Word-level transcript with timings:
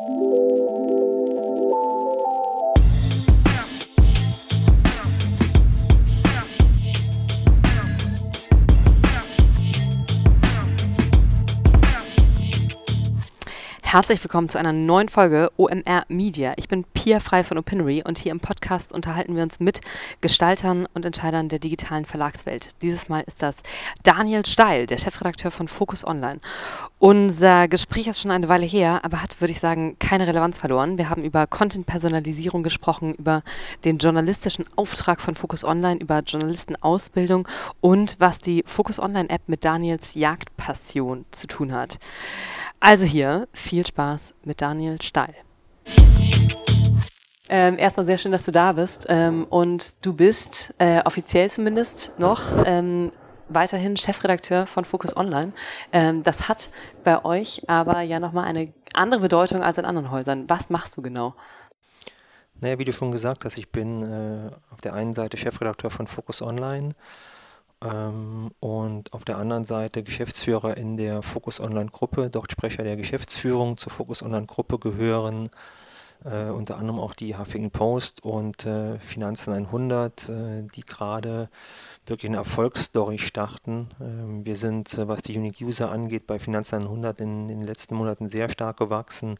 you 0.00 0.37
Herzlich 13.98 14.22
willkommen 14.22 14.48
zu 14.48 14.60
einer 14.60 14.72
neuen 14.72 15.08
Folge 15.08 15.50
OMR 15.56 16.04
Media. 16.06 16.52
Ich 16.56 16.68
bin 16.68 16.84
Pia 16.84 17.18
Frei 17.18 17.42
von 17.42 17.58
Opinory 17.58 18.04
und 18.06 18.16
hier 18.16 18.30
im 18.30 18.38
Podcast 18.38 18.92
unterhalten 18.92 19.34
wir 19.34 19.42
uns 19.42 19.58
mit 19.58 19.80
Gestaltern 20.20 20.86
und 20.94 21.04
Entscheidern 21.04 21.48
der 21.48 21.58
digitalen 21.58 22.04
Verlagswelt. 22.04 22.80
Dieses 22.80 23.08
Mal 23.08 23.24
ist 23.26 23.42
das 23.42 23.60
Daniel 24.04 24.46
Steil, 24.46 24.86
der 24.86 24.98
Chefredakteur 24.98 25.50
von 25.50 25.66
Focus 25.66 26.06
Online. 26.06 26.38
Unser 27.00 27.66
Gespräch 27.66 28.06
ist 28.06 28.20
schon 28.20 28.30
eine 28.30 28.48
Weile 28.48 28.66
her, 28.66 29.00
aber 29.02 29.20
hat, 29.20 29.40
würde 29.40 29.50
ich 29.50 29.58
sagen, 29.58 29.96
keine 29.98 30.28
Relevanz 30.28 30.60
verloren. 30.60 30.96
Wir 30.96 31.10
haben 31.10 31.24
über 31.24 31.48
Content-Personalisierung 31.48 32.62
gesprochen, 32.62 33.14
über 33.14 33.42
den 33.84 33.98
journalistischen 33.98 34.64
Auftrag 34.76 35.20
von 35.20 35.34
Focus 35.34 35.64
Online, 35.64 36.00
über 36.00 36.20
Journalistenausbildung 36.20 37.48
und 37.80 38.14
was 38.20 38.40
die 38.40 38.62
Focus 38.64 39.00
Online-App 39.00 39.42
mit 39.48 39.64
Daniels 39.64 40.14
Jagdpassion 40.14 41.24
zu 41.32 41.48
tun 41.48 41.72
hat. 41.72 41.98
Also 42.80 43.06
hier 43.06 43.48
viel 43.52 43.82
Spaß 43.88 44.34
mit 44.44 44.60
Daniel 44.60 45.00
Steil. 45.02 45.34
Ähm, 47.48 47.78
erstmal 47.78 48.06
sehr 48.06 48.18
schön, 48.18 48.32
dass 48.32 48.44
du 48.44 48.52
da 48.52 48.72
bist. 48.72 49.06
Ähm, 49.08 49.46
und 49.48 50.04
du 50.04 50.12
bist 50.12 50.74
äh, 50.78 51.00
offiziell 51.04 51.50
zumindest 51.50 52.18
noch 52.18 52.42
ähm, 52.66 53.10
weiterhin 53.48 53.96
Chefredakteur 53.96 54.66
von 54.66 54.84
Focus 54.84 55.16
Online. 55.16 55.52
Ähm, 55.92 56.22
das 56.22 56.48
hat 56.48 56.68
bei 57.04 57.24
euch 57.24 57.68
aber 57.68 58.02
ja 58.02 58.20
nochmal 58.20 58.44
eine 58.44 58.72
andere 58.92 59.20
Bedeutung 59.20 59.62
als 59.62 59.78
in 59.78 59.86
anderen 59.86 60.10
Häusern. 60.10 60.44
Was 60.48 60.68
machst 60.68 60.96
du 60.96 61.02
genau? 61.02 61.34
Naja, 62.60 62.78
wie 62.78 62.84
du 62.84 62.92
schon 62.92 63.12
gesagt 63.12 63.44
hast, 63.44 63.56
ich 63.56 63.70
bin 63.70 64.02
äh, 64.02 64.50
auf 64.72 64.80
der 64.80 64.92
einen 64.92 65.14
Seite 65.14 65.36
Chefredakteur 65.36 65.90
von 65.90 66.06
Focus 66.06 66.42
Online 66.42 66.90
ähm, 67.84 68.50
und 68.60 68.60
auf 68.60 68.77
der 69.28 69.38
anderen 69.38 69.64
Seite 69.64 70.02
Geschäftsführer 70.02 70.76
in 70.76 70.96
der 70.96 71.22
Focus 71.22 71.60
Online 71.60 71.90
Gruppe, 71.90 72.30
dort 72.30 72.50
Sprecher 72.50 72.82
der 72.84 72.96
Geschäftsführung. 72.96 73.76
Zur 73.76 73.92
Focus 73.92 74.22
Online 74.22 74.46
Gruppe 74.46 74.78
gehören 74.78 75.50
äh, 76.24 76.50
unter 76.50 76.78
anderem 76.78 76.98
auch 76.98 77.14
die 77.14 77.36
Huffington 77.36 77.70
Post 77.70 78.24
und 78.24 78.66
äh, 78.66 78.98
Finanzen 78.98 79.52
100, 79.52 80.28
äh, 80.28 80.62
die 80.74 80.80
gerade 80.80 81.48
wirklich 82.06 82.30
eine 82.30 82.38
Erfolgsstory 82.38 83.18
starten. 83.18 83.88
Ähm, 84.00 84.44
wir 84.44 84.56
sind, 84.56 84.92
äh, 84.94 85.08
was 85.08 85.22
die 85.22 85.36
Unique 85.36 85.60
User 85.60 85.90
angeht, 85.90 86.26
bei 86.26 86.38
Finanzen 86.38 86.82
100 86.82 87.20
in, 87.20 87.48
in 87.48 87.60
den 87.60 87.66
letzten 87.66 87.94
Monaten 87.94 88.28
sehr 88.28 88.48
stark 88.48 88.78
gewachsen. 88.78 89.38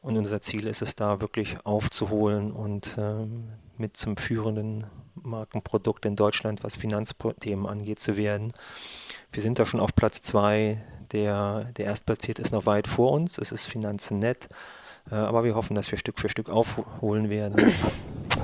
Und 0.00 0.16
unser 0.16 0.40
Ziel 0.40 0.66
ist 0.66 0.82
es 0.82 0.96
da 0.96 1.20
wirklich 1.20 1.64
aufzuholen 1.64 2.52
und 2.52 2.96
ähm, 2.98 3.48
mit 3.78 3.96
zum 3.96 4.16
führenden 4.16 4.84
Markenprodukt 5.22 6.04
in 6.06 6.16
Deutschland, 6.16 6.64
was 6.64 6.76
Finanzthemen 6.76 7.66
angeht, 7.66 8.00
zu 8.00 8.16
werden. 8.16 8.52
Wir 9.32 9.42
sind 9.42 9.58
da 9.58 9.66
schon 9.66 9.80
auf 9.80 9.94
Platz 9.94 10.20
zwei. 10.20 10.82
Der, 11.12 11.64
der 11.76 11.86
Erstplatzierte 11.86 12.42
ist 12.42 12.52
noch 12.52 12.66
weit 12.66 12.86
vor 12.86 13.12
uns. 13.12 13.38
Es 13.38 13.50
ist 13.50 13.66
Finanzen.net. 13.66 14.48
Äh, 15.10 15.14
aber 15.14 15.44
wir 15.44 15.54
hoffen, 15.54 15.74
dass 15.74 15.90
wir 15.90 15.98
Stück 15.98 16.18
für 16.18 16.28
Stück 16.28 16.48
aufholen 16.50 17.30
werden. 17.30 17.72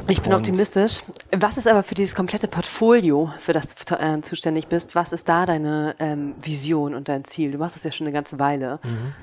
Ich 0.09 0.21
bin 0.21 0.33
Und 0.33 0.41
optimistisch. 0.41 1.03
Was 1.35 1.57
ist 1.57 1.67
aber 1.67 1.83
für 1.83 1.95
dieses 1.95 2.15
komplette 2.15 2.49
Portfolio, 2.49 3.33
für 3.39 3.53
das 3.53 3.75
du 3.75 3.95
äh, 3.95 4.21
zuständig 4.21 4.69
bist, 4.69 4.95
was 4.95 5.13
ist 5.13 5.29
da 5.29 5.47
deine 5.47 5.95
ähm, 5.99 6.35
Vision 6.43 6.95
und 6.95 7.09
dein 7.09 7.25
Ziel? 7.25 7.53
Du 7.53 7.59
machst 7.59 7.77
das 7.77 7.85
ja 7.85 7.93
schon 7.93 8.07
eine 8.07 8.13
ganze 8.13 8.39
Weile. 8.39 8.81
Mhm. 8.83 9.15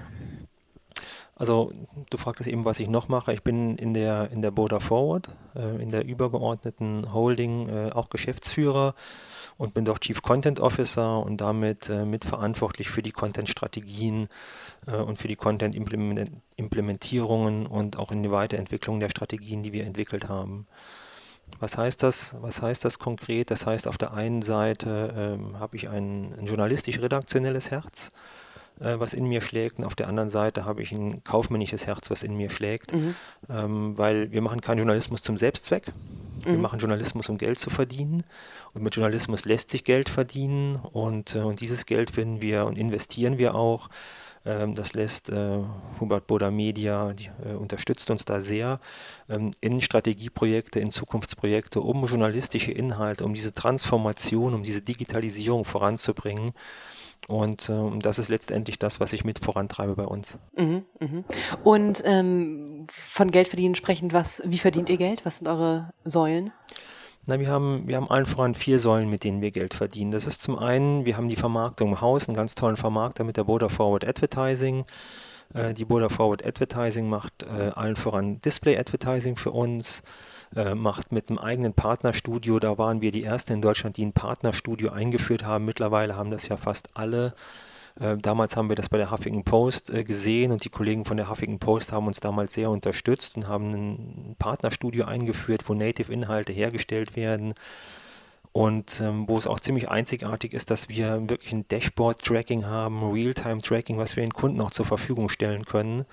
Also 1.41 1.73
du 2.11 2.17
fragtest 2.19 2.47
eben, 2.47 2.65
was 2.65 2.79
ich 2.79 2.87
noch 2.87 3.07
mache. 3.07 3.33
Ich 3.33 3.41
bin 3.41 3.75
in 3.75 3.95
der, 3.95 4.29
in 4.29 4.43
der 4.43 4.51
Boda 4.51 4.79
Forward, 4.79 5.29
äh, 5.55 5.81
in 5.81 5.89
der 5.89 6.05
übergeordneten 6.05 7.15
Holding 7.15 7.67
äh, 7.67 7.89
auch 7.93 8.11
Geschäftsführer 8.11 8.93
und 9.57 9.73
bin 9.73 9.83
dort 9.83 10.01
Chief 10.01 10.21
Content 10.21 10.59
Officer 10.59 11.17
und 11.17 11.41
damit 11.41 11.89
äh, 11.89 12.05
mitverantwortlich 12.05 12.91
für 12.91 13.01
die 13.01 13.11
Content-Strategien 13.11 14.27
äh, 14.85 14.97
und 14.97 15.17
für 15.17 15.27
die 15.27 15.35
Content-Implementierungen 15.35 17.65
und 17.65 17.97
auch 17.97 18.11
in 18.11 18.21
die 18.21 18.29
Weiterentwicklung 18.29 18.99
der 18.99 19.09
Strategien, 19.09 19.63
die 19.63 19.73
wir 19.73 19.85
entwickelt 19.85 20.29
haben. 20.29 20.67
Was 21.59 21.75
heißt 21.75 22.03
das? 22.03 22.35
Was 22.41 22.61
heißt 22.61 22.85
das 22.85 22.99
konkret? 22.99 23.49
Das 23.49 23.65
heißt, 23.65 23.87
auf 23.87 23.97
der 23.97 24.13
einen 24.13 24.43
Seite 24.43 25.11
ähm, 25.17 25.59
habe 25.59 25.75
ich 25.75 25.89
ein, 25.89 26.35
ein 26.37 26.45
journalistisch-redaktionelles 26.45 27.71
Herz 27.71 28.11
äh, 28.81 28.99
was 28.99 29.13
in 29.13 29.25
mir 29.25 29.41
schlägt. 29.41 29.79
Und 29.79 29.85
auf 29.85 29.95
der 29.95 30.07
anderen 30.07 30.29
Seite 30.29 30.65
habe 30.65 30.81
ich 30.81 30.91
ein 30.91 31.23
kaufmännisches 31.23 31.87
Herz, 31.87 32.09
was 32.09 32.23
in 32.23 32.35
mir 32.35 32.49
schlägt. 32.49 32.93
Mhm. 32.93 33.15
Ähm, 33.49 33.97
weil 33.97 34.31
wir 34.31 34.41
machen 34.41 34.61
keinen 34.61 34.79
Journalismus 34.79 35.21
zum 35.21 35.37
Selbstzweck. 35.37 35.93
Wir 36.43 36.53
mhm. 36.53 36.61
machen 36.61 36.79
Journalismus, 36.79 37.29
um 37.29 37.37
Geld 37.37 37.59
zu 37.59 37.69
verdienen. 37.69 38.23
Und 38.73 38.83
mit 38.83 38.95
Journalismus 38.95 39.45
lässt 39.45 39.71
sich 39.71 39.83
Geld 39.83 40.09
verdienen. 40.09 40.75
Und, 40.75 41.35
äh, 41.35 41.39
und 41.39 41.61
dieses 41.61 41.85
Geld 41.85 42.11
finden 42.11 42.41
wir 42.41 42.65
und 42.65 42.77
investieren 42.77 43.37
wir 43.37 43.55
auch. 43.55 43.89
Ähm, 44.43 44.73
das 44.73 44.93
lässt 44.93 45.29
äh, 45.29 45.59
Hubert 45.99 46.27
Boda 46.27 46.49
Media, 46.49 47.13
die, 47.13 47.29
äh, 47.45 47.53
unterstützt 47.53 48.09
uns 48.09 48.25
da 48.25 48.41
sehr 48.41 48.79
ähm, 49.29 49.51
in 49.61 49.81
Strategieprojekte, 49.81 50.79
in 50.79 50.91
Zukunftsprojekte, 50.91 51.79
um 51.79 52.05
journalistische 52.05 52.71
Inhalte, 52.71 53.23
um 53.23 53.33
diese 53.33 53.53
Transformation, 53.53 54.53
um 54.55 54.63
diese 54.63 54.81
Digitalisierung 54.81 55.63
voranzubringen. 55.65 56.53
Und 57.27 57.69
ähm, 57.69 58.01
das 58.01 58.19
ist 58.19 58.29
letztendlich 58.29 58.79
das, 58.79 58.99
was 58.99 59.13
ich 59.13 59.23
mit 59.23 59.39
vorantreibe 59.39 59.95
bei 59.95 60.05
uns. 60.05 60.37
Mhm, 60.57 60.85
mh. 60.99 61.23
Und 61.63 62.01
ähm, 62.05 62.87
von 62.89 63.31
Geld 63.31 63.47
verdienen 63.47 63.75
sprechend, 63.75 64.11
was, 64.11 64.41
wie 64.45 64.57
verdient 64.57 64.89
ihr 64.89 64.97
Geld? 64.97 65.25
Was 65.25 65.37
sind 65.37 65.47
eure 65.47 65.93
Säulen? 66.03 66.51
Na, 67.27 67.39
wir 67.39 67.49
haben, 67.49 67.87
wir 67.87 67.97
haben 67.97 68.09
allen 68.09 68.25
voran 68.25 68.55
vier 68.55 68.79
Säulen, 68.79 69.09
mit 69.09 69.23
denen 69.23 69.41
wir 69.41 69.51
Geld 69.51 69.75
verdienen. 69.75 70.11
Das 70.11 70.25
ist 70.25 70.41
zum 70.41 70.57
einen, 70.57 71.05
wir 71.05 71.17
haben 71.17 71.27
die 71.27 71.35
Vermarktung 71.35 71.89
im 71.89 72.01
Haus, 72.01 72.27
einen 72.27 72.35
ganz 72.35 72.55
tollen 72.55 72.77
Vermarkter 72.77 73.23
mit 73.23 73.37
der 73.37 73.43
Boda 73.43 73.69
Forward 73.69 74.07
Advertising. 74.07 74.85
Äh, 75.53 75.73
die 75.75 75.85
Boda 75.85 76.09
Forward 76.09 76.45
Advertising 76.45 77.07
macht 77.07 77.43
äh, 77.43 77.71
allen 77.75 77.95
voran 77.95 78.41
Display 78.41 78.77
Advertising 78.77 79.35
für 79.35 79.51
uns 79.51 80.01
äh, 80.55 80.75
macht 80.75 81.11
mit 81.11 81.29
einem 81.29 81.39
eigenen 81.39 81.73
Partnerstudio. 81.73 82.59
Da 82.59 82.77
waren 82.77 83.01
wir 83.01 83.11
die 83.11 83.23
Ersten 83.23 83.53
in 83.53 83.61
Deutschland, 83.61 83.97
die 83.97 84.05
ein 84.05 84.13
Partnerstudio 84.13 84.91
eingeführt 84.91 85.45
haben. 85.45 85.65
Mittlerweile 85.65 86.15
haben 86.15 86.31
das 86.31 86.47
ja 86.47 86.57
fast 86.57 86.89
alle. 86.93 87.33
Äh, 87.99 88.17
damals 88.17 88.55
haben 88.55 88.69
wir 88.69 88.75
das 88.75 88.89
bei 88.89 88.97
der 88.97 89.11
Huffington 89.11 89.43
Post 89.43 89.89
äh, 89.89 90.03
gesehen 90.03 90.51
und 90.51 90.63
die 90.63 90.69
Kollegen 90.69 91.05
von 91.05 91.17
der 91.17 91.29
Huffington 91.29 91.59
Post 91.59 91.91
haben 91.91 92.07
uns 92.07 92.19
damals 92.19 92.53
sehr 92.53 92.69
unterstützt 92.69 93.35
und 93.35 93.47
haben 93.47 93.71
ein 93.73 94.35
Partnerstudio 94.39 95.05
eingeführt, 95.05 95.67
wo 95.67 95.73
Native-Inhalte 95.73 96.53
hergestellt 96.53 97.15
werden 97.15 97.53
und 98.53 98.99
ähm, 99.01 99.27
wo 99.27 99.37
es 99.37 99.47
auch 99.47 99.59
ziemlich 99.59 99.89
einzigartig 99.89 100.53
ist, 100.53 100.69
dass 100.71 100.89
wir 100.89 101.29
wirklich 101.29 101.53
ein 101.53 101.67
Dashboard-Tracking 101.67 102.65
haben, 102.65 103.11
Realtime-Tracking, 103.11 103.97
was 103.97 104.15
wir 104.15 104.23
den 104.23 104.33
Kunden 104.33 104.61
auch 104.61 104.71
zur 104.71 104.85
Verfügung 104.85 105.29
stellen 105.29 105.65
können. 105.65 106.05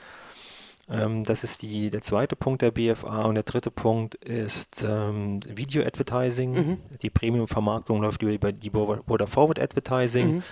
Ähm, 0.91 1.25
das 1.25 1.44
ist 1.44 1.62
die, 1.62 1.91
der 1.91 2.03
zweite 2.03 2.37
Punkt 2.37 2.62
der 2.62 2.71
BFA. 2.71 3.22
Und 3.22 3.34
der 3.34 3.44
dritte 3.44 3.71
Punkt 3.71 4.15
ist 4.16 4.84
ähm, 4.88 5.41
Video 5.47 5.84
Advertising. 5.84 6.53
Mhm. 6.53 6.78
Die 7.03 7.10
Premium-Vermarktung 7.10 8.00
läuft 8.00 8.22
über 8.22 8.53
die 8.53 8.71
Border 8.71 9.26
Forward 9.26 9.60
Advertising. 9.60 10.37
Mhm. 10.37 10.43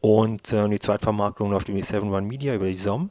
Und 0.00 0.52
äh, 0.52 0.68
die 0.68 0.80
Zweitvermarktung 0.80 1.50
läuft 1.50 1.68
über 1.68 1.78
die 1.78 1.84
7 1.84 2.12
One 2.12 2.26
Media, 2.26 2.54
über 2.54 2.66
die 2.66 2.74
SOM. 2.74 3.10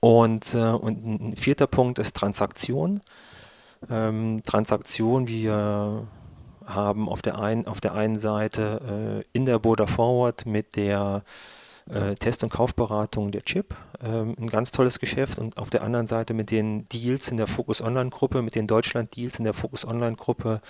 Und, 0.00 0.54
äh, 0.54 0.70
und 0.70 1.04
ein 1.04 1.36
vierter 1.36 1.66
Punkt 1.66 1.98
ist 1.98 2.16
Transaktion. 2.16 3.02
Ähm, 3.90 4.42
Transaktion, 4.46 5.28
wir 5.28 6.08
haben 6.64 7.08
auf 7.08 7.22
der, 7.22 7.38
ein, 7.38 7.66
auf 7.66 7.80
der 7.80 7.94
einen 7.94 8.18
Seite 8.18 9.22
äh, 9.22 9.28
in 9.32 9.44
der 9.44 9.58
Border 9.58 9.86
Forward 9.86 10.46
mit 10.46 10.76
der 10.76 11.22
äh, 11.88 12.14
Test- 12.16 12.42
und 12.42 12.50
Kaufberatung 12.50 13.30
der 13.30 13.42
Chip. 13.42 13.74
Ähm, 14.02 14.34
ein 14.38 14.48
ganz 14.48 14.70
tolles 14.70 14.98
Geschäft 14.98 15.38
und 15.38 15.56
auf 15.56 15.70
der 15.70 15.82
anderen 15.82 16.06
Seite 16.06 16.34
mit 16.34 16.50
den 16.50 16.86
Deals 16.88 17.30
in 17.30 17.36
der 17.36 17.46
Focus 17.46 17.80
Online-Gruppe, 17.80 18.42
mit 18.42 18.54
den 18.54 18.66
Deutschland-Deals 18.66 19.38
in 19.38 19.44
der 19.44 19.54
Focus 19.54 19.86
Online-Gruppe, 19.86 20.60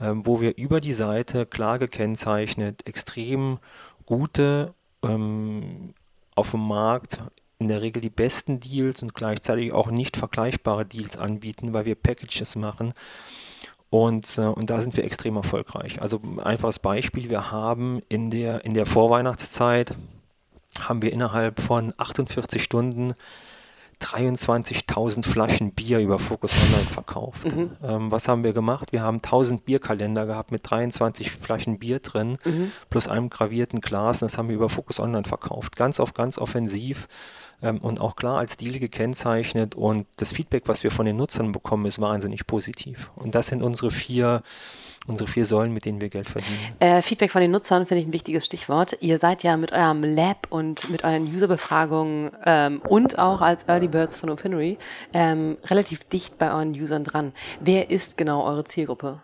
ähm, 0.00 0.26
wo 0.26 0.40
wir 0.40 0.56
über 0.56 0.80
die 0.80 0.92
Seite 0.92 1.46
klar 1.46 1.78
gekennzeichnet 1.78 2.86
extrem 2.86 3.58
gute 4.06 4.74
ähm, 5.02 5.94
auf 6.34 6.50
dem 6.50 6.66
Markt 6.66 7.18
in 7.58 7.68
der 7.68 7.82
Regel 7.82 8.02
die 8.02 8.10
besten 8.10 8.60
Deals 8.60 9.02
und 9.02 9.14
gleichzeitig 9.14 9.72
auch 9.72 9.90
nicht 9.90 10.16
vergleichbare 10.16 10.84
Deals 10.84 11.16
anbieten, 11.16 11.72
weil 11.72 11.84
wir 11.84 11.94
Packages 11.94 12.56
machen. 12.56 12.92
Und, 13.90 14.38
äh, 14.38 14.42
und 14.42 14.70
da 14.70 14.80
sind 14.80 14.96
wir 14.96 15.04
extrem 15.04 15.36
erfolgreich. 15.36 16.02
Also 16.02 16.20
einfaches 16.42 16.80
Beispiel, 16.80 17.30
wir 17.30 17.52
haben 17.52 18.02
in 18.08 18.30
der, 18.30 18.64
in 18.64 18.74
der 18.74 18.86
Vorweihnachtszeit 18.86 19.94
haben 20.80 21.02
wir 21.02 21.12
innerhalb 21.12 21.60
von 21.60 21.92
48 21.96 22.62
Stunden 22.62 23.14
23.000 24.00 25.24
Flaschen 25.24 25.72
Bier 25.72 26.00
über 26.00 26.18
Focus 26.18 26.52
Online 26.66 26.86
verkauft. 26.86 27.56
Mhm. 27.56 27.70
Ähm, 27.82 28.10
was 28.10 28.28
haben 28.28 28.44
wir 28.44 28.52
gemacht? 28.52 28.92
Wir 28.92 29.02
haben 29.02 29.16
1000 29.16 29.64
Bierkalender 29.64 30.26
gehabt 30.26 30.50
mit 30.50 30.68
23 30.68 31.30
Flaschen 31.30 31.78
Bier 31.78 32.00
drin, 32.00 32.36
mhm. 32.44 32.72
plus 32.90 33.08
einem 33.08 33.30
gravierten 33.30 33.80
Glas. 33.80 34.20
Und 34.20 34.30
das 34.30 34.38
haben 34.38 34.48
wir 34.48 34.56
über 34.56 34.68
Focus 34.68 35.00
Online 35.00 35.24
verkauft. 35.24 35.76
Ganz 35.76 36.00
auf 36.00 36.14
ganz 36.14 36.38
offensiv. 36.38 37.08
ähm, 37.62 37.78
und 37.78 38.00
auch 38.00 38.16
klar 38.16 38.38
als 38.38 38.56
Deal 38.56 38.78
gekennzeichnet 38.78 39.74
und 39.74 40.06
das 40.16 40.32
Feedback, 40.32 40.64
was 40.66 40.82
wir 40.82 40.90
von 40.90 41.06
den 41.06 41.16
Nutzern 41.16 41.52
bekommen, 41.52 41.86
ist 41.86 42.00
wahnsinnig 42.00 42.46
positiv. 42.46 43.10
Und 43.14 43.34
das 43.34 43.46
sind 43.46 43.62
unsere 43.62 43.90
vier 43.90 44.42
unsere 45.06 45.28
vier 45.28 45.46
Säulen, 45.46 45.72
mit 45.72 45.84
denen 45.84 46.00
wir 46.00 46.08
Geld 46.08 46.30
verdienen. 46.30 46.58
Äh, 46.80 47.02
Feedback 47.02 47.30
von 47.30 47.40
den 47.40 47.50
Nutzern 47.50 47.86
finde 47.86 48.00
ich 48.00 48.06
ein 48.06 48.12
wichtiges 48.12 48.46
Stichwort. 48.46 48.96
Ihr 49.00 49.18
seid 49.18 49.42
ja 49.42 49.56
mit 49.56 49.72
eurem 49.72 50.02
Lab 50.02 50.46
und 50.50 50.88
mit 50.90 51.04
euren 51.04 51.32
Userbefragungen 51.32 52.30
ähm, 52.44 52.80
und 52.88 53.18
auch 53.18 53.40
als 53.40 53.68
Early 53.68 53.88
Birds 53.88 54.16
von 54.16 54.30
Opinory 54.30 54.78
ähm, 55.12 55.58
relativ 55.64 56.04
dicht 56.04 56.38
bei 56.38 56.50
euren 56.50 56.70
Usern 56.70 57.04
dran. 57.04 57.32
Wer 57.60 57.90
ist 57.90 58.16
genau 58.16 58.44
eure 58.44 58.64
Zielgruppe? 58.64 59.20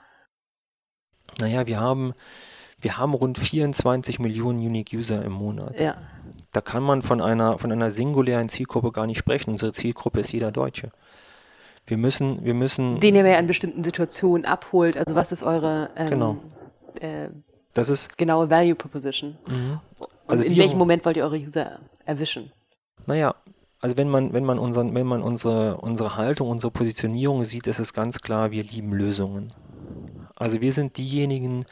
Naja, 1.41 1.67
wir 1.67 1.81
haben, 1.81 2.13
wir 2.79 2.99
haben 2.99 3.15
rund 3.15 3.39
24 3.39 4.19
Millionen 4.19 4.59
Unique 4.59 4.93
User 4.93 5.25
im 5.25 5.33
Monat. 5.33 5.81
Ja. 5.81 5.97
Da 6.53 6.61
kann 6.61 6.83
man 6.83 7.03
von 7.03 7.21
einer, 7.21 7.59
von 7.59 7.71
einer 7.71 7.91
singulären 7.91 8.49
Zielgruppe 8.49 8.91
gar 8.93 9.07
nicht 9.07 9.19
sprechen. 9.19 9.51
Unsere 9.51 9.73
Zielgruppe 9.73 10.21
ist 10.21 10.33
jeder 10.33 10.51
Deutsche. 10.51 10.91
Wir 11.91 11.97
müssen, 11.97 12.45
wir 12.45 12.55
müssen. 12.55 13.01
Den 13.01 13.17
ihr 13.17 13.27
ja 13.27 13.39
in 13.41 13.49
bestimmten 13.49 13.83
Situationen 13.83 14.45
abholt. 14.45 14.97
Also 14.97 15.17
was 15.17 15.33
ist 15.33 15.43
eure 15.43 15.91
ähm, 15.97 16.11
genau. 16.11 16.37
Äh, 17.01 17.31
das 17.75 17.89
ist 17.89 18.17
genaue 18.17 18.49
Value 18.49 18.77
Proposition? 18.77 19.37
Mhm. 19.49 19.81
Also 20.29 20.45
in 20.45 20.57
welchem 20.57 20.79
Moment 20.79 21.05
wollt 21.05 21.17
ihr 21.17 21.25
eure 21.25 21.39
User 21.39 21.81
erwischen? 22.05 22.53
Naja, 23.07 23.35
also 23.81 23.97
wenn 23.97 24.09
man, 24.09 24.33
wenn 24.33 24.45
man, 24.45 24.61
unseren, 24.61 24.95
wenn 24.95 25.07
man 25.07 25.21
unsere, 25.21 25.79
unsere 25.79 26.17
Haltung, 26.17 26.49
unsere 26.49 26.71
Positionierung 26.71 27.43
sieht, 27.43 27.67
ist 27.67 27.81
es 27.81 27.93
ganz 27.93 28.21
klar, 28.21 28.53
wir 28.53 28.63
lieben 28.63 28.93
Lösungen. 28.93 29.53
Also 30.37 30.61
wir 30.61 30.73
sind 30.73 30.97
diejenigen, 30.97 31.65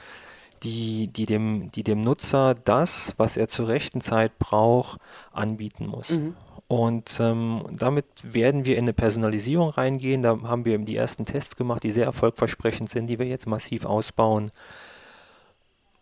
die, 0.64 1.06
die, 1.06 1.26
dem, 1.26 1.70
die 1.70 1.84
dem 1.84 2.00
Nutzer 2.00 2.56
das, 2.56 3.14
was 3.18 3.36
er 3.36 3.46
zur 3.46 3.68
rechten 3.68 4.00
Zeit 4.00 4.36
braucht, 4.40 4.98
anbieten 5.32 5.86
muss. 5.86 6.18
Mhm. 6.18 6.34
Und 6.68 7.18
ähm, 7.18 7.64
damit 7.72 8.04
werden 8.22 8.66
wir 8.66 8.76
in 8.76 8.84
eine 8.84 8.92
Personalisierung 8.92 9.70
reingehen. 9.70 10.20
Da 10.20 10.38
haben 10.42 10.66
wir 10.66 10.76
die 10.78 10.96
ersten 10.96 11.24
Tests 11.24 11.56
gemacht, 11.56 11.82
die 11.82 11.90
sehr 11.90 12.04
erfolgversprechend 12.04 12.90
sind, 12.90 13.06
die 13.06 13.18
wir 13.18 13.26
jetzt 13.26 13.46
massiv 13.46 13.86
ausbauen. 13.86 14.52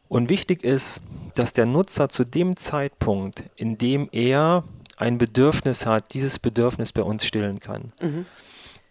Und 0.08 0.28
wichtig 0.28 0.64
ist, 0.64 1.00
dass 1.34 1.52
der 1.52 1.66
Nutzer 1.66 2.08
zu 2.08 2.24
dem 2.24 2.56
Zeitpunkt, 2.56 3.44
in 3.54 3.78
dem 3.78 4.08
er 4.10 4.64
ein 4.96 5.18
Bedürfnis 5.18 5.86
hat, 5.86 6.14
dieses 6.14 6.38
Bedürfnis 6.38 6.92
bei 6.92 7.02
uns 7.02 7.24
stillen 7.24 7.60
kann. 7.60 7.92
Mhm. 8.00 8.26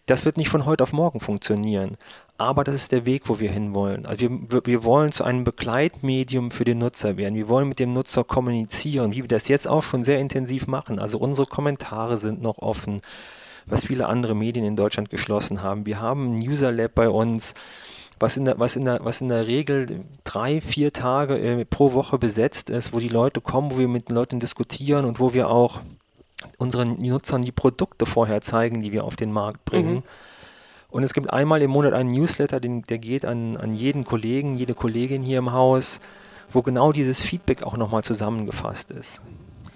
Das 0.06 0.24
wird 0.24 0.36
nicht 0.36 0.50
von 0.50 0.66
heute 0.66 0.84
auf 0.84 0.92
morgen 0.92 1.18
funktionieren, 1.18 1.96
aber 2.38 2.62
das 2.62 2.76
ist 2.76 2.92
der 2.92 3.06
Weg, 3.06 3.28
wo 3.28 3.40
wir 3.40 3.50
hinwollen. 3.50 4.06
Also 4.06 4.28
wir, 4.30 4.64
wir 4.64 4.84
wollen 4.84 5.10
zu 5.10 5.24
einem 5.24 5.42
Begleitmedium 5.42 6.52
für 6.52 6.64
den 6.64 6.78
Nutzer 6.78 7.16
werden. 7.16 7.34
Wir 7.34 7.48
wollen 7.48 7.68
mit 7.68 7.80
dem 7.80 7.92
Nutzer 7.92 8.22
kommunizieren, 8.22 9.10
wie 9.12 9.22
wir 9.22 9.28
das 9.28 9.48
jetzt 9.48 9.66
auch 9.66 9.82
schon 9.82 10.04
sehr 10.04 10.20
intensiv 10.20 10.68
machen. 10.68 11.00
Also 11.00 11.18
unsere 11.18 11.48
Kommentare 11.48 12.18
sind 12.18 12.40
noch 12.40 12.58
offen, 12.58 13.00
was 13.66 13.86
viele 13.86 14.06
andere 14.06 14.36
Medien 14.36 14.64
in 14.64 14.76
Deutschland 14.76 15.10
geschlossen 15.10 15.64
haben. 15.64 15.86
Wir 15.86 16.00
haben 16.00 16.36
ein 16.36 16.48
User 16.48 16.70
Lab 16.70 16.94
bei 16.94 17.08
uns, 17.08 17.54
was 18.20 18.36
in 18.36 18.44
der, 18.44 18.60
was 18.60 18.76
in 18.76 18.84
der, 18.84 19.00
was 19.02 19.20
in 19.20 19.28
der 19.28 19.48
Regel 19.48 20.04
drei, 20.22 20.60
vier 20.60 20.92
Tage 20.92 21.36
äh, 21.36 21.64
pro 21.64 21.94
Woche 21.94 22.16
besetzt 22.16 22.70
ist, 22.70 22.92
wo 22.92 23.00
die 23.00 23.08
Leute 23.08 23.40
kommen, 23.40 23.72
wo 23.72 23.78
wir 23.78 23.88
mit 23.88 24.08
den 24.08 24.14
Leuten 24.14 24.38
diskutieren 24.38 25.04
und 25.04 25.18
wo 25.18 25.34
wir 25.34 25.50
auch 25.50 25.80
unseren 26.58 27.00
Nutzern 27.00 27.42
die 27.42 27.52
Produkte 27.52 28.06
vorher 28.06 28.40
zeigen, 28.40 28.82
die 28.82 28.92
wir 28.92 29.04
auf 29.04 29.16
den 29.16 29.32
Markt 29.32 29.64
bringen. 29.64 29.96
Mhm. 29.96 30.02
Und 30.88 31.02
es 31.02 31.14
gibt 31.14 31.32
einmal 31.32 31.62
im 31.62 31.70
Monat 31.70 31.92
einen 31.92 32.10
Newsletter, 32.10 32.60
den, 32.60 32.82
der 32.82 32.98
geht 32.98 33.24
an, 33.24 33.56
an 33.56 33.72
jeden 33.72 34.04
Kollegen, 34.04 34.56
jede 34.56 34.74
Kollegin 34.74 35.22
hier 35.22 35.38
im 35.38 35.52
Haus, 35.52 36.00
wo 36.50 36.62
genau 36.62 36.92
dieses 36.92 37.22
Feedback 37.22 37.62
auch 37.62 37.76
nochmal 37.76 38.04
zusammengefasst 38.04 38.90
ist. 38.90 39.22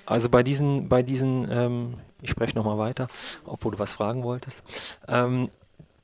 Also 0.06 0.28
bei 0.28 0.42
diesen, 0.42 0.88
bei 0.88 1.02
diesen, 1.02 1.48
ähm, 1.50 1.94
ich 2.22 2.30
spreche 2.30 2.56
nochmal 2.56 2.78
weiter, 2.78 3.06
obwohl 3.44 3.72
du 3.72 3.78
was 3.78 3.92
fragen 3.92 4.22
wolltest. 4.22 4.62
Ähm, 5.08 5.48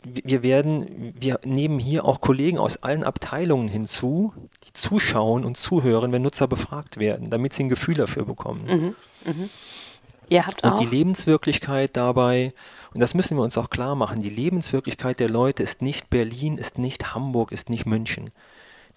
wir 0.03 0.43
werden, 0.43 1.15
wir 1.19 1.41
nehmen 1.45 1.79
hier 1.79 2.05
auch 2.05 2.21
Kollegen 2.21 2.59
aus 2.59 2.83
allen 2.83 3.03
Abteilungen 3.03 3.69
hinzu, 3.69 4.33
die 4.65 4.73
zuschauen 4.73 5.45
und 5.45 5.57
zuhören, 5.57 6.13
wenn 6.13 6.23
Nutzer 6.23 6.47
befragt 6.47 6.99
werden, 6.99 7.31
damit 7.31 7.55
sie 7.55 7.65
ein 7.65 7.69
Gefühl 7.69 7.97
dafür 7.97 8.25
bekommen. 8.25 8.95
Mhm, 9.25 9.33
mh. 9.33 9.49
Ihr 10.29 10.47
habt 10.47 10.65
und 10.65 10.73
auch. 10.73 10.79
die 10.79 10.87
Lebenswirklichkeit 10.87 11.97
dabei, 11.97 12.53
und 12.93 13.01
das 13.01 13.15
müssen 13.15 13.37
wir 13.37 13.43
uns 13.43 13.57
auch 13.57 13.71
klar 13.71 13.95
machen, 13.95 14.21
die 14.21 14.31
Lebenswirklichkeit 14.31 15.21
der 15.21 15.29
Leute 15.29 15.63
ist 15.63 15.83
nicht 15.83 16.11
Berlin, 16.11 16.59
ist 16.59 16.79
nicht 16.79 17.15
Hamburg, 17.15 17.53
ist 17.53 17.71
nicht 17.71 17.87
München. 17.87 18.31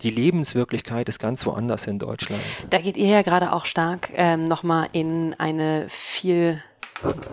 Die 0.01 0.11
Lebenswirklichkeit 0.11 1.09
ist 1.09 1.19
ganz 1.19 1.45
woanders 1.45 1.85
in 1.85 1.99
Deutschland. 1.99 2.41
Da 2.69 2.79
geht 2.79 2.95
ihr 2.95 3.07
ja 3.07 3.21
gerade 3.21 3.51
auch 3.51 3.65
stark 3.65 4.09
ähm, 4.13 4.45
nochmal 4.45 4.87
in 4.93 5.35
eine 5.37 5.87
viel 5.89 6.63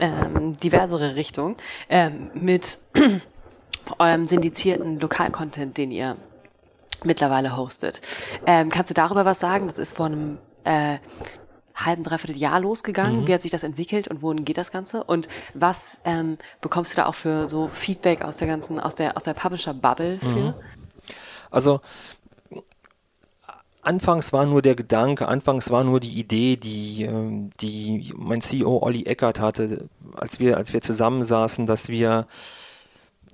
ähm, 0.01 0.57
diversere 0.57 1.15
Richtung 1.15 1.57
ähm, 1.89 2.31
mit 2.35 2.79
eurem 3.99 4.27
syndizierten 4.27 4.99
Lokalcontent, 4.99 5.79
den 5.79 5.93
ihr 5.93 6.17
mittlerweile 7.05 7.57
hostet. 7.57 8.01
Ähm, 8.47 8.69
kannst 8.71 8.91
du 8.91 8.95
darüber 8.95 9.25
was 9.25 9.39
sagen? 9.39 9.67
Das 9.67 9.79
ist 9.79 9.97
vor 9.97 10.07
einem 10.07 10.39
äh, 10.65 10.99
halben, 11.77 12.03
dreiviertel 12.03 12.37
Jahr 12.37 12.61
losgegangen? 12.61 13.23
Mhm. 13.23 13.27
Wie 13.27 13.35
hat 13.35 13.43
sich 13.43 13.53
das 13.53 13.63
entwickelt 13.63 14.09
und 14.09 14.23
wohin 14.23 14.45
geht 14.45 14.59
das 14.59 14.73
Ganze? 14.73 15.05
Und 15.05 15.29
was 15.55 16.01
ähm, 16.05 16.39
bekommst 16.61 16.93
du 16.93 16.97
da 16.97 17.07
auch 17.07 17.15
für 17.15 17.49
so 17.49 17.69
Feedback 17.73 18.23
aus 18.23 18.39
der 18.39 18.49
ganzen, 18.49 18.81
aus 18.81 18.95
der, 18.95 19.17
aus 19.17 19.25
der 19.25 19.35
Publisher-Bubble 19.35 20.19
für? 20.19 20.27
Mhm. 20.27 20.55
Also 21.51 21.81
Anfangs 23.87 24.33
war 24.33 24.47
nur 24.47 24.63
der 24.63 24.75
Gedanke, 24.75 25.29
anfangs 25.29 25.71
war 25.71 25.85
nur 25.85 26.01
die 26.01 26.19
Idee, 26.19 26.57
die, 26.57 27.05
ähm, 27.05 27.51
die 27.61 28.13
mein 28.17 28.41
CEO 28.41 28.83
Olli 28.83 29.07
Eckert 29.07 29.39
hatte, 29.39 29.89
als 30.17 30.41
wir, 30.41 30.57
als 30.57 30.73
wir 30.73 30.81
zusammensaßen, 30.81 31.67
dass 31.67 31.89
wir 31.89 32.27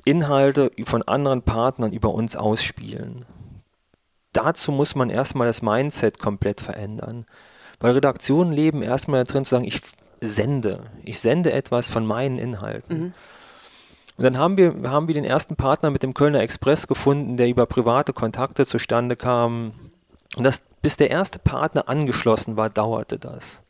Inhalte 0.04 0.70
von 0.84 1.02
anderen 1.04 1.40
Partnern 1.40 1.90
über 1.90 2.12
uns 2.12 2.36
ausspielen. 2.36 3.24
Dazu 4.34 4.72
muss 4.72 4.94
man 4.94 5.08
erstmal 5.08 5.46
das 5.46 5.62
Mindset 5.62 6.18
komplett 6.18 6.60
verändern. 6.60 7.24
Weil 7.82 7.94
Redaktionen 7.94 8.52
leben 8.52 8.81
erstmal 8.81 9.25
drin 9.25 9.44
zu 9.44 9.56
sagen, 9.56 9.64
ich 9.64 9.81
sende. 10.20 10.84
Ich 11.05 11.19
sende 11.19 11.52
etwas 11.52 11.90
von 11.90 12.06
meinen 12.06 12.38
Inhalten. 12.38 12.99
Mhm. 12.99 13.14
Und 14.17 14.25
dann 14.25 14.38
haben 14.38 14.56
wir, 14.56 14.88
haben 14.88 15.08
wir 15.08 15.14
den 15.14 15.25
ersten 15.25 15.56
Partner 15.56 15.90
mit 15.90 16.05
dem 16.05 16.14
Kölner 16.14 16.40
Express 16.40 16.87
gefunden, 16.87 17.37
der 17.37 17.49
über 17.49 17.67
private 17.67 18.12
Kontakte 18.12 18.67
zustande 18.67 19.17
kam. 19.17 19.73
Und 20.37 20.44
das, 20.44 20.62
bis 20.81 20.96
der 20.96 21.11
erste 21.11 21.40
Partner 21.40 21.88
angeschlossen 21.88 22.56
war, 22.56 22.70
dauerte 22.70 23.19
das. 23.19 23.61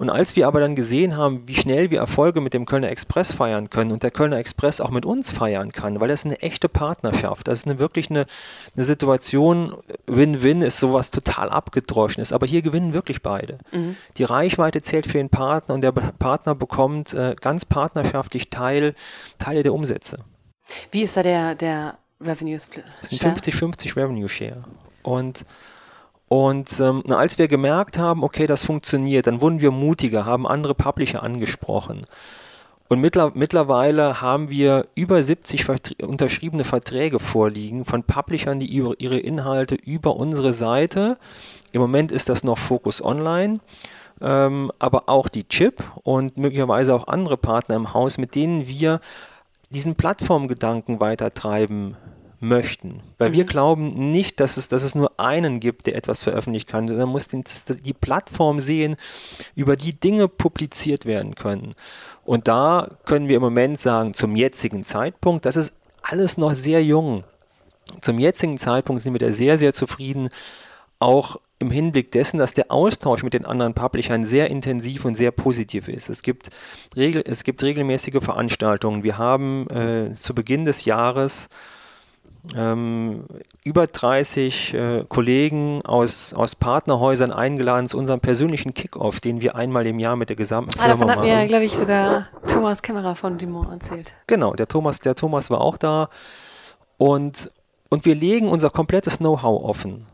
Und 0.00 0.08
als 0.08 0.34
wir 0.34 0.46
aber 0.46 0.60
dann 0.60 0.76
gesehen 0.76 1.18
haben, 1.18 1.46
wie 1.46 1.54
schnell 1.54 1.90
wir 1.90 1.98
Erfolge 1.98 2.40
mit 2.40 2.54
dem 2.54 2.64
Kölner 2.64 2.88
Express 2.88 3.34
feiern 3.34 3.68
können 3.68 3.92
und 3.92 4.02
der 4.02 4.10
Kölner 4.10 4.38
Express 4.38 4.80
auch 4.80 4.88
mit 4.88 5.04
uns 5.04 5.30
feiern 5.30 5.72
kann, 5.72 6.00
weil 6.00 6.08
das 6.08 6.24
eine 6.24 6.40
echte 6.40 6.70
Partnerschaft, 6.70 7.46
das 7.46 7.58
ist 7.58 7.66
eine, 7.66 7.78
wirklich 7.78 8.08
eine, 8.08 8.24
eine 8.74 8.84
Situation, 8.86 9.76
Win-Win 10.06 10.62
ist 10.62 10.78
sowas 10.78 11.10
total 11.10 11.50
abgedroschen 11.50 12.22
ist, 12.22 12.32
aber 12.32 12.46
hier 12.46 12.62
gewinnen 12.62 12.94
wirklich 12.94 13.20
beide. 13.20 13.58
Mhm. 13.72 13.94
Die 14.16 14.24
Reichweite 14.24 14.80
zählt 14.80 15.04
für 15.04 15.18
den 15.18 15.28
Partner 15.28 15.74
und 15.74 15.82
der 15.82 15.92
Partner 15.92 16.54
bekommt 16.54 17.12
äh, 17.12 17.36
ganz 17.38 17.66
partnerschaftlich 17.66 18.48
Teil, 18.48 18.94
Teile 19.36 19.62
der 19.62 19.74
Umsätze. 19.74 20.20
Wie 20.92 21.02
ist 21.02 21.18
da 21.18 21.22
der, 21.22 21.54
der 21.56 21.98
Revenue 22.22 22.58
Split? 22.58 22.86
50-50 23.04 23.96
Revenue 23.96 24.30
Share. 24.30 24.64
Und 25.02 25.44
und 26.32 26.78
ähm, 26.78 27.02
als 27.08 27.38
wir 27.38 27.48
gemerkt 27.48 27.98
haben, 27.98 28.22
okay, 28.22 28.46
das 28.46 28.64
funktioniert, 28.64 29.26
dann 29.26 29.40
wurden 29.40 29.60
wir 29.60 29.72
mutiger, 29.72 30.26
haben 30.26 30.46
andere 30.46 30.76
Publisher 30.76 31.24
angesprochen. 31.24 32.06
Und 32.86 33.00
mittler, 33.00 33.32
mittlerweile 33.34 34.20
haben 34.20 34.48
wir 34.48 34.86
über 34.94 35.20
70 35.24 35.64
Vertr 35.64 36.06
unterschriebene 36.06 36.62
Verträge 36.62 37.18
vorliegen 37.18 37.84
von 37.84 38.04
Publishern, 38.04 38.60
die 38.60 38.66
ihre, 38.66 38.94
ihre 38.98 39.18
Inhalte 39.18 39.74
über 39.74 40.14
unsere 40.14 40.52
Seite, 40.52 41.18
im 41.72 41.80
Moment 41.80 42.12
ist 42.12 42.28
das 42.28 42.44
noch 42.44 42.58
Focus 42.58 43.04
Online, 43.04 43.58
ähm, 44.20 44.70
aber 44.78 45.08
auch 45.08 45.28
die 45.28 45.48
Chip 45.48 45.82
und 46.04 46.38
möglicherweise 46.38 46.94
auch 46.94 47.08
andere 47.08 47.38
Partner 47.38 47.74
im 47.74 47.92
Haus, 47.92 48.18
mit 48.18 48.36
denen 48.36 48.68
wir 48.68 49.00
diesen 49.70 49.96
Plattformgedanken 49.96 51.00
weitertreiben 51.00 51.96
möchten. 52.40 53.02
Weil 53.18 53.30
mhm. 53.30 53.34
wir 53.34 53.44
glauben 53.44 54.10
nicht, 54.10 54.40
dass 54.40 54.56
es, 54.56 54.68
dass 54.68 54.82
es 54.82 54.94
nur 54.94 55.20
einen 55.20 55.60
gibt, 55.60 55.86
der 55.86 55.94
etwas 55.94 56.22
veröffentlichen 56.22 56.66
kann, 56.66 56.88
sondern 56.88 57.06
man 57.06 57.12
muss 57.12 57.28
den, 57.28 57.44
die 57.84 57.92
Plattform 57.92 58.60
sehen, 58.60 58.96
über 59.54 59.76
die 59.76 59.92
Dinge 59.92 60.26
publiziert 60.26 61.04
werden 61.04 61.34
können. 61.34 61.74
Und 62.24 62.48
da 62.48 62.88
können 63.04 63.28
wir 63.28 63.36
im 63.36 63.42
Moment 63.42 63.78
sagen, 63.78 64.14
zum 64.14 64.36
jetzigen 64.36 64.84
Zeitpunkt, 64.84 65.44
das 65.44 65.56
ist 65.56 65.74
alles 66.02 66.38
noch 66.38 66.54
sehr 66.54 66.82
jung. 66.82 67.24
Zum 68.00 68.18
jetzigen 68.18 68.56
Zeitpunkt 68.56 69.02
sind 69.02 69.12
wir 69.12 69.20
da 69.20 69.32
sehr, 69.32 69.58
sehr 69.58 69.74
zufrieden, 69.74 70.30
auch 70.98 71.36
im 71.58 71.70
Hinblick 71.70 72.10
dessen, 72.10 72.38
dass 72.38 72.54
der 72.54 72.70
Austausch 72.70 73.22
mit 73.22 73.34
den 73.34 73.44
anderen 73.44 73.74
Publishern 73.74 74.24
sehr 74.24 74.48
intensiv 74.48 75.04
und 75.04 75.14
sehr 75.14 75.30
positiv 75.30 75.88
ist. 75.88 76.08
Es 76.08 76.22
gibt, 76.22 76.48
regel, 76.96 77.22
es 77.26 77.44
gibt 77.44 77.62
regelmäßige 77.62 78.22
Veranstaltungen. 78.22 79.02
Wir 79.02 79.18
haben 79.18 79.68
äh, 79.68 80.14
zu 80.14 80.34
Beginn 80.34 80.64
des 80.64 80.86
Jahres 80.86 81.50
ähm, 82.56 83.24
über 83.64 83.86
30 83.86 84.74
äh, 84.74 85.04
Kollegen 85.08 85.82
aus, 85.84 86.32
aus 86.32 86.54
Partnerhäusern 86.54 87.32
eingeladen 87.32 87.86
zu 87.86 87.98
unserem 87.98 88.20
persönlichen 88.20 88.74
Kickoff, 88.74 89.20
den 89.20 89.40
wir 89.40 89.56
einmal 89.56 89.86
im 89.86 89.98
Jahr 89.98 90.16
mit 90.16 90.30
der 90.30 90.36
gesamten 90.36 90.78
ah, 90.78 90.84
Firma 90.84 91.06
davon 91.06 91.10
hat 91.10 91.24
mir, 91.24 91.46
glaube 91.46 91.64
ich, 91.64 91.76
sogar 91.76 92.28
Thomas 92.46 92.82
Kämmerer 92.82 93.14
von 93.14 93.38
Dumont 93.38 93.70
erzählt. 93.70 94.12
Genau, 94.26 94.54
der 94.54 94.68
Thomas, 94.68 95.00
der 95.00 95.14
Thomas 95.14 95.50
war 95.50 95.60
auch 95.60 95.76
da. 95.76 96.08
Und, 96.96 97.50
und 97.88 98.04
wir 98.04 98.14
legen 98.14 98.48
unser 98.48 98.70
komplettes 98.70 99.18
Know-how 99.18 99.62
offen. 99.62 100.06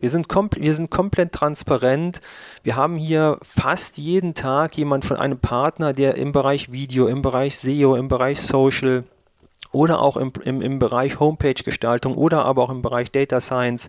Wir 0.00 0.10
sind, 0.10 0.28
wir 0.28 0.74
sind 0.74 0.90
komplett 0.90 1.32
transparent. 1.32 2.20
Wir 2.62 2.76
haben 2.76 2.96
hier 2.96 3.38
fast 3.42 3.98
jeden 3.98 4.34
Tag 4.34 4.76
jemand 4.76 5.04
von 5.04 5.16
einem 5.16 5.38
Partner, 5.38 5.92
der 5.92 6.14
im 6.16 6.32
Bereich 6.32 6.70
Video, 6.70 7.08
im 7.08 7.20
Bereich 7.20 7.58
SEO, 7.58 7.96
im 7.96 8.08
Bereich 8.08 8.40
Social 8.40 9.04
oder 9.72 10.00
auch 10.00 10.16
im, 10.16 10.32
im, 10.44 10.60
im 10.60 10.78
Bereich 10.78 11.20
Homepage-Gestaltung 11.20 12.16
oder 12.16 12.44
aber 12.44 12.62
auch 12.62 12.70
im 12.70 12.82
Bereich 12.82 13.10
Data 13.10 13.40
Science 13.40 13.88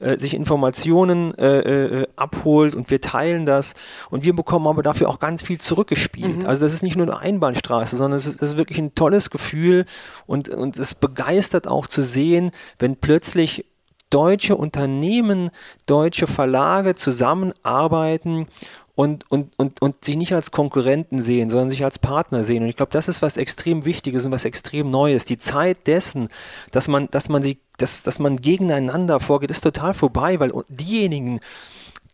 äh, 0.00 0.18
sich 0.18 0.34
Informationen 0.34 1.36
äh, 1.38 1.58
äh, 1.58 2.06
abholt 2.16 2.74
und 2.74 2.90
wir 2.90 3.00
teilen 3.00 3.46
das 3.46 3.74
und 4.10 4.24
wir 4.24 4.34
bekommen 4.34 4.66
aber 4.66 4.82
dafür 4.82 5.08
auch 5.08 5.20
ganz 5.20 5.42
viel 5.42 5.58
zurückgespielt. 5.58 6.42
Mhm. 6.42 6.46
Also 6.46 6.64
das 6.64 6.74
ist 6.74 6.82
nicht 6.82 6.96
nur 6.96 7.06
eine 7.06 7.18
Einbahnstraße, 7.18 7.96
sondern 7.96 8.18
es 8.18 8.26
ist, 8.26 8.42
das 8.42 8.50
ist 8.50 8.56
wirklich 8.56 8.78
ein 8.78 8.94
tolles 8.94 9.30
Gefühl 9.30 9.86
und, 10.26 10.48
und 10.48 10.76
es 10.76 10.94
begeistert 10.94 11.68
auch 11.68 11.86
zu 11.86 12.02
sehen, 12.02 12.50
wenn 12.78 12.96
plötzlich 12.96 13.66
deutsche 14.10 14.56
Unternehmen, 14.56 15.50
deutsche 15.86 16.26
Verlage 16.26 16.94
zusammenarbeiten 16.94 18.46
und, 18.96 19.28
und, 19.30 19.58
und, 19.58 19.82
und 19.82 20.04
sich 20.04 20.16
nicht 20.16 20.32
als 20.32 20.50
Konkurrenten 20.52 21.20
sehen, 21.20 21.50
sondern 21.50 21.70
sich 21.70 21.84
als 21.84 21.98
Partner 21.98 22.44
sehen. 22.44 22.62
Und 22.62 22.68
ich 22.68 22.76
glaube, 22.76 22.92
das 22.92 23.08
ist 23.08 23.22
was 23.22 23.36
extrem 23.36 23.84
Wichtiges 23.84 24.24
und 24.24 24.32
was 24.32 24.44
extrem 24.44 24.90
Neues. 24.90 25.24
Die 25.24 25.38
Zeit 25.38 25.86
dessen, 25.86 26.28
dass 26.70 26.86
man, 26.86 27.08
dass 27.10 27.28
man 27.28 27.42
sich, 27.42 27.58
dass, 27.76 28.04
dass 28.04 28.20
man 28.20 28.40
gegeneinander 28.40 29.18
vorgeht, 29.18 29.50
ist 29.50 29.62
total 29.62 29.94
vorbei, 29.94 30.38
weil 30.38 30.52
diejenigen, 30.68 31.40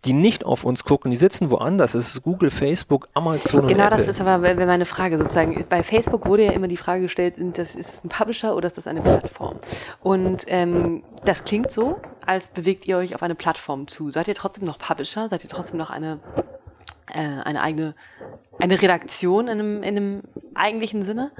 die 0.06 0.14
nicht 0.14 0.46
auf 0.46 0.64
uns 0.64 0.84
gucken, 0.84 1.10
die 1.10 1.18
sitzen 1.18 1.50
woanders. 1.50 1.92
Es 1.92 2.14
ist 2.14 2.22
Google, 2.22 2.50
Facebook, 2.50 3.08
Amazon 3.12 3.68
genau, 3.68 3.84
und 3.84 3.90
das 3.92 4.08
ist 4.08 4.18
aber 4.18 4.38
meine 4.38 4.87
Frage 4.87 5.18
sozusagen. 5.18 5.62
Bei 5.68 5.82
Facebook 5.82 6.26
wurde 6.26 6.46
ja 6.46 6.52
immer 6.52 6.68
die 6.68 6.78
Frage 6.78 7.02
gestellt, 7.02 7.37
ist 7.37 7.76
es 7.76 8.02
ein 8.02 8.08
Publisher 8.08 8.56
oder 8.56 8.66
ist 8.66 8.78
das 8.78 8.87
eine 8.87 9.02
Plattform? 9.02 9.56
Und 10.02 10.44
ähm, 10.46 11.02
das 11.26 11.44
klingt 11.44 11.70
so, 11.70 12.00
als 12.25 12.49
bewegt 12.49 12.88
ihr 12.88 12.96
euch 12.96 13.14
auf 13.14 13.22
eine 13.22 13.34
Plattform 13.34 13.88
zu. 13.88 14.10
Seid 14.10 14.28
ihr 14.28 14.34
trotzdem 14.34 14.64
noch 14.64 14.78
Publisher? 14.78 15.28
Seid 15.28 15.44
ihr 15.44 15.50
trotzdem 15.50 15.76
noch 15.76 15.90
eine 15.90 16.20
eine 17.14 17.62
eigene 17.62 17.95
eine 18.59 18.81
Redaktion 18.81 19.49
in 19.49 19.59
einem, 19.59 19.83
in 19.83 19.97
einem 19.97 20.23
eigentlichen 20.55 21.05
Sinne? 21.05 21.33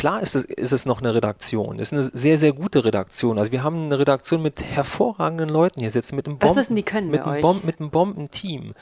klar 0.00 0.22
ist 0.22 0.34
es, 0.34 0.44
ist 0.44 0.72
es 0.72 0.86
noch 0.86 1.00
eine 1.00 1.14
Redaktion. 1.14 1.78
Es 1.78 1.92
ist 1.92 1.92
eine 1.92 2.10
sehr, 2.18 2.38
sehr 2.38 2.54
gute 2.54 2.86
Redaktion. 2.86 3.38
Also 3.38 3.52
wir 3.52 3.62
haben 3.62 3.84
eine 3.84 3.98
Redaktion 3.98 4.40
mit 4.40 4.62
hervorragenden 4.62 5.50
Leuten 5.50 5.80
hier 5.80 5.90
sitzen, 5.90 6.16
mit 6.16 6.26
einem, 6.26 6.38
Bomben, 6.38 6.48
Was 6.48 6.56
müssen 6.56 6.74
die 6.74 6.82
können 6.82 7.10
mit 7.10 7.20
einem, 7.20 7.42
Bomben, 7.42 7.66
mit 7.66 7.80
einem 7.80 7.90
Bombenteam. 7.90 8.72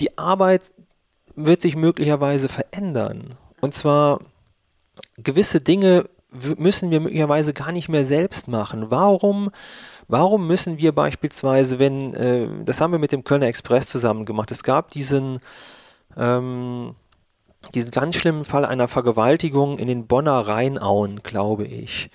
Die 0.00 0.18
Arbeit 0.18 0.62
wird 1.34 1.62
sich 1.62 1.76
möglicherweise 1.76 2.50
verändern. 2.50 3.30
Und 3.62 3.72
zwar 3.72 4.20
gewisse 5.16 5.62
Dinge 5.62 6.04
müssen 6.58 6.90
wir 6.90 7.00
möglicherweise 7.00 7.54
gar 7.54 7.72
nicht 7.72 7.88
mehr 7.88 8.04
selbst 8.04 8.48
machen. 8.48 8.90
Warum, 8.90 9.50
warum 10.08 10.46
müssen 10.46 10.78
wir 10.78 10.92
beispielsweise, 10.92 11.78
wenn, 11.78 12.14
äh, 12.14 12.48
das 12.64 12.80
haben 12.80 12.92
wir 12.92 12.98
mit 12.98 13.12
dem 13.12 13.24
Kölner 13.24 13.46
Express 13.46 13.86
zusammen 13.86 14.24
gemacht, 14.24 14.50
es 14.50 14.62
gab 14.62 14.90
diesen, 14.90 15.38
ähm, 16.16 16.94
diesen 17.74 17.90
ganz 17.90 18.16
schlimmen 18.16 18.44
Fall 18.44 18.64
einer 18.64 18.88
Vergewaltigung 18.88 19.78
in 19.78 19.86
den 19.86 20.06
Bonner 20.06 20.40
Rheinauen, 20.46 21.22
glaube 21.22 21.66
ich. 21.66 22.10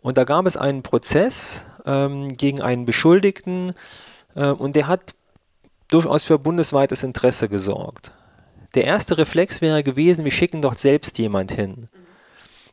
Und 0.00 0.18
da 0.18 0.24
gab 0.24 0.46
es 0.46 0.56
einen 0.56 0.82
Prozess 0.82 1.64
ähm, 1.86 2.36
gegen 2.36 2.60
einen 2.60 2.84
Beschuldigten 2.84 3.74
äh, 4.34 4.48
und 4.48 4.76
der 4.76 4.86
hat 4.86 5.14
durchaus 5.88 6.22
für 6.24 6.38
bundesweites 6.38 7.02
Interesse 7.02 7.48
gesorgt. 7.48 8.12
Der 8.74 8.84
erste 8.84 9.18
Reflex 9.18 9.60
wäre 9.60 9.82
gewesen, 9.82 10.24
wir 10.24 10.32
schicken 10.32 10.62
doch 10.62 10.76
selbst 10.76 11.18
jemand 11.18 11.52
hin. 11.52 11.88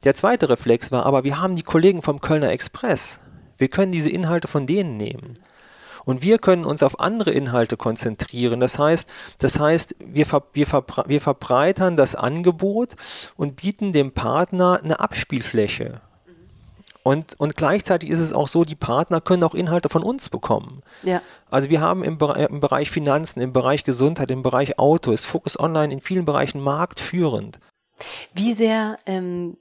Der 0.04 0.16
zweite 0.16 0.50
Reflex 0.50 0.92
war 0.92 1.06
aber, 1.06 1.24
wir 1.24 1.40
haben 1.40 1.56
die 1.56 1.64
Kollegen 1.64 2.02
vom 2.02 2.22
Kölner 2.22 2.50
Express. 2.50 3.20
Wir 3.62 3.70
können 3.70 3.92
diese 3.92 4.10
Inhalte 4.10 4.48
von 4.48 4.66
denen 4.66 4.98
nehmen. 4.98 5.36
Und 6.04 6.24
wir 6.24 6.40
können 6.40 6.66
uns 6.66 6.82
auf 6.82 7.00
andere 7.00 7.30
Inhalte 7.30 7.78
konzentrieren. 7.78 8.60
Das 8.60 8.80
heißt, 8.80 9.08
das 9.38 9.60
heißt 9.60 9.96
wir, 10.00 10.26
ver, 10.26 10.42
wir, 10.54 10.66
verbre 10.66 11.04
wir 11.06 11.22
verbreitern 11.22 11.96
das 11.96 12.16
Angebot 12.16 12.96
und 13.38 13.58
bieten 13.58 13.92
dem 13.92 14.14
Partner 14.14 14.82
eine 14.84 15.00
Abspielfläche. 15.00 16.02
Und, 17.04 17.40
und 17.40 17.56
gleichzeitig 17.56 18.10
ist 18.10 18.20
es 18.20 18.34
auch 18.34 18.48
so, 18.48 18.66
die 18.66 18.76
Partner 18.76 19.22
können 19.22 19.44
auch 19.44 19.54
Inhalte 19.54 19.90
von 19.90 20.02
uns 20.02 20.30
bekommen. 20.30 20.82
Ja. 21.04 21.22
Also 21.52 21.70
wir 21.70 21.82
haben 21.82 22.04
im, 22.04 22.18
im 22.20 22.60
Bereich 22.60 22.90
Finanzen, 22.90 23.42
im 23.42 23.54
Bereich 23.54 23.84
Gesundheit, 23.84 24.32
im 24.32 24.42
Bereich 24.42 24.80
Auto, 24.80 25.12
ist 25.12 25.26
Focus 25.26 25.60
Online 25.60 25.94
in 25.94 26.02
vielen 26.02 26.26
Bereichen 26.26 26.62
marktführend. 26.62 27.60
Wie 28.34 28.54
sehr 28.54 28.98
ähm, 29.06 29.58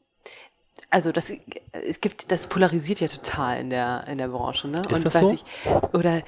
also 0.91 1.13
das 1.13 1.33
es 1.73 2.01
gibt 2.01 2.31
das 2.31 2.47
polarisiert 2.47 3.01
ja 3.01 3.09
total 3.09 3.61
in 3.61 3.71
der 3.71 4.07
in 4.09 4.19
der 4.19 4.29
Branche, 4.29 4.69
ne? 4.69 4.83
Ist 4.89 4.93
Und 4.93 5.05
das 5.07 5.15
so? 5.15 5.33
Ich, 5.33 5.45
oder 5.93 6.23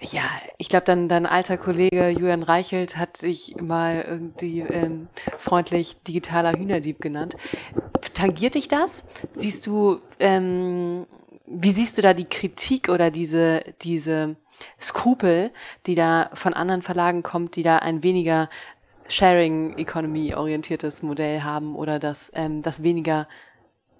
ja, 0.00 0.22
ich 0.56 0.68
glaube, 0.68 0.84
dann 0.84 1.08
dein 1.08 1.26
alter 1.26 1.58
Kollege 1.58 2.08
Julian 2.08 2.42
Reichelt 2.42 2.96
hat 2.96 3.16
sich 3.16 3.56
mal 3.60 4.04
irgendwie 4.08 4.60
ähm, 4.60 5.08
freundlich 5.38 6.02
digitaler 6.02 6.52
Hühnerdieb 6.52 7.00
genannt. 7.00 7.36
Tangiert 8.14 8.54
dich 8.54 8.68
das? 8.68 9.06
Siehst 9.34 9.66
du, 9.66 10.00
ähm, 10.18 11.06
wie 11.46 11.72
siehst 11.72 11.98
du 11.98 12.02
da 12.02 12.14
die 12.14 12.24
Kritik 12.24 12.88
oder 12.88 13.10
diese 13.10 13.62
diese 13.82 14.36
Skrupel, 14.80 15.50
die 15.86 15.94
da 15.94 16.30
von 16.34 16.54
anderen 16.54 16.82
Verlagen 16.82 17.22
kommt, 17.22 17.56
die 17.56 17.62
da 17.62 17.78
ein 17.78 18.02
weniger 18.02 18.48
Sharing 19.08 19.76
Economy 19.76 20.34
orientiertes 20.34 21.02
Modell 21.02 21.42
haben 21.42 21.74
oder 21.74 21.98
das 21.98 22.30
ähm, 22.34 22.62
das 22.62 22.82
weniger 22.82 23.26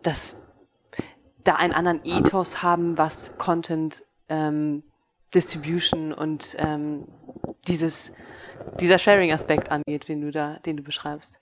dass 0.03 0.37
da 1.45 1.57
einen 1.57 1.73
anderen 1.73 2.05
Ethos 2.05 2.63
haben, 2.63 2.99
was 2.99 3.39
Content 3.39 4.03
ähm, 4.29 4.83
Distribution 5.35 6.13
und 6.13 6.57
ähm, 6.59 7.07
dieses 7.67 8.13
dieser 8.81 8.99
Sharing-Aspekt 8.99 9.71
angeht, 9.71 10.09
den 10.09 10.21
du 10.21 10.31
da, 10.31 10.59
den 10.65 10.77
du 10.77 10.83
beschreibst. 10.83 11.41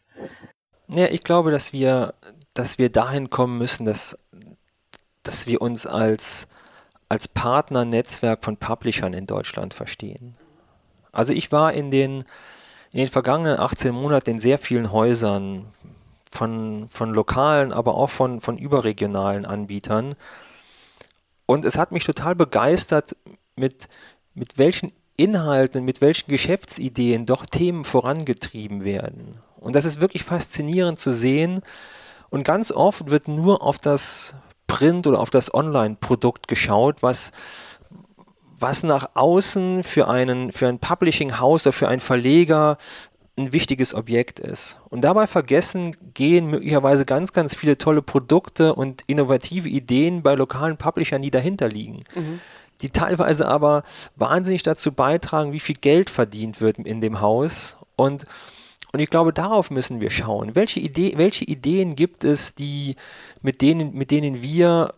Ja, 0.89 1.07
ich 1.07 1.23
glaube, 1.23 1.51
dass 1.51 1.73
wir, 1.73 2.15
dass 2.55 2.79
wir 2.79 2.91
dahin 2.91 3.31
kommen 3.31 3.59
müssen, 3.59 3.85
dass, 3.85 4.17
dass 5.23 5.47
wir 5.47 5.61
uns 5.61 5.87
als, 5.87 6.49
als 7.09 7.29
Partnernetzwerk 7.29 8.45
von 8.45 8.57
Publishern 8.57 9.13
in 9.13 9.27
Deutschland 9.27 9.75
verstehen. 9.75 10.37
Also 11.13 11.33
ich 11.33 11.53
war 11.53 11.73
in 11.73 11.91
den, 11.91 12.25
in 12.91 13.01
den 13.01 13.09
vergangenen 13.09 13.59
18 13.59 13.95
Monaten 13.95 14.31
in 14.31 14.41
sehr 14.41 14.59
vielen 14.59 14.93
Häusern, 14.93 15.67
von, 16.31 16.89
von 16.91 17.13
lokalen, 17.13 17.73
aber 17.73 17.95
auch 17.95 18.11
von, 18.11 18.41
von 18.41 18.59
überregionalen 18.59 19.47
Anbietern. 19.47 20.15
Und 21.47 21.65
es 21.65 21.79
hat 21.79 21.93
mich 21.93 22.05
total 22.05 22.35
begeistert, 22.35 23.17
mit, 23.57 23.89
mit 24.35 24.59
welchen 24.59 24.93
Inhalten, 25.17 25.85
mit 25.85 26.01
welchen 26.01 26.31
Geschäftsideen 26.31 27.27
doch 27.27 27.45
Themen 27.45 27.85
vorangetrieben 27.85 28.85
werden. 28.85 29.41
Und 29.57 29.75
das 29.75 29.85
ist 29.85 30.01
wirklich 30.01 30.25
faszinierend 30.25 30.99
zu 31.01 31.13
sehen. 31.13 31.63
Und 32.31 32.45
ganz 32.45 32.71
oft 32.71 33.11
wird 33.11 33.27
nur 33.27 33.63
auf 33.63 33.79
das 33.79 34.35
Print 34.69 35.07
oder 35.07 35.19
auf 35.19 35.31
das 35.31 35.53
Online-Produkt 35.53 36.47
geschaut, 36.47 37.03
was, 37.03 37.33
was 38.59 38.83
nach 38.83 39.11
außen 39.15 39.83
für 39.83 40.09
einen, 40.09 40.53
für 40.53 40.69
ein 40.69 40.79
Publishing-Haus 40.79 41.67
oder 41.67 41.73
für 41.73 41.89
einen 41.89 42.01
Verleger 42.01 42.79
ein 43.39 43.53
wichtiges 43.53 43.95
Objekt 43.95 44.41
ist. 44.41 44.79
Und 44.91 45.03
dabei 45.03 45.27
vergessen 45.27 45.97
gehen 46.15 46.49
möglicherweise 46.49 47.05
ganz, 47.07 47.33
ganz 47.33 47.55
viele 47.55 47.79
tolle 47.79 48.03
Produkte 48.03 48.75
und 48.75 49.03
innovative 49.07 49.69
Ideen 49.69 50.23
bei 50.23 50.35
lokalen 50.35 50.77
Publishern, 50.77 51.23
die 51.23 51.31
dahinter 51.31 51.69
liegen. 51.69 52.05
Mhm. 52.15 52.41
Die 52.81 52.91
teilweise 52.91 53.49
aber 53.49 53.83
wahnsinnig 54.17 54.63
dazu 54.63 54.93
beitragen, 54.93 55.53
wie 55.53 55.61
viel 55.61 55.77
Geld 55.77 56.11
verdient 56.11 56.61
wird 56.61 56.79
in 56.79 57.01
dem 57.01 57.21
Haus. 57.21 57.77
Und, 57.97 58.27
und 58.93 59.01
ich 59.01 59.11
glaube, 59.11 59.33
darauf 59.33 59.71
müssen 59.71 60.01
wir 60.01 60.11
schauen. 60.11 60.55
Welche, 60.55 60.81
Idee, 60.81 61.15
welche 61.17 61.45
Ideen 61.45 61.97
gibt 61.97 62.25
es, 62.25 62.55
die, 62.55 62.97
mit, 63.43 63.63
denen, 63.63 63.95
mit 63.95 64.11
denen 64.11 64.43
wir 64.43 64.95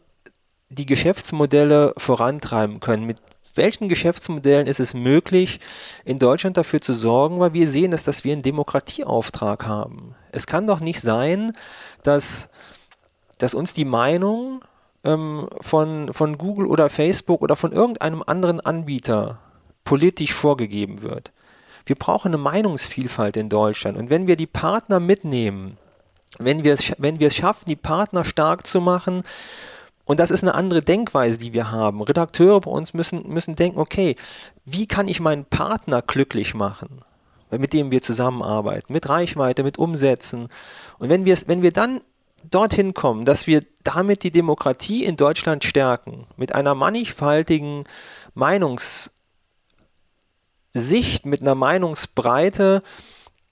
die 0.68 0.86
Geschäftsmodelle 0.86 1.94
vorantreiben 1.96 2.80
können, 2.80 3.04
mit 3.04 3.18
welchen 3.56 3.88
Geschäftsmodellen 3.88 4.66
ist 4.66 4.80
es 4.80 4.94
möglich, 4.94 5.60
in 6.04 6.18
Deutschland 6.18 6.56
dafür 6.56 6.80
zu 6.80 6.94
sorgen, 6.94 7.40
weil 7.40 7.52
wir 7.52 7.68
sehen, 7.68 7.90
dass, 7.90 8.04
dass 8.04 8.24
wir 8.24 8.32
einen 8.32 8.42
Demokratieauftrag 8.42 9.66
haben. 9.66 10.14
Es 10.32 10.46
kann 10.46 10.66
doch 10.66 10.80
nicht 10.80 11.00
sein, 11.00 11.52
dass, 12.02 12.48
dass 13.38 13.54
uns 13.54 13.72
die 13.72 13.84
Meinung 13.84 14.62
ähm, 15.04 15.48
von, 15.60 16.12
von 16.12 16.38
Google 16.38 16.66
oder 16.66 16.88
Facebook 16.88 17.42
oder 17.42 17.56
von 17.56 17.72
irgendeinem 17.72 18.22
anderen 18.26 18.60
Anbieter 18.60 19.38
politisch 19.84 20.32
vorgegeben 20.32 21.02
wird. 21.02 21.32
Wir 21.86 21.96
brauchen 21.96 22.28
eine 22.28 22.38
Meinungsvielfalt 22.38 23.36
in 23.36 23.48
Deutschland. 23.48 23.98
Und 23.98 24.10
wenn 24.10 24.26
wir 24.26 24.36
die 24.36 24.46
Partner 24.46 25.00
mitnehmen, 25.00 25.78
wenn 26.38 26.62
wir 26.62 26.74
es, 26.74 26.92
wenn 26.98 27.18
wir 27.18 27.28
es 27.28 27.34
schaffen, 27.34 27.68
die 27.68 27.76
Partner 27.76 28.24
stark 28.24 28.66
zu 28.66 28.80
machen, 28.80 29.24
und 30.10 30.18
das 30.18 30.32
ist 30.32 30.42
eine 30.42 30.56
andere 30.56 30.82
Denkweise, 30.82 31.38
die 31.38 31.52
wir 31.52 31.70
haben. 31.70 32.02
Redakteure 32.02 32.60
bei 32.62 32.70
uns 32.72 32.94
müssen, 32.94 33.28
müssen 33.28 33.54
denken, 33.54 33.78
okay, 33.78 34.16
wie 34.64 34.88
kann 34.88 35.06
ich 35.06 35.20
meinen 35.20 35.44
Partner 35.44 36.02
glücklich 36.02 36.52
machen, 36.52 37.02
mit 37.52 37.72
dem 37.72 37.92
wir 37.92 38.02
zusammenarbeiten, 38.02 38.92
mit 38.92 39.08
Reichweite, 39.08 39.62
mit 39.62 39.78
Umsätzen. 39.78 40.48
Und 40.98 41.10
wenn 41.10 41.26
wir, 41.26 41.38
wenn 41.46 41.62
wir 41.62 41.70
dann 41.70 42.00
dorthin 42.42 42.92
kommen, 42.92 43.24
dass 43.24 43.46
wir 43.46 43.64
damit 43.84 44.24
die 44.24 44.32
Demokratie 44.32 45.04
in 45.04 45.16
Deutschland 45.16 45.62
stärken, 45.62 46.26
mit 46.36 46.56
einer 46.56 46.74
mannigfaltigen 46.74 47.84
Meinungssicht, 48.34 49.12
mit 51.22 51.40
einer 51.40 51.54
Meinungsbreite, 51.54 52.82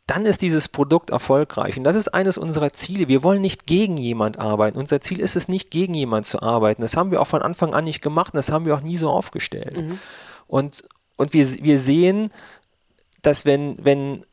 dann 0.08 0.24
ist 0.24 0.40
dieses 0.40 0.68
Produkt 0.68 1.10
erfolgreich. 1.10 1.76
Und 1.76 1.84
das 1.84 1.94
ist 1.94 2.08
eines 2.08 2.38
unserer 2.38 2.72
Ziele. 2.72 3.08
Wir 3.08 3.22
wollen 3.22 3.42
nicht 3.42 3.66
gegen 3.66 3.98
jemand 3.98 4.38
arbeiten. 4.38 4.78
Unser 4.78 5.02
Ziel 5.02 5.20
ist 5.20 5.36
es 5.36 5.48
nicht, 5.48 5.70
gegen 5.70 5.92
jemand 5.92 6.24
zu 6.24 6.40
arbeiten. 6.40 6.80
Das 6.80 6.96
haben 6.96 7.10
wir 7.10 7.20
auch 7.20 7.26
von 7.26 7.42
Anfang 7.42 7.74
an 7.74 7.84
nicht 7.84 8.00
gemacht 8.00 8.32
und 8.32 8.38
das 8.38 8.50
haben 8.50 8.64
wir 8.64 8.74
auch 8.74 8.80
nie 8.80 8.96
so 8.96 9.10
aufgestellt. 9.10 9.76
Mhm. 9.76 9.98
Und, 10.46 10.82
und 11.18 11.34
wir, 11.34 11.46
wir 11.62 11.78
sehen, 11.78 12.30
dass 13.20 13.44
wenn, 13.44 13.76
wenn 13.84 14.24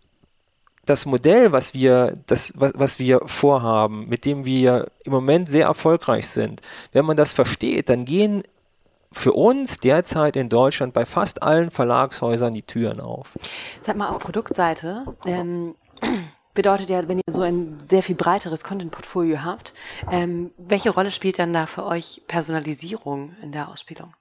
das 0.86 1.06
Modell, 1.06 1.52
was 1.52 1.74
wir, 1.74 2.18
das, 2.26 2.54
was, 2.56 2.72
was 2.76 2.98
wir 2.98 3.20
vorhaben, 3.26 4.08
mit 4.08 4.24
dem 4.24 4.46
wir 4.46 4.88
im 5.04 5.12
Moment 5.12 5.50
sehr 5.50 5.66
erfolgreich 5.66 6.30
sind, 6.30 6.62
wenn 6.94 7.04
man 7.04 7.18
das 7.18 7.34
versteht, 7.34 7.90
dann 7.90 8.06
gehen 8.06 8.44
für 9.16 9.32
uns 9.32 9.78
derzeit 9.80 10.36
in 10.36 10.50
Deutschland 10.50 10.94
bei 10.94 11.06
fast 11.06 11.42
allen 11.42 11.72
Verlagshäusern 11.72 12.54
die 12.54 12.62
Türen 12.62 13.00
auf. 13.00 13.32
Sag 13.82 13.96
mal, 13.96 14.10
auf 14.10 14.20
Produktseite 14.20 15.06
ähm, 15.26 15.76
bedeutet 16.54 16.90
ja, 16.90 17.08
wenn 17.08 17.20
ihr 17.20 17.34
so 17.34 17.42
ein 17.42 17.82
sehr 17.88 18.04
viel 18.04 18.16
breiteres 18.16 18.64
Content-Portfolio 18.64 19.44
habt, 19.44 19.74
ähm, 20.12 20.52
welche 20.58 20.90
Rolle 20.90 21.12
spielt 21.12 21.40
dann 21.40 21.54
da 21.54 21.66
für 21.66 21.86
euch 21.86 22.24
Personalisierung 22.28 23.36
in 23.42 23.54
der 23.54 23.70
Ausspielung? 23.70 24.14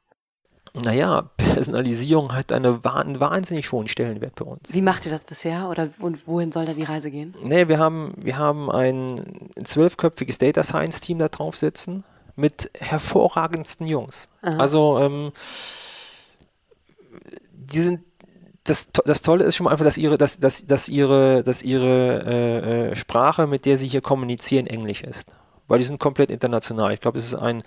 Naja, 0.74 1.30
Personalisierung 1.36 2.32
hat 2.32 2.50
eine, 2.50 2.80
einen 2.84 3.20
wahnsinnig 3.20 3.70
hohen 3.70 3.86
Stellenwert 3.86 4.34
bei 4.36 4.44
uns. 4.44 4.72
Wie 4.72 4.82
macht 4.82 5.06
ihr 5.06 5.12
das 5.12 5.24
bisher 5.24 5.68
oder 5.68 5.90
und 5.98 6.26
wohin 6.26 6.50
soll 6.50 6.66
da 6.66 6.72
die 6.72 6.82
Reise 6.82 7.10
gehen? 7.10 7.34
Nee, 7.42 7.68
wir 7.68 7.78
haben, 7.78 8.12
wir 8.16 8.38
haben 8.38 8.70
ein 8.70 9.50
zwölfköpfiges 9.62 10.38
Data 10.38 10.64
Science 10.64 11.00
Team 11.00 11.18
da 11.18 11.28
drauf 11.28 11.56
sitzen 11.56 12.04
mit 12.36 12.70
hervorragendsten 12.78 13.86
Jungs. 13.86 14.28
Aha. 14.42 14.56
Also 14.58 14.98
ähm, 14.98 15.32
die 17.52 17.80
sind 17.80 18.00
das, 18.64 18.90
das 19.04 19.20
Tolle 19.20 19.44
ist 19.44 19.56
schon 19.56 19.64
mal 19.64 19.72
einfach, 19.72 19.84
dass 19.84 19.98
ihre, 19.98 20.16
dass, 20.16 20.38
dass, 20.38 20.66
dass 20.66 20.88
ihre, 20.88 21.44
dass 21.44 21.62
ihre 21.62 22.24
äh, 22.26 22.90
äh, 22.92 22.96
Sprache, 22.96 23.46
mit 23.46 23.66
der 23.66 23.76
sie 23.76 23.88
hier 23.88 24.00
kommunizieren, 24.00 24.66
Englisch 24.66 25.02
ist. 25.02 25.28
Weil 25.68 25.78
die 25.78 25.84
sind 25.84 26.00
komplett 26.00 26.30
international. 26.30 26.92
Ich 26.92 27.00
glaube, 27.00 27.18
es 27.18 27.26
ist 27.26 27.34
ein, 27.34 27.62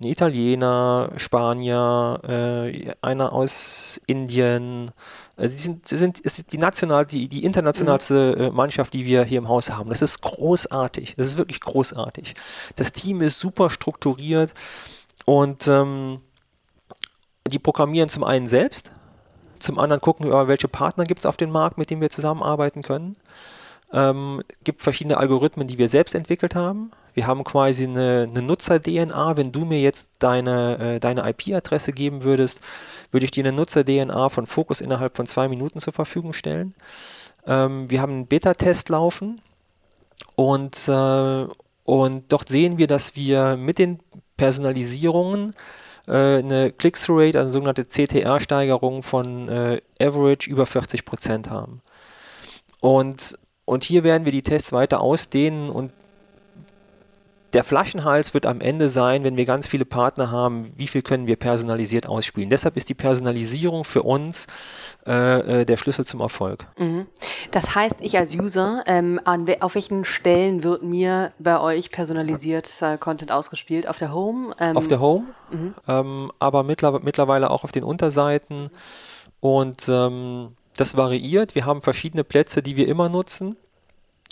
ein 0.00 0.06
Italiener, 0.06 1.12
Spanier, 1.16 2.20
äh, 2.26 2.92
einer 3.02 3.32
aus 3.32 4.00
Indien, 4.06 4.90
also 5.36 5.52
sie 5.52 5.60
sind, 5.60 5.88
sind 5.88 6.20
ist 6.20 6.52
die 6.52 6.58
national, 6.58 7.06
die, 7.06 7.28
die 7.28 7.44
internationalste. 7.44 8.36
Äh, 8.38 8.50
Mannschaft, 8.50 8.92
die 8.92 9.06
wir 9.06 9.24
hier 9.24 9.38
im 9.38 9.48
Haus 9.48 9.70
haben. 9.70 9.88
Das 9.88 10.02
ist 10.02 10.20
großartig. 10.20 11.14
Das 11.16 11.26
ist 11.26 11.36
wirklich 11.38 11.60
großartig. 11.60 12.34
Das 12.76 12.92
Team 12.92 13.20
ist 13.22 13.40
super 13.40 13.70
strukturiert 13.70 14.52
und 15.24 15.66
ähm, 15.68 16.20
die 17.46 17.58
programmieren 17.58 18.08
zum 18.08 18.24
einen 18.24 18.48
selbst, 18.48 18.92
zum 19.60 19.78
anderen 19.78 20.00
gucken 20.00 20.26
wir, 20.26 20.48
welche 20.48 20.68
Partner 20.68 21.04
gibt 21.04 21.20
es 21.20 21.26
auf 21.26 21.36
dem 21.36 21.50
Markt, 21.50 21.78
mit 21.78 21.90
denen 21.90 22.00
wir 22.00 22.10
zusammenarbeiten 22.10 22.82
können. 22.82 23.16
Ähm, 23.92 24.42
gibt 24.64 24.82
verschiedene 24.82 25.18
Algorithmen, 25.18 25.66
die 25.66 25.78
wir 25.78 25.88
selbst 25.88 26.14
entwickelt 26.14 26.54
haben. 26.54 26.90
Wir 27.14 27.26
haben 27.26 27.44
quasi 27.44 27.84
eine, 27.84 28.28
eine 28.28 28.42
Nutzer-DNA. 28.42 29.36
Wenn 29.36 29.52
du 29.52 29.64
mir 29.64 29.80
jetzt 29.80 30.10
deine, 30.18 30.78
äh, 30.78 31.00
deine 31.00 31.28
IP-Adresse 31.28 31.92
geben 31.92 32.22
würdest, 32.22 32.60
würde 33.10 33.24
ich 33.24 33.30
dir 33.30 33.44
eine 33.44 33.52
Nutzer-DNA 33.52 34.28
von 34.28 34.46
Focus 34.46 34.80
innerhalb 34.80 35.16
von 35.16 35.26
zwei 35.26 35.48
Minuten 35.48 35.80
zur 35.80 35.92
Verfügung 35.92 36.32
stellen. 36.32 36.74
Ähm, 37.46 37.90
wir 37.90 38.00
haben 38.00 38.12
einen 38.12 38.26
Beta-Test 38.26 38.88
laufen 38.88 39.40
und, 40.36 40.88
äh, 40.88 41.46
und 41.84 42.24
dort 42.32 42.48
sehen 42.48 42.78
wir, 42.78 42.86
dass 42.86 43.16
wir 43.16 43.56
mit 43.56 43.78
den 43.78 44.00
Personalisierungen 44.36 45.54
äh, 46.06 46.38
eine 46.38 46.72
Click-Through-Rate, 46.72 47.38
also 47.38 47.48
eine 47.48 47.52
sogenannte 47.52 47.86
CTR-Steigerung 47.86 49.02
von 49.02 49.48
äh, 49.48 49.80
Average 50.00 50.48
über 50.48 50.66
40 50.66 51.04
Prozent 51.04 51.50
haben. 51.50 51.82
Und, 52.80 53.38
und 53.64 53.84
hier 53.84 54.04
werden 54.04 54.24
wir 54.24 54.32
die 54.32 54.42
Tests 54.42 54.72
weiter 54.72 55.00
ausdehnen 55.00 55.70
und 55.70 55.92
der 57.52 57.64
Flaschenhals 57.64 58.34
wird 58.34 58.46
am 58.46 58.60
Ende 58.60 58.88
sein, 58.88 59.24
wenn 59.24 59.36
wir 59.36 59.44
ganz 59.44 59.66
viele 59.66 59.84
Partner 59.84 60.30
haben, 60.30 60.72
wie 60.76 60.86
viel 60.86 61.02
können 61.02 61.26
wir 61.26 61.36
personalisiert 61.36 62.06
ausspielen. 62.06 62.50
Deshalb 62.50 62.76
ist 62.76 62.88
die 62.88 62.94
Personalisierung 62.94 63.84
für 63.84 64.02
uns 64.02 64.46
äh, 65.06 65.60
äh, 65.60 65.64
der 65.64 65.76
Schlüssel 65.76 66.04
zum 66.04 66.20
Erfolg. 66.20 66.66
Mhm. 66.78 67.06
Das 67.50 67.74
heißt, 67.74 67.96
ich 68.00 68.16
als 68.16 68.34
User, 68.34 68.82
ähm, 68.86 69.20
an, 69.24 69.46
auf 69.60 69.74
welchen 69.74 70.04
Stellen 70.04 70.62
wird 70.62 70.82
mir 70.82 71.32
bei 71.38 71.60
euch 71.60 71.90
personalisiert 71.90 72.70
äh, 72.80 72.98
Content 72.98 73.32
ausgespielt? 73.32 73.86
Auf 73.86 73.98
der 73.98 74.12
Home? 74.12 74.54
Ähm, 74.58 74.76
auf 74.76 74.88
der 74.88 75.00
Home, 75.00 75.26
mhm. 75.50 75.74
ähm, 75.88 76.32
aber 76.38 76.62
mittler 76.62 77.00
mittlerweile 77.00 77.50
auch 77.50 77.64
auf 77.64 77.72
den 77.72 77.84
Unterseiten. 77.84 78.70
Und 79.40 79.88
ähm, 79.88 80.52
das 80.76 80.96
variiert. 80.96 81.54
Wir 81.54 81.66
haben 81.66 81.82
verschiedene 81.82 82.24
Plätze, 82.24 82.62
die 82.62 82.76
wir 82.76 82.88
immer 82.88 83.08
nutzen. 83.08 83.56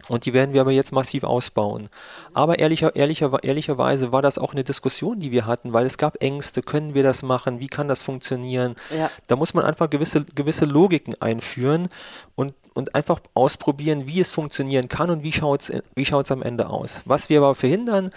Und 0.08 0.24
die 0.24 0.32
werden 0.32 0.54
wir 0.54 0.62
aber 0.62 0.72
jetzt 0.72 0.92
massiv 0.92 1.24
ausbauen. 1.24 1.88
Aber 2.32 2.58
ehrlicher, 2.58 2.96
ehrlicher, 2.96 3.42
ehrlicherweise 3.42 4.10
war 4.10 4.22
das 4.22 4.38
auch 4.38 4.52
eine 4.52 4.64
Diskussion, 4.64 5.20
die 5.20 5.30
wir 5.30 5.46
hatten, 5.46 5.72
weil 5.72 5.86
es 5.86 5.98
gab 5.98 6.22
Ängste, 6.22 6.62
können 6.62 6.94
wir 6.94 7.02
das 7.02 7.22
machen, 7.22 7.60
wie 7.60 7.66
kann 7.66 7.88
das 7.88 8.02
funktionieren? 8.02 8.74
Ja. 8.96 9.10
Da 9.26 9.36
muss 9.36 9.54
man 9.54 9.64
einfach 9.64 9.90
gewisse, 9.90 10.24
gewisse 10.24 10.64
Logiken 10.64 11.14
einführen 11.20 11.88
und, 12.34 12.54
und 12.74 12.94
einfach 12.94 13.20
ausprobieren, 13.34 14.06
wie 14.06 14.20
es 14.20 14.30
funktionieren 14.30 14.88
kann 14.88 15.10
und 15.10 15.22
wie 15.22 15.32
schaut 15.32 15.62
es 15.62 15.72
wie 15.94 16.04
schaut's 16.04 16.30
am 16.30 16.42
Ende 16.42 16.70
aus. 16.70 17.02
Was 17.04 17.28
wir 17.28 17.38
aber 17.38 17.54
verhindern, 17.54 18.10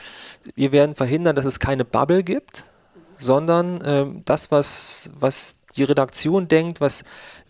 wir 0.55 0.71
werden 0.71 0.95
verhindern, 0.95 1.35
dass 1.35 1.45
es 1.45 1.59
keine 1.59 1.85
Bubble 1.85 2.23
gibt, 2.23 2.65
sondern 3.21 3.81
äh, 3.81 4.05
das, 4.25 4.51
was, 4.51 5.11
was 5.17 5.57
die 5.75 5.83
Redaktion 5.83 6.47
denkt, 6.47 6.81
was 6.81 7.03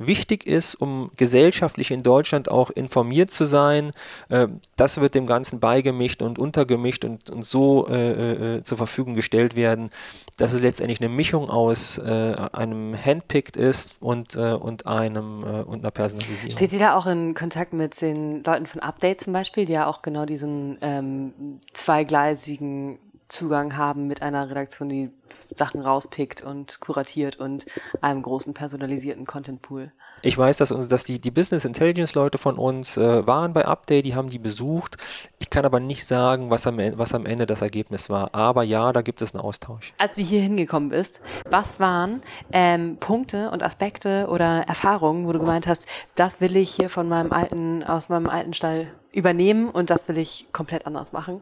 wichtig 0.07 0.45
ist, 0.45 0.75
um 0.75 1.11
gesellschaftlich 1.17 1.91
in 1.91 2.03
Deutschland 2.03 2.49
auch 2.49 2.69
informiert 2.69 3.31
zu 3.31 3.45
sein, 3.45 3.91
äh, 4.29 4.47
das 4.75 4.99
wird 4.99 5.15
dem 5.15 5.27
Ganzen 5.27 5.59
beigemischt 5.59 6.21
und 6.21 6.39
untergemischt 6.39 7.05
und, 7.05 7.29
und 7.29 7.45
so 7.45 7.87
äh, 7.87 8.57
äh, 8.57 8.63
zur 8.63 8.77
Verfügung 8.77 9.15
gestellt 9.15 9.55
werden, 9.55 9.89
dass 10.37 10.53
es 10.53 10.61
letztendlich 10.61 10.99
eine 10.99 11.09
Mischung 11.09 11.49
aus 11.49 11.97
äh, 11.97 12.35
einem 12.51 12.95
Handpicked 12.95 13.55
ist 13.55 13.97
und, 14.01 14.35
äh, 14.35 14.53
und 14.53 14.87
einem 14.87 15.43
äh, 15.43 15.61
und 15.61 15.79
einer 15.79 15.91
Personalisierung. 15.91 16.55
Steht 16.55 16.73
ihr 16.73 16.79
da 16.79 16.95
auch 16.95 17.05
in 17.05 17.33
Kontakt 17.33 17.73
mit 17.73 17.99
den 18.01 18.43
Leuten 18.43 18.65
von 18.65 18.81
Update 18.81 19.21
zum 19.21 19.33
Beispiel, 19.33 19.65
die 19.65 19.73
ja 19.73 19.87
auch 19.87 20.01
genau 20.01 20.25
diesen 20.25 20.77
ähm, 20.81 21.59
zweigleisigen 21.73 22.99
Zugang 23.31 23.77
haben 23.77 24.07
mit 24.07 24.21
einer 24.21 24.49
Redaktion, 24.49 24.89
die 24.89 25.09
Sachen 25.55 25.81
rauspickt 25.81 26.41
und 26.41 26.81
kuratiert 26.81 27.37
und 27.37 27.65
einem 28.01 28.21
großen 28.21 28.53
personalisierten 28.53 29.25
Content 29.25 29.61
Pool. 29.61 29.91
Ich 30.21 30.37
weiß, 30.37 30.57
dass, 30.57 30.71
uns, 30.71 30.87
dass 30.87 31.03
die, 31.03 31.19
die 31.19 31.31
Business 31.31 31.65
Intelligence 31.65 32.13
Leute 32.13 32.37
von 32.37 32.57
uns 32.57 32.97
äh, 32.97 33.25
waren 33.25 33.53
bei 33.53 33.65
Update, 33.65 34.05
die 34.05 34.15
haben 34.15 34.29
die 34.29 34.37
besucht. 34.37 34.97
Ich 35.39 35.49
kann 35.49 35.65
aber 35.65 35.79
nicht 35.79 36.05
sagen, 36.05 36.49
was 36.49 36.67
am, 36.67 36.77
was 36.97 37.13
am 37.13 37.25
Ende 37.25 37.45
das 37.45 37.61
Ergebnis 37.61 38.09
war. 38.09 38.35
Aber 38.35 38.63
ja, 38.63 38.91
da 38.93 39.01
gibt 39.01 39.21
es 39.21 39.33
einen 39.33 39.41
Austausch. 39.41 39.93
Als 39.97 40.15
du 40.15 40.21
hier 40.21 40.41
hingekommen 40.41 40.89
bist, 40.89 41.21
was 41.49 41.79
waren 41.79 42.21
ähm, 42.51 42.97
Punkte 42.99 43.49
und 43.49 43.63
Aspekte 43.63 44.27
oder 44.29 44.63
Erfahrungen, 44.67 45.25
wo 45.25 45.31
du 45.31 45.39
gemeint 45.39 45.67
hast, 45.67 45.87
das 46.15 46.39
will 46.41 46.55
ich 46.55 46.75
hier 46.75 46.89
von 46.89 47.09
meinem 47.09 47.31
alten, 47.31 47.83
aus 47.83 48.09
meinem 48.09 48.29
alten 48.29 48.53
Stall 48.53 48.87
übernehmen 49.11 49.69
und 49.69 49.89
das 49.89 50.07
will 50.07 50.17
ich 50.17 50.47
komplett 50.53 50.85
anders 50.85 51.13
machen? 51.13 51.41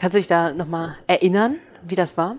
Kannst 0.00 0.14
du 0.14 0.18
dich 0.18 0.28
da 0.28 0.54
nochmal 0.54 0.96
erinnern, 1.06 1.58
wie 1.82 1.94
das 1.94 2.16
war? 2.16 2.36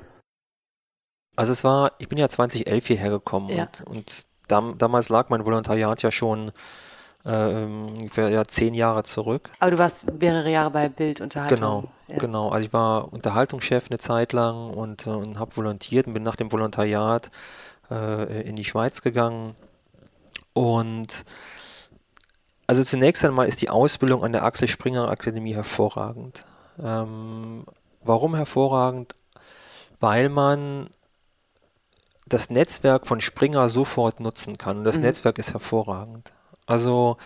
Also 1.35 1.51
es 1.51 1.63
war, 1.63 1.91
ich 1.99 2.09
bin 2.09 2.17
ja 2.17 2.27
2011 2.27 2.87
hierher 2.87 3.11
gekommen 3.11 3.49
ja. 3.49 3.63
und, 3.63 3.81
und 3.87 4.23
dam, 4.47 4.79
damals 4.79 5.09
lag 5.09 5.29
mein 5.29 5.45
Volontariat 5.45 6.01
ja 6.01 6.11
schon 6.11 6.51
äh, 7.23 7.29
ungefähr 7.29 8.29
ja, 8.29 8.45
zehn 8.45 8.73
Jahre 8.73 9.03
zurück. 9.03 9.51
Aber 9.59 9.69
du 9.69 9.77
warst 9.77 10.11
mehrere 10.11 10.49
Jahre 10.49 10.71
bei 10.71 10.89
Bildunterhaltung. 10.89 11.55
Genau, 11.55 11.83
ja. 12.07 12.17
genau. 12.17 12.49
Also 12.49 12.65
ich 12.65 12.73
war 12.73 13.13
Unterhaltungschef 13.13 13.91
eine 13.91 13.99
Zeit 13.99 14.33
lang 14.33 14.71
und, 14.71 15.05
äh, 15.05 15.11
und 15.11 15.37
habe 15.37 15.55
volontiert 15.55 16.07
und 16.07 16.15
bin 16.15 16.23
nach 16.23 16.37
dem 16.37 16.51
Volontariat 16.51 17.29
äh, 17.91 18.41
in 18.41 18.55
die 18.55 18.65
Schweiz 18.65 19.03
gegangen. 19.03 19.55
Und 20.53 21.25
also 22.65 22.83
zunächst 22.83 23.23
einmal 23.23 23.47
ist 23.47 23.61
die 23.61 23.69
Ausbildung 23.69 24.23
an 24.23 24.31
der 24.31 24.45
Axel 24.45 24.67
Springer 24.67 25.09
Akademie 25.09 25.53
hervorragend. 25.53 26.45
Ähm, 26.79 27.65
warum 28.03 28.35
hervorragend? 28.35 29.15
Weil 29.99 30.29
man 30.29 30.89
das 32.27 32.49
Netzwerk 32.49 33.07
von 33.07 33.21
Springer 33.21 33.69
sofort 33.69 34.19
nutzen 34.19 34.57
kann. 34.57 34.79
Und 34.79 34.83
das 34.83 34.97
mhm. 34.97 35.03
Netzwerk 35.03 35.37
ist 35.37 35.53
hervorragend. 35.53 36.31
Also, 36.65 37.17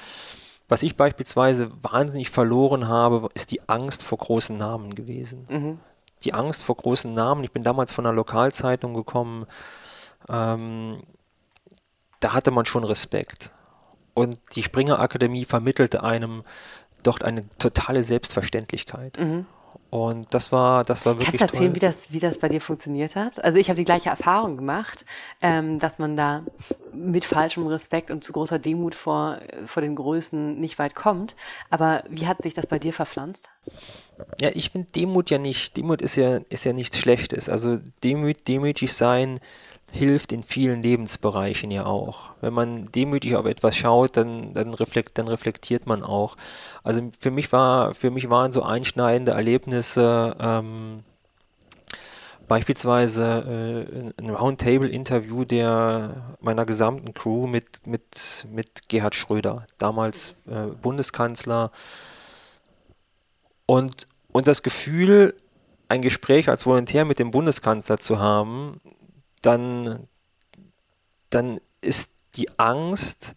was 0.67 0.84
ich 0.84 0.97
beispielsweise 0.97 1.71
wahnsinnig 1.84 2.29
verloren 2.29 2.88
habe, 2.88 3.29
ist 3.34 3.51
die 3.51 3.67
Angst 3.69 4.03
vor 4.03 4.17
großen 4.17 4.58
Namen 4.58 4.95
gewesen. 4.95 5.45
Mhm. 5.49 5.79
die 6.23 6.34
Angst 6.34 6.63
vor 6.63 6.75
großen 6.75 7.13
Namen. 7.13 7.43
Ich 7.43 7.51
bin 7.51 7.63
damals 7.63 7.91
von 7.91 8.05
einer 8.05 8.15
Lokalzeitung 8.15 8.93
gekommen. 8.93 9.45
Ähm, 10.27 11.03
da 12.19 12.34
hatte 12.34 12.49
man 12.49 12.65
schon 12.65 12.84
Respekt. 12.84 13.51
Und 14.15 14.39
die 14.55 14.63
Springer 14.63 14.99
Akademie 14.99 15.45
vermittelte 15.45 16.01
einem 16.01 16.43
dort 17.08 17.24
eine 17.24 17.50
totale 17.58 18.04
Selbstverständlichkeit. 18.04 19.18
Mhm. 19.20 19.46
Und 19.96 20.34
das 20.34 20.52
war, 20.52 20.84
das 20.84 21.06
war 21.06 21.13
wirklich. 21.13 21.28
Kannst 21.28 21.41
du 21.41 21.46
erzählen, 21.46 21.70
toll. 21.70 21.76
wie 21.76 21.80
das, 21.80 22.12
wie 22.12 22.20
das 22.20 22.39
bei 22.39 22.50
dir 22.50 22.60
funktioniert 22.60 23.15
hat? 23.15 23.41
Also 23.41 23.60
ich 23.60 23.70
habe 23.70 23.78
die 23.78 23.86
gleiche 23.86 24.10
Erfahrung 24.10 24.58
gemacht, 24.58 25.06
ähm, 25.41 25.80
dass 25.80 26.00
man 26.00 26.18
da 26.18 26.44
mit 26.94 27.24
falschem 27.24 27.65
Respekt 27.68 28.12
und 28.12 28.24
zu 28.24 28.34
großer 28.34 28.60
Demut 28.60 28.94
vor, 28.94 29.39
vor 29.65 29.82
den 29.82 29.96
Größen 29.96 30.60
nicht 30.60 30.80
weit 30.80 30.96
kommt. 30.96 31.36
Aber 31.70 32.04
wie 32.10 32.28
hat 32.28 32.41
sich 32.41 32.54
das 32.54 32.65
bei 32.65 32.78
dir 32.78 32.91
verpflanzt? 32.91 33.48
Ja, 34.41 34.50
ich 34.54 34.72
finde 34.72 34.91
Demut 34.91 35.30
ja 35.30 35.38
nicht. 35.38 35.78
Demut 35.78 36.02
ist 36.02 36.18
ja, 36.18 36.39
ist 36.50 36.65
ja 36.65 36.74
nichts 36.74 36.98
Schlechtes. 36.98 37.48
Also 37.48 37.80
demüt, 38.04 38.50
demütig 38.50 38.94
sein 38.94 39.39
hilft 39.95 40.31
in 40.31 40.43
vielen 40.43 40.84
Lebensbereichen 40.84 41.71
ja 41.71 41.86
auch. 41.86 42.31
Wenn 42.41 42.53
man 42.53 42.91
demütig 42.91 43.36
auf 43.36 43.45
etwas 43.45 43.75
schaut, 43.75 44.17
dann, 44.17 44.53
dann, 44.53 44.73
reflekt, 44.73 45.17
dann 45.17 45.27
reflektiert 45.27 45.88
man 45.88 46.03
auch. 46.03 46.36
Also 46.84 47.10
für 47.19 47.31
mich 47.31 47.51
war, 47.51 47.95
für 47.95 48.12
mich 48.12 48.29
waren 48.29 48.51
so 48.51 48.62
einschneidende 48.62 49.31
Erlebnisse, 49.31 50.36
ähm, 50.39 51.03
beispielsweise 52.47 54.13
äh, 54.17 54.21
ein 54.21 54.29
Roundtable-Interview 54.29 55.45
der 55.45 56.36
meiner 56.41 56.65
gesamten 56.65 57.13
Crew 57.13 57.47
mit, 57.47 57.88
mit, 57.88 58.45
mit 58.51 58.89
Gerhard 58.89 59.15
Schröder, 59.15 59.65
damals 59.77 60.36
äh, 60.47 60.67
Bundeskanzler. 60.81 61.71
Und, 63.65 64.08
und 64.31 64.47
das 64.47 64.62
Gefühl, 64.62 65.36
ein 65.88 66.01
Gespräch 66.01 66.49
als 66.49 66.65
Volontär 66.65 67.05
mit 67.05 67.19
dem 67.19 67.31
Bundeskanzler 67.31 67.97
zu 67.97 68.19
haben, 68.19 68.81
dann, 69.45 70.08
dann 71.29 71.60
ist 71.81 72.12
die 72.36 72.58
Angst, 72.60 73.36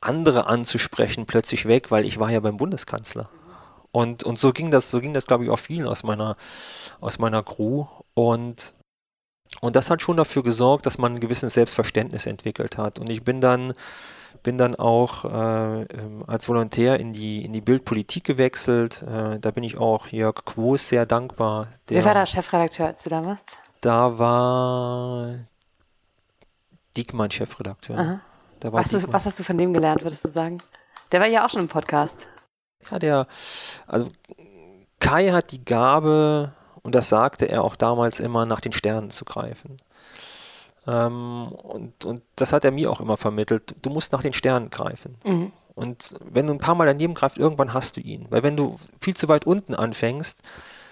andere 0.00 0.46
anzusprechen, 0.46 1.26
plötzlich 1.26 1.66
weg, 1.66 1.90
weil 1.90 2.04
ich 2.04 2.18
war 2.18 2.30
ja 2.30 2.40
beim 2.40 2.56
Bundeskanzler. 2.56 3.28
Und, 3.90 4.22
und 4.22 4.38
so 4.38 4.52
ging 4.52 4.70
das, 4.70 4.90
so 4.90 5.00
ging 5.00 5.14
das, 5.14 5.26
glaube 5.26 5.44
ich, 5.44 5.50
auch 5.50 5.58
vielen 5.58 5.86
aus 5.86 6.02
meiner, 6.02 6.36
aus 7.00 7.18
meiner 7.18 7.42
Crew. 7.42 7.86
Und, 8.14 8.74
und 9.60 9.76
das 9.76 9.90
hat 9.90 10.02
schon 10.02 10.16
dafür 10.16 10.42
gesorgt, 10.42 10.86
dass 10.86 10.98
man 10.98 11.14
ein 11.14 11.20
gewisses 11.20 11.54
Selbstverständnis 11.54 12.26
entwickelt 12.26 12.78
hat. 12.78 12.98
Und 12.98 13.08
ich 13.10 13.24
bin 13.24 13.40
dann, 13.40 13.72
bin 14.42 14.58
dann 14.58 14.76
auch 14.76 15.24
äh, 15.24 15.82
ähm, 15.82 16.22
als 16.26 16.48
Volontär 16.48 17.00
in 17.00 17.12
die, 17.12 17.44
in 17.44 17.52
die 17.52 17.62
Bildpolitik 17.62 18.24
gewechselt. 18.24 19.02
Äh, 19.02 19.40
da 19.40 19.50
bin 19.50 19.64
ich 19.64 19.78
auch 19.78 20.08
Jörg 20.08 20.44
Quos 20.44 20.88
sehr 20.88 21.06
dankbar. 21.06 21.68
Wer 21.88 22.04
war 22.04 22.14
da 22.14 22.26
Chefredakteur, 22.26 22.88
als 22.88 23.02
du 23.02 23.10
da 23.10 23.24
warst? 23.24 23.56
Da 23.80 24.18
war 24.18 25.34
Diekmann 26.96 27.30
Chefredakteur. 27.30 28.20
Was, 28.60 28.88
Diekmann. 28.88 29.12
was, 29.12 29.24
hast 29.24 29.38
du 29.38 29.44
von 29.44 29.56
dem 29.56 29.72
gelernt, 29.72 30.02
würdest 30.02 30.24
du 30.24 30.30
sagen? 30.30 30.58
Der 31.12 31.20
war 31.20 31.26
ja 31.26 31.46
auch 31.46 31.50
schon 31.50 31.62
im 31.62 31.68
Podcast. 31.68 32.26
Ja, 32.90 32.98
der, 32.98 33.26
also 33.86 34.10
Kai 35.00 35.30
hat 35.30 35.52
die 35.52 35.64
Gabe, 35.64 36.52
und 36.82 36.94
das 36.94 37.08
sagte 37.08 37.46
er 37.46 37.62
auch 37.62 37.76
damals 37.76 38.20
immer, 38.20 38.46
nach 38.46 38.60
den 38.60 38.72
Sternen 38.72 39.10
zu 39.10 39.24
greifen. 39.24 39.76
Ähm, 40.86 41.52
und, 41.52 42.04
und 42.04 42.22
das 42.36 42.52
hat 42.52 42.64
er 42.64 42.72
mir 42.72 42.90
auch 42.90 43.00
immer 43.00 43.16
vermittelt. 43.16 43.74
Du 43.82 43.90
musst 43.90 44.12
nach 44.12 44.22
den 44.22 44.32
Sternen 44.32 44.70
greifen. 44.70 45.16
Mhm. 45.24 45.52
Und 45.74 46.16
wenn 46.20 46.46
du 46.46 46.54
ein 46.54 46.58
paar 46.58 46.74
Mal 46.74 46.86
daneben 46.86 47.14
greifst, 47.14 47.38
irgendwann 47.38 47.72
hast 47.72 47.96
du 47.96 48.00
ihn. 48.00 48.26
Weil 48.30 48.42
wenn 48.42 48.56
du 48.56 48.78
viel 49.00 49.14
zu 49.14 49.28
weit 49.28 49.46
unten 49.46 49.74
anfängst, 49.74 50.40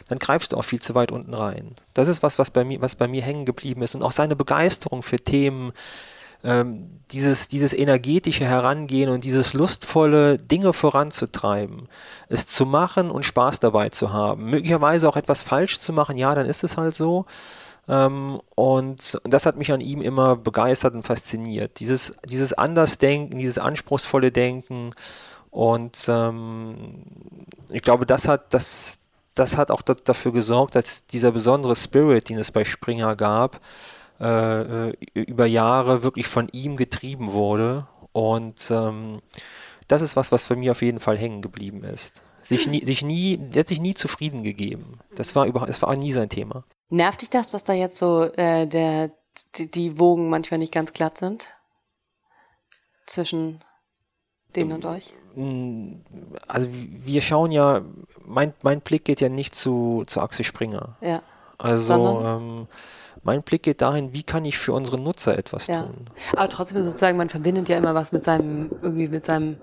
dann 0.09 0.19
greifst 0.19 0.53
du 0.53 0.57
auch 0.57 0.64
viel 0.64 0.81
zu 0.81 0.95
weit 0.95 1.11
unten 1.11 1.35
rein. 1.35 1.75
Das 1.95 2.09
ist 2.09 2.23
was, 2.23 2.38
was 2.38 2.51
bei 2.51 2.64
mir, 2.64 2.81
was 2.81 2.95
bei 2.95 3.09
mir 3.09 3.23
hängen 3.23 3.45
geblieben 3.45 3.83
ist. 3.83 3.95
Und 3.95 4.03
auch 4.03 4.12
seine 4.12 4.37
Begeisterung 4.37 5.03
für 5.03 5.19
Themen, 5.19 5.73
ähm, 6.45 7.01
dieses, 7.11 7.49
dieses 7.49 7.73
energetische 7.73 8.45
Herangehen 8.45 9.11
und 9.11 9.25
dieses 9.25 9.53
lustvolle 9.53 10.38
Dinge 10.38 10.73
voranzutreiben, 10.73 11.88
es 12.29 12.47
zu 12.47 12.66
machen 12.66 13.11
und 13.11 13.25
Spaß 13.25 13.61
dabei 13.61 13.88
zu 13.88 14.12
haben. 14.12 14.51
Möglicherweise 14.51 15.09
auch 15.09 15.16
etwas 15.16 15.42
falsch 15.42 15.81
zu 15.81 15.92
machen, 15.92 16.16
ja, 16.16 16.35
dann 16.35 16.47
ist 16.47 16.62
es 16.62 16.77
halt 16.77 16.95
so. 16.95 17.27
Ähm, 17.88 18.40
und, 18.55 19.19
das 19.25 19.47
hat 19.47 19.57
mich 19.57 19.73
an 19.73 19.81
ihm 19.81 20.03
immer 20.03 20.37
begeistert 20.37 20.95
und 20.95 21.03
fasziniert. 21.03 21.81
Dieses, 21.81 22.14
dieses 22.29 22.53
Andersdenken, 22.53 23.38
dieses 23.38 23.59
anspruchsvolle 23.59 24.33
Denken. 24.33 24.92
Und 25.51 26.05
ähm, 26.09 27.05
ich 27.71 27.83
glaube, 27.83 28.07
das 28.07 28.29
hat, 28.29 28.53
das, 28.53 28.99
das 29.37 29.57
hat 29.57 29.70
auch 29.70 29.83
dafür 29.83 30.33
gesorgt, 30.33 30.75
dass 30.75 31.07
dieser 31.07 31.31
besondere 31.31 31.77
Spirit, 31.77 32.29
den 32.29 32.38
es 32.38 32.51
bei 32.51 32.64
Springer 32.64 33.14
gab, 33.14 33.61
äh, 34.18 34.88
äh, 34.88 34.94
über 35.14 35.46
Jahre 35.46 36.03
wirklich 36.03 36.27
von 36.27 36.49
ihm 36.53 36.77
getrieben 36.77 37.33
wurde. 37.33 37.87
Und 38.12 38.70
ähm, 38.70 39.20
das 39.88 40.01
ist 40.01 40.16
was, 40.16 40.33
was 40.33 40.42
für 40.42 40.57
mich 40.57 40.70
auf 40.70 40.81
jeden 40.81 41.01
Fall 41.01 41.18
hängen 41.18 41.42
geblieben 41.42 41.85
ist. 41.85 42.22
Sich 42.40 42.66
nie, 42.66 42.85
sich 42.85 43.03
nie, 43.03 43.37
der 43.37 43.61
hat 43.61 43.68
sich 43.68 43.81
nie 43.81 43.94
zufrieden 43.94 44.42
gegeben. 44.42 45.01
Das 45.14 45.35
war 45.35 45.46
überhaupt, 45.46 45.68
das 45.68 45.83
war 45.83 45.94
nie 45.96 46.12
sein 46.12 46.29
Thema. 46.29 46.64
Nervt 46.88 47.22
dich 47.22 47.31
das, 47.31 47.51
dass 47.51 47.64
da 47.64 47.72
jetzt 47.72 47.99
so 47.99 48.25
äh, 48.25 48.66
der, 48.66 49.11
die, 49.57 49.70
die 49.70 49.99
Wogen 49.99 50.31
manchmal 50.31 50.59
nicht 50.59 50.72
ganz 50.72 50.92
glatt 50.92 51.18
sind? 51.18 51.49
Zwischen 53.07 53.62
denen 54.55 54.72
und 54.72 54.85
euch? 54.87 55.12
Also 56.46 56.68
wir 56.70 57.20
schauen 57.20 57.53
ja, 57.53 57.83
mein, 58.25 58.55
mein 58.62 58.81
Blick 58.81 59.05
geht 59.05 59.20
ja 59.20 59.29
nicht 59.29 59.55
zu, 59.55 60.05
zu 60.07 60.20
Axel 60.20 60.44
Springer. 60.44 60.96
Ja. 61.01 61.22
Also 61.59 62.22
ähm, 62.25 62.66
mein 63.22 63.42
Blick 63.42 63.62
geht 63.62 63.83
dahin, 63.83 64.12
wie 64.12 64.22
kann 64.22 64.44
ich 64.44 64.57
für 64.57 64.72
unsere 64.72 64.99
Nutzer 64.99 65.37
etwas 65.37 65.66
ja. 65.66 65.83
tun. 65.83 66.07
Aber 66.33 66.49
trotzdem 66.49 66.83
sozusagen, 66.85 67.18
man 67.18 67.29
verbindet 67.29 67.68
ja 67.68 67.77
immer 67.77 67.94
was 67.94 68.12
mit 68.12 68.25
seinem, 68.25 68.70
irgendwie 68.81 69.09
mit 69.09 69.25
seinem, 69.25 69.57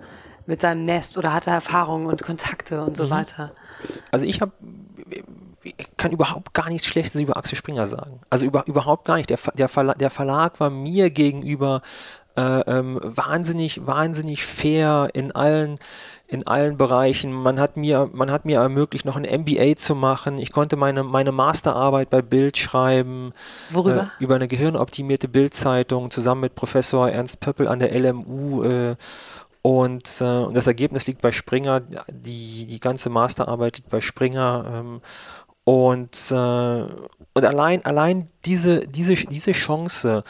mit 0.46 0.62
seinem 0.62 0.84
Nest 0.84 1.18
oder 1.18 1.34
hat 1.34 1.48
er 1.48 1.54
Erfahrungen 1.54 2.08
und 2.08 2.22
Kontakte 2.22 2.84
und 2.84 2.98
so 2.98 3.06
mhm. 3.06 3.10
weiter. 3.12 3.52
Also 4.12 4.26
ich 4.26 4.42
habe 4.42 4.52
ich 5.64 5.76
kann 5.96 6.12
überhaupt 6.12 6.54
gar 6.54 6.70
nichts 6.70 6.88
Schlechtes 6.88 7.20
über 7.22 7.38
Axel 7.38 7.58
Springer 7.58 7.88
sagen. 7.88 8.20
Also 8.30 8.46
über, 8.46 8.68
überhaupt 8.68 9.06
gar 9.06 9.16
nicht. 9.16 9.30
Der, 9.30 9.40
der, 9.54 9.70
Verlag, 9.70 9.98
der 9.98 10.10
Verlag 10.10 10.60
war 10.60 10.70
mir 10.70 11.10
gegenüber 11.10 11.82
äh, 12.36 12.62
ähm, 12.62 13.00
wahnsinnig, 13.04 13.86
wahnsinnig 13.86 14.44
fair 14.44 15.10
in 15.14 15.32
allen, 15.34 15.78
in 16.28 16.48
allen 16.48 16.78
Bereichen. 16.78 17.32
Man 17.32 17.60
hat 17.60 17.78
mir, 17.78 18.10
man 18.12 18.32
hat 18.32 18.46
mir 18.46 18.60
ermöglicht, 18.60 19.06
noch 19.06 19.16
ein 19.16 19.24
MBA 19.24 19.78
zu 19.78 19.96
machen. 19.96 20.40
Ich 20.40 20.52
konnte 20.52 20.76
meine, 20.76 21.04
meine 21.04 21.32
Masterarbeit 21.32 22.10
bei 22.10 22.22
Bild 22.22 22.58
schreiben. 22.58 23.34
Worüber? 23.70 24.12
Äh, 24.20 24.24
über 24.24 24.36
eine 24.36 24.48
gehirnoptimierte 24.48 25.28
Bildzeitung 25.28 26.10
zusammen 26.12 26.42
mit 26.42 26.56
Professor 26.56 27.10
Ernst 27.10 27.40
Pöppel 27.40 27.68
an 27.68 27.80
der 27.80 27.98
LMU. 27.98 28.64
Äh, 28.64 28.96
und, 29.62 30.22
äh, 30.22 30.24
und, 30.24 30.58
das 30.58 30.68
Ergebnis 30.68 31.08
liegt 31.08 31.22
bei 31.22 31.32
Springer, 31.32 31.82
die, 32.12 32.66
die 32.66 32.80
ganze 32.80 33.10
Masterarbeit 33.10 33.78
liegt 33.78 33.90
bei 33.90 34.02
Springer. 34.02 34.66
Ähm, 34.74 35.02
und, 35.66 36.32
äh, 36.32 36.84
und 37.34 37.46
allein, 37.46 37.86
allein 37.86 38.28
diese, 38.46 38.82
diese, 38.82 39.14
diese 39.14 39.54
Chance, 39.54 40.24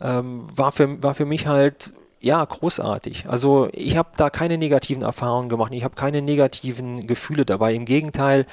ähm, 0.00 0.46
war, 0.54 0.72
für, 0.72 1.02
war 1.02 1.14
für 1.14 1.26
mich 1.26 1.46
halt 1.46 1.92
ja, 2.20 2.44
großartig. 2.44 3.24
Also 3.28 3.68
ich 3.72 3.96
habe 3.96 4.10
da 4.16 4.28
keine 4.28 4.58
negativen 4.58 5.02
Erfahrungen 5.02 5.48
gemacht, 5.48 5.72
ich 5.72 5.84
habe 5.84 5.94
keine 5.94 6.20
negativen 6.20 7.06
Gefühle 7.06 7.46
dabei. 7.46 7.72
Im 7.72 7.86
Gegenteil, 7.86 8.44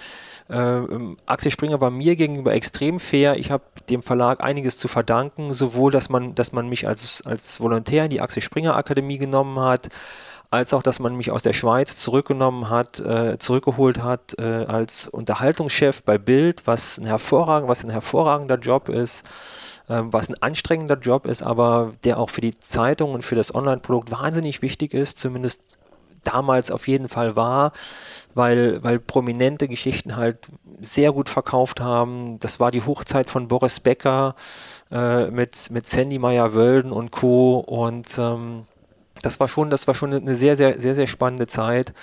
äh, 0.49 0.79
Axel 1.25 1.51
Springer 1.51 1.81
war 1.81 1.91
mir 1.91 2.15
gegenüber 2.15 2.53
extrem 2.53 2.99
fair. 2.99 3.37
Ich 3.37 3.51
habe 3.51 3.65
dem 3.89 4.03
Verlag 4.03 4.41
einiges 4.41 4.77
zu 4.77 4.87
verdanken, 4.87 5.53
sowohl, 5.53 5.91
dass 5.91 6.07
man, 6.07 6.33
dass 6.33 6.53
man 6.53 6.69
mich 6.69 6.87
als, 6.87 7.21
als 7.25 7.59
Volontär 7.59 8.05
in 8.05 8.09
die 8.09 8.21
Axel 8.21 8.41
Springer 8.41 8.77
Akademie 8.77 9.17
genommen 9.17 9.59
hat, 9.59 9.89
als 10.49 10.73
auch, 10.73 10.81
dass 10.81 10.99
man 10.99 11.17
mich 11.17 11.31
aus 11.31 11.43
der 11.43 11.51
Schweiz 11.51 11.97
zurückgenommen 11.97 12.69
hat, 12.69 13.01
äh, 13.01 13.37
zurückgeholt 13.37 14.01
hat 14.01 14.39
äh, 14.39 14.65
als 14.65 15.09
Unterhaltungschef 15.09 16.03
bei 16.03 16.17
Bild, 16.17 16.65
was 16.65 16.97
ein 16.99 17.05
hervorragend, 17.05 17.67
was 17.69 17.83
ein 17.83 17.89
hervorragender 17.89 18.57
Job 18.57 18.87
ist 18.87 19.25
ähm, 19.89 20.11
was 20.11 20.29
ein 20.29 20.41
anstrengender 20.41 20.97
Job 20.97 21.25
ist, 21.25 21.41
aber 21.43 21.93
der 22.03 22.19
auch 22.19 22.29
für 22.29 22.41
die 22.41 22.59
Zeitung 22.59 23.13
und 23.13 23.23
für 23.23 23.35
das 23.35 23.53
Online-Produkt 23.53 24.11
wahnsinnig 24.11 24.61
wichtig 24.61 24.93
ist, 24.93 25.19
zumindest 25.19 25.77
damals 26.23 26.71
auf 26.71 26.87
jeden 26.87 27.07
Fall 27.07 27.35
war, 27.35 27.71
weil, 28.33 28.83
weil 28.83 28.99
prominente 28.99 29.67
Geschichten 29.67 30.15
halt 30.15 30.47
sehr 30.79 31.11
gut 31.11 31.29
verkauft 31.29 31.79
haben. 31.79 32.39
Das 32.39 32.59
war 32.59 32.71
die 32.71 32.81
Hochzeit 32.81 33.29
von 33.29 33.47
Boris 33.47 33.79
Becker 33.79 34.35
äh, 34.91 35.27
mit, 35.27 35.71
mit 35.71 35.87
Sandy 35.87 36.19
Meyer-Wölden 36.19 36.91
und 36.91 37.11
Co. 37.11 37.59
Und 37.59 38.17
ähm, 38.19 38.65
das 39.21 39.39
war 39.39 39.47
schon, 39.47 39.69
das 39.69 39.87
war 39.87 39.95
schon 39.95 40.13
eine 40.13 40.35
sehr, 40.35 40.55
sehr, 40.55 40.79
sehr, 40.79 40.95
sehr 40.95 41.07
spannende 41.07 41.47
Zeit. 41.47 41.93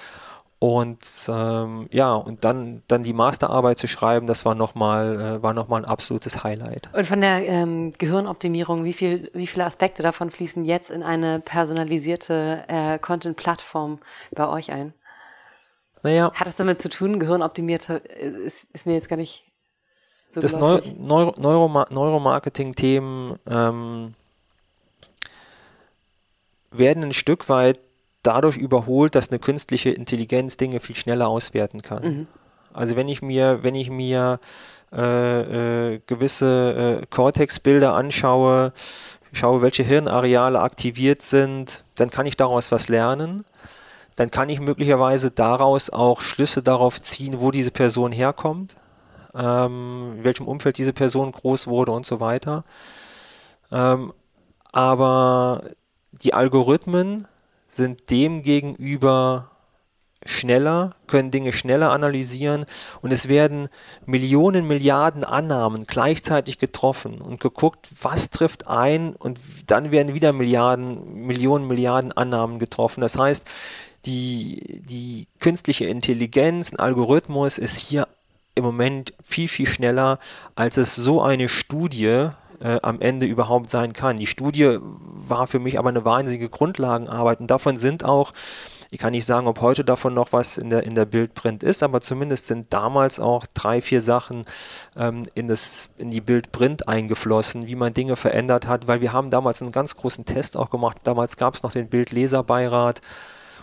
Und 0.65 1.29
ähm, 1.29 1.89
ja, 1.91 2.15
und 2.15 2.43
dann, 2.43 2.83
dann 2.89 3.03
die 3.03 3.13
Masterarbeit 3.13 3.79
zu 3.79 3.87
schreiben, 3.87 4.27
das 4.27 4.47
war 4.47 4.55
nochmal 4.55 5.41
äh, 5.45 5.53
noch 5.53 5.69
ein 5.71 5.85
absolutes 5.85 6.43
Highlight. 6.43 6.89
Und 6.95 7.07
von 7.07 7.21
der 7.21 7.47
ähm, 7.47 7.93
Gehirnoptimierung, 7.99 8.83
wie, 8.83 8.95
viel, 8.95 9.31
wie 9.35 9.47
viele 9.47 9.67
Aspekte 9.67 10.03
davon 10.03 10.31
fließen 10.31 10.65
jetzt 10.65 10.91
in 10.91 11.03
eine 11.03 11.41
personalisierte 11.41 12.65
äh, 12.69 12.99
Content-Plattform 12.99 13.99
bei 14.31 14.49
euch 14.49 14.73
ein? 14.73 14.95
Naja. 16.03 16.33
Hat 16.33 16.47
es 16.47 16.57
damit 16.57 16.81
zu 16.81 16.89
tun, 16.89 17.19
Gehirnoptimiert 17.19 17.91
ist, 17.91 18.65
ist 18.73 18.87
mir 18.87 18.95
jetzt 18.95 19.11
gar 19.11 19.19
nicht 19.19 19.45
So 20.31 20.41
das 20.41 20.57
Neu 20.57 20.81
Neuro 20.97 21.35
Neuro 21.39 21.87
Neuromarketing-Themen 21.91 23.39
ähm, 23.47 24.15
werden 26.71 27.05
ein 27.05 27.13
Stück 27.13 27.51
weit 27.51 27.81
dadurch 28.27 28.57
überholt, 28.57 29.15
dass 29.15 29.31
eine 29.31 29.39
künstliche 29.39 29.91
Intelligenz 29.91 30.57
Dinge 30.57 30.81
viel 30.81 30.97
schneller 30.97 31.29
auswerten 31.29 31.83
kann. 31.83 32.03
Mhm. 32.03 32.27
Also 32.73 32.97
wenn 32.97 33.09
ich 33.09 33.23
mir, 33.23 33.63
wenn 33.63 33.77
ich 33.77 33.89
mir 33.91 34.41
äh, 34.93 35.95
äh, 35.95 36.01
gewisse 36.07 37.01
äh, 37.03 37.07
Cortex-Bilder 37.07 37.95
anschaue, 37.95 38.73
schaue, 39.33 39.63
welche 39.63 39.83
Hirnareale 39.83 40.61
aktiviert 40.61 41.23
sind, 41.23 41.85
dann 41.95 42.11
kann 42.11 42.27
ich 42.27 42.37
daraus 42.37 42.73
was 42.73 42.89
lernen. 42.89 43.45
Dann 44.17 44.31
kann 44.31 44.49
ich 44.49 44.61
möglicherweise 44.61 45.31
daraus 45.31 45.91
auch 45.91 46.21
Schlüsse 46.21 46.63
darauf 46.63 47.01
ziehen, 47.01 47.41
wo 47.41 47.51
diese 47.51 47.73
Person 47.73 48.13
herkommt, 48.13 48.77
ähm, 49.35 50.15
in 50.19 50.25
welchem 50.25 50.47
Umfeld 50.47 50.79
diese 50.79 50.93
Person 50.93 51.33
groß 51.33 51.67
wurde 51.67 51.91
und 51.91 52.07
so 52.07 52.21
weiter. 52.21 52.65
Ähm, 53.73 54.13
aber 54.71 55.63
die 56.13 56.35
Algorithmen 56.35 57.27
sind 57.77 58.11
dem 58.11 58.43
gegenüber 58.43 59.51
schneller, 60.27 60.95
können 61.07 61.31
Dinge 61.31 61.53
schneller 61.53 61.91
analysieren 61.91 62.65
und 63.03 63.13
es 63.13 63.29
werden 63.29 63.69
Millionen, 64.07 64.67
Milliarden 64.67 65.25
Annahmen 65.25 65.87
gleichzeitig 65.87 66.59
getroffen 66.59 67.21
und 67.21 67.41
geguckt, 67.41 67.89
was 68.01 68.31
trifft 68.31 68.67
ein 68.67 69.15
und 69.15 69.39
dann 69.67 69.91
werden 69.91 70.15
wieder 70.15 70.33
Milliarden, 70.33 71.27
Millionen, 71.27 71.67
Milliarden 71.67 72.13
Annahmen 72.13 72.59
getroffen. 72.59 73.01
Das 73.01 73.19
heißt, 73.19 73.47
die, 74.07 74.83
die 74.85 75.29
künstliche 75.41 75.87
Intelligenz, 75.87 76.73
ein 76.73 76.79
Algorithmus 76.79 77.59
ist 77.59 77.79
hier 77.79 78.09
im 78.55 78.65
Moment 78.65 79.15
viel, 79.23 79.49
viel 79.49 79.67
schneller, 79.67 80.19
als 80.55 80.77
es 80.77 80.95
so 80.95 81.23
eine 81.23 81.49
Studie 81.49 82.29
äh, 82.61 82.79
am 82.83 83.01
Ende 83.01 83.27
überhaupt 83.27 83.71
sein 83.71 83.93
kann. 83.93 84.17
Die 84.17 84.27
Studie 84.27 84.79
war 84.81 85.47
für 85.47 85.59
mich 85.59 85.79
aber 85.79 85.89
eine 85.89 86.05
wahnsinnige 86.05 86.49
Grundlagenarbeit 86.49 87.41
und 87.41 87.51
davon 87.51 87.77
sind 87.77 88.05
auch, 88.05 88.33
ich 88.91 88.99
kann 88.99 89.13
nicht 89.13 89.25
sagen, 89.25 89.47
ob 89.47 89.61
heute 89.61 89.85
davon 89.85 90.15
noch 90.15 90.33
was 90.33 90.57
in 90.57 90.71
der, 90.71 90.85
in 90.85 90.95
der 90.95 91.05
Bildprint 91.05 91.63
ist, 91.63 91.83
aber 91.83 92.01
zumindest 92.01 92.47
sind 92.47 92.73
damals 92.73 93.19
auch 93.19 93.47
drei, 93.53 93.81
vier 93.81 94.01
Sachen 94.01 94.45
ähm, 94.97 95.25
in, 95.35 95.49
das, 95.49 95.89
in 95.99 96.11
die 96.11 96.21
Bildprint 96.21 96.89
eingeflossen, 96.89 97.67
wie 97.67 97.75
man 97.75 97.93
Dinge 97.93 98.17
verändert 98.17 98.69
hat, 98.69 98.87
weil 98.87 99.01
wir 99.01 99.13
haben 99.13 99.31
damals 99.31 99.63
einen 99.63 99.73
ganz 99.73 99.97
großen 99.97 100.25
Test 100.25 100.57
auch 100.57 100.71
gemacht. 100.71 100.99
Damals 101.05 101.37
gab 101.37 101.55
es 101.55 101.63
noch 101.63 101.73
den 101.73 101.89
Bildleserbeirat. 101.89 103.01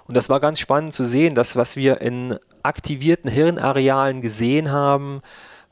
Und 0.06 0.18
das 0.18 0.28
war 0.28 0.42
ganz 0.42 0.60
spannend 0.60 0.94
zu 0.94 1.06
sehen, 1.06 1.36
dass 1.36 1.56
was 1.56 1.78
wir 1.78 2.02
in 2.02 2.38
aktivierten 2.64 3.30
Hirnarealen 3.32 4.22
gesehen 4.22 4.72
haben, 4.72 5.22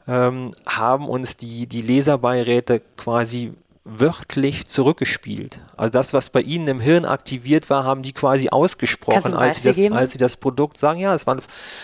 ähm, 0.10 0.52
haben 0.66 1.08
uns 1.08 1.38
die, 1.38 1.68
die 1.68 1.84
Leserbeiräte 1.84 2.82
quasi 2.98 3.54
wörtlich 3.86 4.68
zurückgespielt. 4.68 5.60
Also 5.76 5.92
das, 5.92 6.14
was 6.14 6.30
bei 6.30 6.42
ihnen 6.42 6.68
im 6.68 6.80
Hirn 6.80 7.06
aktiviert 7.06 7.70
war, 7.70 7.86
haben 7.86 8.04
die 8.04 8.14
quasi 8.14 8.50
ausgesprochen, 8.50 9.34
als 9.34 9.58
sie, 9.58 9.64
das, 9.64 9.92
als 9.92 10.12
sie 10.12 10.18
das 10.18 10.38
Produkt 10.38 10.78
sagen. 10.78 11.00
Ja, 11.00 11.16
es 11.16 11.26
waren, 11.26 11.42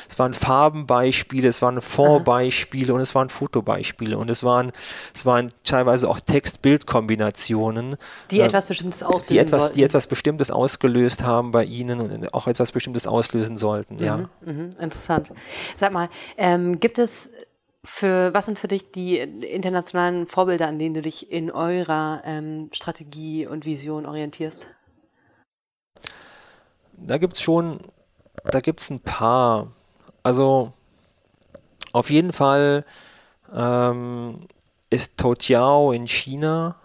es 0.07 0.19
waren 0.19 0.33
Farbenbeispiele, 0.33 1.47
es 1.47 1.61
waren 1.61 1.81
Fondbeispiele 1.81 2.93
und 2.93 2.99
es 2.99 3.15
waren 3.15 3.29
Fotobeispiele 3.29 4.17
und 4.17 4.29
es 4.29 4.43
waren, 4.43 4.71
es 5.15 5.25
waren 5.25 5.51
teilweise 5.63 6.09
auch 6.09 6.19
Text-Bild-Kombinationen. 6.19 7.95
Die 8.29 8.41
äh, 8.41 8.45
etwas 8.45 8.65
Bestimmtes 8.65 9.01
auslösen 9.01 9.27
die 9.29 9.37
etwas, 9.39 9.61
sollten. 9.63 9.77
Die 9.77 9.83
etwas 9.83 10.07
Bestimmtes 10.07 10.51
ausgelöst 10.51 11.23
haben 11.23 11.51
bei 11.51 11.63
ihnen 11.63 12.01
und 12.01 12.33
auch 12.33 12.47
etwas 12.47 12.71
Bestimmtes 12.71 13.07
auslösen 13.07 13.57
sollten. 13.57 13.95
Mhm, 13.95 14.03
ja. 14.03 14.29
Mhm, 14.45 14.71
interessant. 14.79 15.31
Sag 15.75 15.91
mal, 15.91 16.09
ähm, 16.37 16.79
gibt 16.79 16.99
es 16.99 17.31
für 17.85 18.33
was 18.33 18.45
sind 18.45 18.59
für 18.59 18.67
dich 18.67 18.91
die 18.91 19.19
internationalen 19.19 20.27
Vorbilder, 20.27 20.67
an 20.67 20.79
denen 20.79 20.95
du 20.95 21.01
dich 21.01 21.31
in 21.31 21.51
eurer 21.51 22.21
ähm, 22.25 22.69
Strategie 22.73 23.45
und 23.45 23.65
Vision 23.65 24.05
orientierst? 24.05 24.67
Da 26.97 27.17
gibt 27.17 27.33
es 27.33 27.41
schon, 27.41 27.79
da 28.43 28.59
gibt 28.59 28.81
es 28.81 28.89
ein 28.89 28.99
paar. 28.99 29.71
Also 30.23 30.73
auf 31.93 32.09
jeden 32.09 32.33
Fall 32.33 32.85
ähm, 33.53 34.47
ist 34.89 35.17
Toutiao 35.17 35.91
in 35.91 36.07
China 36.07 36.75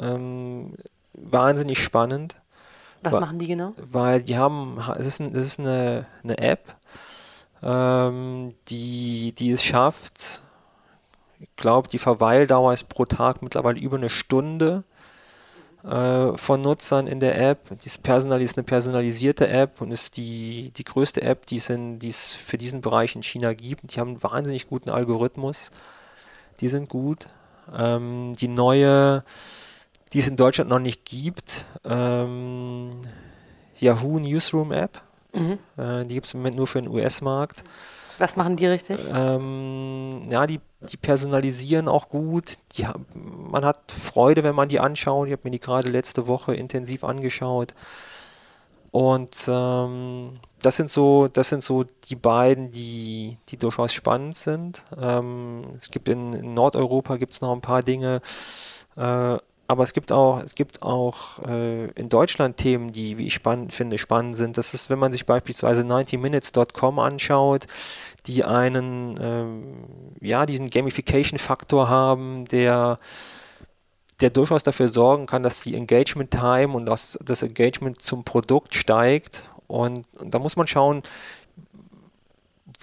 ähm, 0.00 0.74
wahnsinnig 1.12 1.82
spannend. 1.82 2.40
Was 3.02 3.20
machen 3.20 3.38
die 3.38 3.46
genau? 3.46 3.74
Weil 3.76 4.22
die 4.22 4.38
haben, 4.38 4.78
es 4.96 5.06
ist, 5.06 5.20
ein, 5.20 5.34
es 5.34 5.44
ist 5.44 5.60
eine, 5.60 6.06
eine 6.22 6.38
App, 6.38 6.76
ähm, 7.62 8.54
die, 8.68 9.32
die 9.32 9.50
es 9.50 9.62
schafft, 9.62 10.42
glaube, 11.56 11.88
die 11.88 11.98
Verweildauer 11.98 12.72
ist 12.72 12.88
pro 12.88 13.04
Tag 13.04 13.42
mittlerweile 13.42 13.80
über 13.80 13.96
eine 13.96 14.10
Stunde 14.10 14.84
äh, 15.84 16.36
von 16.36 16.62
Nutzern 16.62 17.06
in 17.06 17.20
der 17.20 17.38
App. 17.40 17.68
Die 17.82 17.86
ist, 17.86 18.06
ist 18.06 18.56
eine 18.56 18.64
personalisierte 18.64 19.48
App 19.48 19.80
und 19.80 19.90
ist 19.90 20.16
die, 20.16 20.72
die 20.76 20.84
größte 20.84 21.22
App, 21.22 21.46
die 21.46 21.56
es, 21.56 21.70
in, 21.70 21.98
die 21.98 22.08
es 22.08 22.34
für 22.34 22.58
diesen 22.58 22.80
Bereich 22.80 23.14
in 23.14 23.22
China 23.22 23.52
gibt. 23.52 23.94
Die 23.94 24.00
haben 24.00 24.10
einen 24.10 24.22
wahnsinnig 24.22 24.68
guten 24.68 24.90
Algorithmus. 24.90 25.70
Die 26.60 26.68
sind 26.68 26.88
gut. 26.88 27.26
Ähm, 27.76 28.34
die 28.38 28.48
neue, 28.48 29.24
die 30.12 30.18
es 30.18 30.28
in 30.28 30.36
Deutschland 30.36 30.70
noch 30.70 30.78
nicht 30.78 31.04
gibt, 31.04 31.64
ähm, 31.84 33.02
Yahoo 33.78 34.18
Newsroom 34.18 34.72
App. 34.72 35.00
Mhm. 35.32 35.58
Äh, 35.76 36.04
die 36.04 36.14
gibt 36.14 36.26
es 36.26 36.34
im 36.34 36.40
Moment 36.40 36.56
nur 36.56 36.66
für 36.66 36.80
den 36.80 36.90
US-Markt. 36.90 37.64
Was 38.18 38.36
machen 38.36 38.56
die 38.56 38.66
richtig? 38.66 39.00
Ähm, 39.12 40.28
ja, 40.30 40.46
die, 40.46 40.60
die 40.80 40.96
personalisieren 40.96 41.88
auch 41.88 42.08
gut. 42.08 42.54
Die, 42.72 42.86
man 43.14 43.64
hat 43.64 43.90
Freude, 43.90 44.44
wenn 44.44 44.54
man 44.54 44.68
die 44.68 44.80
anschaut. 44.80 45.26
Ich 45.26 45.32
habe 45.32 45.42
mir 45.44 45.50
die 45.50 45.60
gerade 45.60 45.88
letzte 45.88 46.26
Woche 46.26 46.54
intensiv 46.54 47.04
angeschaut. 47.04 47.74
Und 48.90 49.36
ähm, 49.48 50.38
das 50.62 50.76
sind 50.76 50.88
so, 50.88 51.26
das 51.26 51.48
sind 51.48 51.64
so 51.64 51.82
die 51.82 52.14
beiden, 52.14 52.70
die, 52.70 53.38
die 53.48 53.56
durchaus 53.56 53.92
spannend 53.92 54.36
sind. 54.36 54.84
Ähm, 54.96 55.64
es 55.80 55.90
gibt 55.90 56.08
in, 56.08 56.32
in 56.32 56.54
Nordeuropa 56.54 57.16
gibt 57.16 57.32
es 57.32 57.40
noch 57.40 57.52
ein 57.52 57.60
paar 57.60 57.82
Dinge. 57.82 58.20
Äh, 58.96 59.38
aber 59.66 59.82
es 59.82 59.92
gibt 59.94 60.12
auch, 60.12 60.42
es 60.42 60.54
gibt 60.54 60.82
auch 60.82 61.38
äh, 61.46 61.86
in 61.92 62.08
Deutschland 62.08 62.56
Themen, 62.56 62.92
die, 62.92 63.16
wie 63.16 63.26
ich 63.26 63.34
spannend 63.34 63.72
finde, 63.72 63.98
spannend 63.98 64.36
sind. 64.36 64.58
Das 64.58 64.74
ist, 64.74 64.90
wenn 64.90 64.98
man 64.98 65.12
sich 65.12 65.26
beispielsweise 65.26 65.82
90minutes.com 65.82 66.98
anschaut, 66.98 67.66
die 68.26 68.44
einen, 68.44 69.18
ähm, 69.20 69.84
ja, 70.20 70.46
diesen 70.46 70.70
Gamification-Faktor 70.70 71.88
haben, 71.88 72.46
der, 72.46 72.98
der 74.20 74.30
durchaus 74.30 74.62
dafür 74.62 74.88
sorgen 74.88 75.26
kann, 75.26 75.42
dass 75.42 75.62
die 75.62 75.74
Engagement 75.74 76.30
Time 76.30 76.74
und 76.74 76.86
das, 76.86 77.18
das 77.24 77.42
Engagement 77.42 78.02
zum 78.02 78.24
Produkt 78.24 78.74
steigt. 78.74 79.44
Und, 79.66 80.06
und 80.18 80.34
da 80.34 80.38
muss 80.38 80.56
man 80.56 80.66
schauen, 80.66 81.02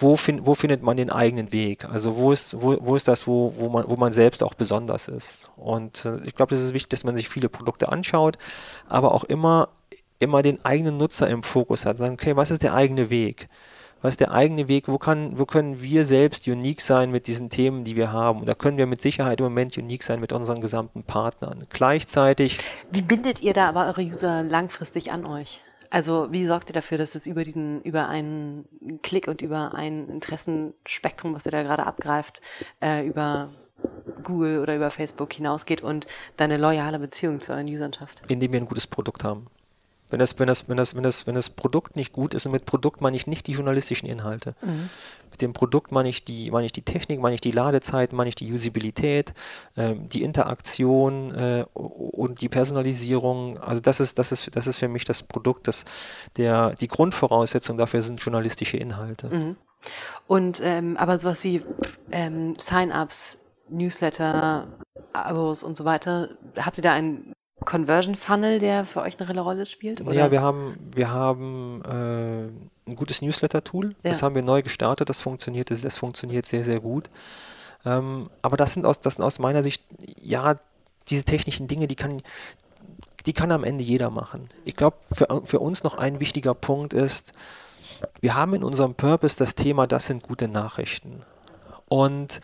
wo, 0.02 0.16
find, 0.16 0.44
wo 0.44 0.54
findet 0.54 0.82
man 0.82 0.96
den 0.96 1.10
eigenen 1.10 1.52
Weg? 1.52 1.86
Also 1.86 2.16
wo 2.16 2.32
ist, 2.32 2.60
wo, 2.60 2.76
wo 2.80 2.96
ist 2.96 3.08
das, 3.08 3.26
wo, 3.26 3.54
wo, 3.56 3.68
man, 3.68 3.88
wo 3.88 3.96
man 3.96 4.12
selbst 4.12 4.42
auch 4.42 4.54
besonders 4.54 5.08
ist? 5.08 5.48
Und 5.56 6.04
äh, 6.04 6.18
ich 6.24 6.34
glaube, 6.34 6.54
das 6.54 6.62
ist 6.62 6.74
wichtig, 6.74 6.90
dass 6.90 7.04
man 7.04 7.16
sich 7.16 7.28
viele 7.28 7.48
Produkte 7.48 7.90
anschaut, 7.90 8.36
aber 8.88 9.14
auch 9.14 9.24
immer, 9.24 9.68
immer 10.18 10.42
den 10.42 10.64
eigenen 10.64 10.96
Nutzer 10.96 11.28
im 11.28 11.42
Fokus 11.42 11.86
hat. 11.86 11.98
Sagen, 11.98 12.14
okay, 12.14 12.36
was 12.36 12.50
ist 12.50 12.62
der 12.62 12.74
eigene 12.74 13.08
Weg? 13.08 13.48
Was 14.02 14.14
ist 14.14 14.20
der 14.20 14.32
eigene 14.32 14.66
Weg? 14.66 14.88
Wo, 14.88 14.98
kann, 14.98 15.38
wo 15.38 15.46
können 15.46 15.80
wir 15.80 16.04
selbst 16.04 16.48
unique 16.48 16.80
sein 16.80 17.12
mit 17.12 17.28
diesen 17.28 17.50
Themen, 17.50 17.84
die 17.84 17.94
wir 17.94 18.10
haben? 18.10 18.40
Und 18.40 18.48
da 18.48 18.54
können 18.54 18.76
wir 18.76 18.86
mit 18.86 19.00
Sicherheit 19.00 19.38
im 19.38 19.44
Moment 19.44 19.78
unique 19.78 20.02
sein 20.02 20.18
mit 20.18 20.32
unseren 20.32 20.60
gesamten 20.60 21.04
Partnern. 21.04 21.64
Gleichzeitig. 21.70 22.58
Wie 22.90 23.02
bindet 23.02 23.40
ihr 23.40 23.54
da 23.54 23.68
aber 23.68 23.86
eure 23.86 24.02
User 24.02 24.42
langfristig 24.42 25.12
an 25.12 25.24
euch? 25.24 25.60
Also 25.92 26.32
wie 26.32 26.46
sorgt 26.46 26.70
ihr 26.70 26.72
dafür, 26.72 26.96
dass 26.96 27.14
es 27.14 27.26
über 27.26 27.44
diesen, 27.44 27.82
über 27.82 28.08
einen 28.08 28.64
Klick 29.02 29.28
und 29.28 29.42
über 29.42 29.74
ein 29.74 30.08
Interessenspektrum, 30.08 31.34
was 31.34 31.44
ihr 31.44 31.52
da 31.52 31.62
gerade 31.62 31.84
abgreift, 31.84 32.40
äh, 32.80 33.06
über 33.06 33.50
Google 34.22 34.60
oder 34.60 34.74
über 34.74 34.90
Facebook 34.90 35.34
hinausgeht 35.34 35.82
und 35.82 36.06
deine 36.38 36.56
loyale 36.56 36.98
Beziehung 36.98 37.40
zu 37.40 37.52
euren 37.52 37.66
Usern 37.66 37.92
schafft? 37.92 38.22
Indem 38.28 38.54
wir 38.54 38.60
ein 38.62 38.66
gutes 38.66 38.86
Produkt 38.86 39.22
haben. 39.22 39.48
Wenn 40.12 40.18
das, 40.18 40.38
wenn 40.38 40.46
das, 40.46 40.68
wenn 40.68 40.76
das, 40.76 40.94
wenn 40.94 41.02
das, 41.02 41.26
wenn 41.26 41.34
das 41.34 41.48
Produkt 41.48 41.96
nicht 41.96 42.12
gut 42.12 42.34
ist, 42.34 42.44
und 42.44 42.52
mit 42.52 42.66
Produkt 42.66 43.00
meine 43.00 43.16
ich 43.16 43.26
nicht 43.26 43.46
die 43.46 43.52
journalistischen 43.52 44.06
Inhalte. 44.06 44.54
Mhm. 44.60 44.90
Mit 45.30 45.40
dem 45.40 45.54
Produkt 45.54 45.90
meine 45.90 46.10
ich 46.10 46.22
die, 46.22 46.50
meine 46.50 46.66
ich 46.66 46.72
die 46.72 46.82
Technik, 46.82 47.18
meine 47.18 47.34
ich 47.34 47.40
die 47.40 47.50
Ladezeit, 47.50 48.12
meine 48.12 48.28
ich 48.28 48.34
die 48.34 48.52
Usabilität, 48.52 49.32
äh, 49.74 49.94
die 49.96 50.22
Interaktion 50.22 51.34
äh, 51.34 51.64
und 51.72 52.42
die 52.42 52.50
Personalisierung. 52.50 53.58
Also 53.58 53.80
das 53.80 54.00
ist, 54.00 54.18
das 54.18 54.32
ist, 54.32 54.54
das 54.54 54.66
ist 54.66 54.76
für 54.76 54.88
mich 54.88 55.06
das 55.06 55.22
Produkt, 55.22 55.66
das 55.66 55.86
der, 56.36 56.74
die 56.74 56.88
Grundvoraussetzung 56.88 57.78
dafür 57.78 58.02
sind 58.02 58.20
journalistische 58.20 58.76
Inhalte. 58.76 59.28
Mhm. 59.28 59.56
Und 60.26 60.60
ähm, 60.62 60.98
aber 60.98 61.18
sowas 61.18 61.42
wie 61.42 61.62
ähm, 62.10 62.54
Sign-ups, 62.58 63.38
Newsletter, 63.70 64.68
Abos 65.14 65.62
und 65.62 65.76
so 65.76 65.86
weiter, 65.86 66.28
habt 66.56 66.76
ihr 66.76 66.82
da 66.82 66.92
ein 66.92 67.32
Conversion 67.64 68.14
Funnel, 68.14 68.58
der 68.58 68.84
für 68.84 69.02
euch 69.02 69.18
eine 69.20 69.40
Rolle 69.40 69.66
spielt? 69.66 70.00
Oder? 70.00 70.14
Ja, 70.14 70.30
wir 70.30 70.42
haben, 70.42 70.76
wir 70.94 71.10
haben 71.10 71.82
äh, 71.84 72.90
ein 72.90 72.96
gutes 72.96 73.22
Newsletter-Tool. 73.22 73.90
Ja. 73.90 73.94
Das 74.02 74.22
haben 74.22 74.34
wir 74.34 74.42
neu 74.42 74.62
gestartet. 74.62 75.08
Das 75.08 75.20
funktioniert, 75.20 75.70
das, 75.70 75.82
das 75.82 75.96
funktioniert 75.96 76.46
sehr, 76.46 76.64
sehr 76.64 76.80
gut. 76.80 77.10
Ähm, 77.84 78.30
aber 78.42 78.56
das 78.56 78.72
sind, 78.72 78.86
aus, 78.86 79.00
das 79.00 79.14
sind 79.14 79.24
aus 79.24 79.38
meiner 79.38 79.62
Sicht, 79.62 79.82
ja, 80.20 80.56
diese 81.10 81.24
technischen 81.24 81.66
Dinge, 81.66 81.88
die 81.88 81.96
kann, 81.96 82.22
die 83.26 83.32
kann 83.32 83.50
am 83.50 83.64
Ende 83.64 83.82
jeder 83.82 84.10
machen. 84.10 84.48
Ich 84.64 84.76
glaube, 84.76 84.96
für, 85.12 85.42
für 85.44 85.58
uns 85.58 85.82
noch 85.82 85.94
ein 85.94 86.20
wichtiger 86.20 86.54
Punkt 86.54 86.92
ist, 86.92 87.32
wir 88.20 88.34
haben 88.34 88.54
in 88.54 88.64
unserem 88.64 88.94
Purpose 88.94 89.36
das 89.36 89.54
Thema, 89.54 89.86
das 89.86 90.06
sind 90.06 90.22
gute 90.22 90.48
Nachrichten. 90.48 91.22
Und 91.88 92.40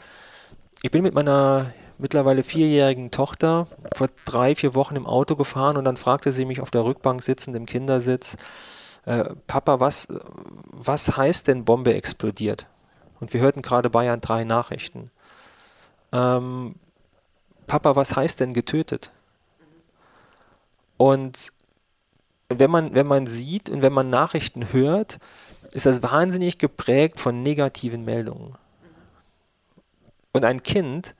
ich 0.83 0.91
bin 0.91 1.03
mit 1.03 1.15
meiner 1.15 1.73
mittlerweile 1.99 2.43
vierjährigen 2.43 3.11
Tochter 3.11 3.67
vor 3.95 4.09
drei, 4.25 4.55
vier 4.55 4.75
Wochen 4.75 4.97
im 4.97 5.07
Auto 5.07 5.37
gefahren 5.37 5.77
und 5.77 5.85
dann 5.85 5.97
fragte 5.97 6.33
sie 6.33 6.45
mich 6.45 6.61
auf 6.61 6.71
der 6.71 6.85
Rückbank 6.85 7.23
sitzend 7.23 7.57
im 7.57 7.67
Kindersitz, 7.67 8.37
äh, 9.05 9.25
Papa, 9.47 9.81
was, 9.81 10.09
was 10.71 11.17
heißt 11.17 11.49
denn 11.49 11.65
Bombe 11.65 11.95
explodiert? 11.95 12.67
Und 13.21 13.33
wir 13.33 13.41
hörten 13.41 13.63
gerade 13.63 13.91
Bayern 13.91 14.21
drei 14.21 14.45
Nachrichten. 14.45 15.11
Ähm, 16.13 16.77
Papa, 17.67 17.97
was 17.97 18.15
heißt 18.15 18.41
denn 18.41 18.55
getötet? 18.55 19.11
Und 20.97 21.53
wenn 22.49 22.71
man, 22.71 22.95
wenn 22.95 23.07
man 23.07 23.27
sieht 23.27 23.69
und 23.71 23.83
wenn 23.83 23.93
man 23.93 24.11
Nachrichten 24.11 24.73
hört, 24.73 25.19
ist 25.73 25.87
das 25.87 26.03
wahnsinnig 26.03 26.59
geprägt 26.59 27.21
von 27.21 27.43
negativen 27.43 28.05
Meldungen. 28.05 28.57
Und 30.33 30.45
ein 30.45 30.63
Kind 30.63 31.15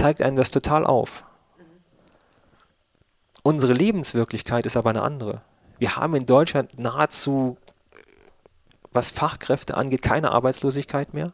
zeigt 0.00 0.22
einem 0.22 0.36
das 0.36 0.50
total 0.50 0.86
auf. 0.86 1.24
Unsere 3.42 3.72
Lebenswirklichkeit 3.72 4.66
ist 4.66 4.76
aber 4.76 4.90
eine 4.90 5.02
andere. 5.02 5.42
Wir 5.78 5.96
haben 5.96 6.14
in 6.14 6.26
Deutschland 6.26 6.78
nahezu, 6.78 7.56
was 8.92 9.10
Fachkräfte 9.10 9.76
angeht, 9.76 10.02
keine 10.02 10.32
Arbeitslosigkeit 10.32 11.14
mehr. 11.14 11.32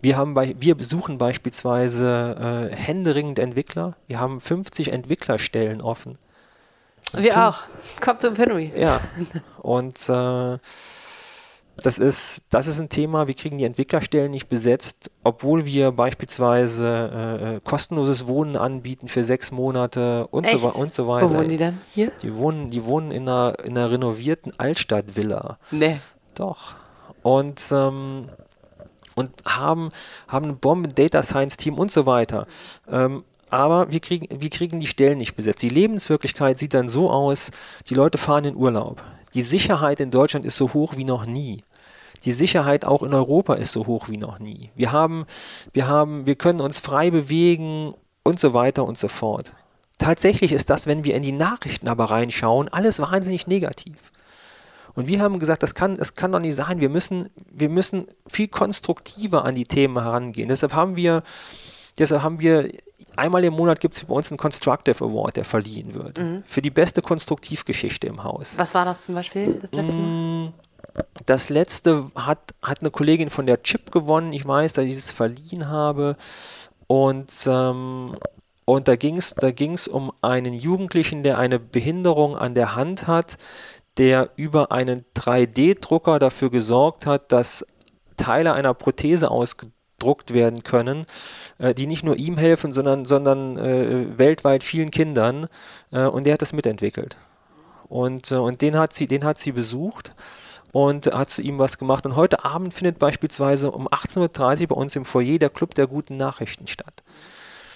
Wir, 0.00 0.16
haben 0.16 0.34
bei, 0.34 0.56
wir 0.58 0.74
besuchen 0.74 1.18
beispielsweise 1.18 2.70
äh, 2.72 2.74
händeringend 2.74 3.38
Entwickler. 3.38 3.96
Wir 4.06 4.18
haben 4.18 4.40
50 4.40 4.92
Entwicklerstellen 4.92 5.80
offen. 5.80 6.18
Wir 7.12 7.32
Fünf, 7.32 7.36
auch. 7.36 7.62
Kommt 8.00 8.20
zum 8.20 8.34
Penry. 8.34 8.72
Ja. 8.74 9.00
Und 9.58 10.08
äh, 10.08 10.58
das 11.76 11.98
ist, 11.98 12.42
das 12.50 12.66
ist 12.66 12.80
ein 12.80 12.88
Thema, 12.88 13.26
wir 13.26 13.34
kriegen 13.34 13.58
die 13.58 13.64
Entwicklerstellen 13.64 14.30
nicht 14.30 14.48
besetzt, 14.48 15.10
obwohl 15.24 15.64
wir 15.64 15.92
beispielsweise 15.92 17.10
äh, 17.12 17.56
äh 17.56 17.60
kostenloses 17.60 18.26
Wohnen 18.26 18.56
anbieten 18.56 19.08
für 19.08 19.24
sechs 19.24 19.50
Monate 19.50 20.26
und, 20.28 20.48
so, 20.48 20.72
und 20.72 20.92
so 20.92 21.08
weiter. 21.08 21.30
Wo 21.30 21.36
wohnen 21.36 21.48
die 21.48 21.56
denn? 21.56 21.78
Hier? 21.94 22.12
Die 22.22 22.34
wohnen, 22.34 22.70
die 22.70 22.84
wohnen 22.84 23.10
in, 23.10 23.28
einer, 23.28 23.54
in 23.64 23.76
einer 23.76 23.90
renovierten 23.90 24.52
Altstadtvilla. 24.58 25.58
Nee. 25.70 25.98
Doch. 26.34 26.74
Und, 27.22 27.62
ähm, 27.72 28.28
und 29.14 29.30
haben, 29.46 29.90
haben 30.28 30.46
ein 30.50 30.58
Bomben-Data 30.58 31.22
Science-Team 31.22 31.78
und 31.78 31.90
so 31.90 32.06
weiter. 32.06 32.46
Ähm, 32.90 33.24
aber 33.50 33.90
wir 33.92 34.00
kriegen, 34.00 34.28
wir 34.40 34.48
kriegen 34.50 34.80
die 34.80 34.86
Stellen 34.86 35.18
nicht 35.18 35.36
besetzt. 35.36 35.62
Die 35.62 35.68
Lebenswirklichkeit 35.68 36.58
sieht 36.58 36.74
dann 36.74 36.88
so 36.88 37.10
aus, 37.10 37.50
die 37.88 37.94
Leute 37.94 38.16
fahren 38.16 38.44
in 38.44 38.56
Urlaub. 38.56 39.02
Die 39.34 39.42
Sicherheit 39.42 40.00
in 40.00 40.10
Deutschland 40.10 40.44
ist 40.44 40.56
so 40.56 40.72
hoch 40.74 40.96
wie 40.96 41.04
noch 41.04 41.26
nie. 41.26 41.64
Die 42.24 42.32
Sicherheit 42.32 42.84
auch 42.84 43.02
in 43.02 43.14
Europa 43.14 43.54
ist 43.54 43.72
so 43.72 43.86
hoch 43.86 44.08
wie 44.08 44.16
noch 44.16 44.38
nie. 44.38 44.70
Wir 44.76 44.92
haben, 44.92 45.26
wir 45.72 45.88
haben, 45.88 46.26
wir 46.26 46.36
können 46.36 46.60
uns 46.60 46.78
frei 46.78 47.10
bewegen 47.10 47.94
und 48.22 48.38
so 48.38 48.54
weiter 48.54 48.84
und 48.84 48.98
so 48.98 49.08
fort. 49.08 49.52
Tatsächlich 49.98 50.52
ist 50.52 50.70
das, 50.70 50.86
wenn 50.86 51.04
wir 51.04 51.14
in 51.14 51.22
die 51.22 51.32
Nachrichten 51.32 51.88
aber 51.88 52.06
reinschauen, 52.06 52.68
alles 52.68 53.00
wahnsinnig 53.00 53.46
negativ. 53.46 54.12
Und 54.94 55.08
wir 55.08 55.20
haben 55.20 55.38
gesagt, 55.38 55.62
das 55.62 55.74
kann, 55.74 55.96
das 55.96 56.14
kann 56.14 56.32
doch 56.32 56.38
nicht 56.38 56.54
sein. 56.54 56.80
Wir 56.80 56.90
müssen, 56.90 57.28
wir 57.50 57.68
müssen 57.68 58.06
viel 58.26 58.48
konstruktiver 58.48 59.44
an 59.44 59.54
die 59.54 59.64
Themen 59.64 60.00
herangehen. 60.00 60.48
Deshalb 60.48 60.74
haben 60.74 60.96
wir, 60.96 61.22
deshalb 61.98 62.22
haben 62.22 62.40
wir 62.40 62.70
einmal 63.16 63.44
im 63.44 63.54
Monat 63.54 63.80
gibt 63.80 63.94
es 63.94 64.04
bei 64.04 64.14
uns 64.14 64.30
einen 64.30 64.38
Constructive 64.38 65.04
Award, 65.04 65.36
der 65.36 65.44
verliehen 65.44 65.94
wird. 65.94 66.18
Mhm. 66.18 66.42
Für 66.46 66.62
die 66.62 66.70
beste 66.70 67.02
Konstruktivgeschichte 67.02 68.06
im 68.06 68.24
Haus. 68.24 68.58
Was 68.58 68.74
war 68.74 68.84
das 68.84 69.00
zum 69.00 69.14
Beispiel, 69.14 69.58
das 69.60 69.72
letzte 69.72 69.98
Mal? 69.98 70.06
Mm, 70.06 70.52
das 71.26 71.48
letzte 71.48 72.10
hat, 72.14 72.54
hat 72.62 72.80
eine 72.80 72.90
Kollegin 72.90 73.30
von 73.30 73.46
der 73.46 73.62
Chip 73.62 73.92
gewonnen, 73.92 74.32
ich 74.32 74.46
weiß, 74.46 74.74
dass 74.74 74.84
ich 74.84 74.96
es 74.96 75.12
verliehen 75.12 75.68
habe. 75.68 76.16
Und, 76.86 77.32
ähm, 77.46 78.16
und 78.64 78.88
da 78.88 78.96
ging 78.96 79.16
es 79.16 79.34
da 79.34 79.50
ging's 79.50 79.88
um 79.88 80.12
einen 80.20 80.54
Jugendlichen, 80.54 81.22
der 81.22 81.38
eine 81.38 81.58
Behinderung 81.58 82.36
an 82.36 82.54
der 82.54 82.74
Hand 82.74 83.06
hat, 83.06 83.38
der 83.96 84.30
über 84.36 84.72
einen 84.72 85.04
3D-Drucker 85.14 86.18
dafür 86.18 86.50
gesorgt 86.50 87.06
hat, 87.06 87.32
dass 87.32 87.66
Teile 88.16 88.52
einer 88.52 88.74
Prothese 88.74 89.30
ausgedruckt 90.02 90.34
werden 90.34 90.62
können 90.62 91.06
äh, 91.58 91.74
die 91.74 91.86
nicht 91.86 92.04
nur 92.04 92.16
ihm 92.16 92.36
helfen, 92.36 92.72
sondern, 92.72 93.04
sondern 93.04 93.56
äh, 93.56 94.18
weltweit 94.18 94.64
vielen 94.64 94.90
Kindern. 94.90 95.48
Äh, 95.92 96.06
und 96.06 96.24
der 96.24 96.34
hat 96.34 96.42
das 96.42 96.52
mitentwickelt. 96.52 97.16
Und, 97.88 98.30
äh, 98.30 98.36
und 98.36 98.60
den, 98.62 98.76
hat 98.76 98.94
sie, 98.94 99.06
den 99.06 99.24
hat 99.24 99.38
sie 99.38 99.52
besucht 99.52 100.14
und 100.72 101.06
hat 101.06 101.30
zu 101.30 101.42
ihm 101.42 101.58
was 101.58 101.78
gemacht. 101.78 102.04
Und 102.04 102.16
heute 102.16 102.44
Abend 102.44 102.74
findet 102.74 102.98
beispielsweise 102.98 103.70
um 103.70 103.88
18.30 103.88 104.62
Uhr 104.62 104.68
bei 104.68 104.74
uns 104.74 104.96
im 104.96 105.04
Foyer 105.04 105.38
der 105.38 105.50
Club 105.50 105.74
der 105.74 105.86
guten 105.86 106.16
Nachrichten 106.16 106.66
statt. 106.66 107.02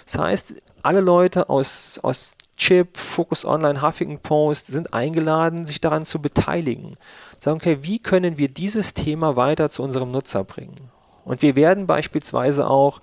Das 0.05 0.19
heißt, 0.19 0.55
alle 0.83 1.01
Leute 1.01 1.49
aus, 1.49 2.01
aus 2.03 2.37
Chip, 2.57 2.97
Focus 2.97 3.45
Online, 3.45 3.83
Huffington 3.83 4.19
Post 4.21 4.69
sind 4.69 4.95
eingeladen, 4.95 5.67
sich 5.67 5.81
daran 5.81 6.07
zu 6.07 6.23
beteiligen. 6.23 6.95
Sagen, 7.39 7.59
okay, 7.59 7.79
wie 7.83 7.99
können 7.99 8.39
wir 8.39 8.49
dieses 8.49 8.95
Thema 8.95 9.37
weiter 9.37 9.69
zu 9.69 9.83
unserem 9.83 10.11
Nutzer 10.11 10.43
bringen? 10.43 10.91
Und 11.27 11.43
wir 11.43 11.57
werden 11.57 11.87
beispielsweise 11.87 12.71
auch 12.71 13.03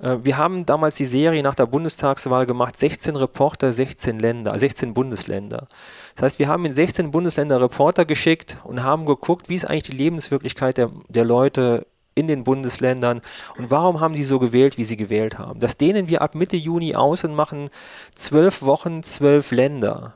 äh, 0.00 0.16
wir 0.22 0.36
haben 0.36 0.66
damals 0.66 0.96
die 0.96 1.04
Serie 1.04 1.42
nach 1.42 1.54
der 1.54 1.66
Bundestagswahl 1.66 2.46
gemacht, 2.46 2.78
16 2.78 3.14
Reporter, 3.16 3.72
16 3.72 4.18
Länder, 4.18 4.58
16 4.58 4.94
Bundesländer. 4.94 5.68
Das 6.14 6.24
heißt, 6.24 6.38
wir 6.38 6.48
haben 6.48 6.64
in 6.64 6.74
16 6.74 7.10
Bundesländer 7.10 7.60
Reporter 7.60 8.04
geschickt 8.04 8.58
und 8.64 8.82
haben 8.82 9.06
geguckt, 9.06 9.48
wie 9.48 9.54
ist 9.54 9.66
eigentlich 9.66 9.84
die 9.84 9.96
Lebenswirklichkeit 9.96 10.78
der, 10.78 10.90
der 11.08 11.24
Leute 11.24 11.86
in 12.14 12.26
den 12.26 12.44
Bundesländern 12.44 13.20
und 13.58 13.70
warum 13.70 14.00
haben 14.00 14.14
die 14.14 14.24
so 14.24 14.38
gewählt, 14.38 14.78
wie 14.78 14.84
sie 14.84 14.96
gewählt 14.96 15.38
haben. 15.38 15.60
Das 15.60 15.76
dehnen 15.76 16.08
wir 16.08 16.22
ab 16.22 16.34
Mitte 16.34 16.56
Juni 16.56 16.94
aus 16.94 17.24
und 17.24 17.34
machen 17.34 17.68
zwölf 18.14 18.62
Wochen, 18.62 19.02
zwölf 19.02 19.50
Länder. 19.50 20.14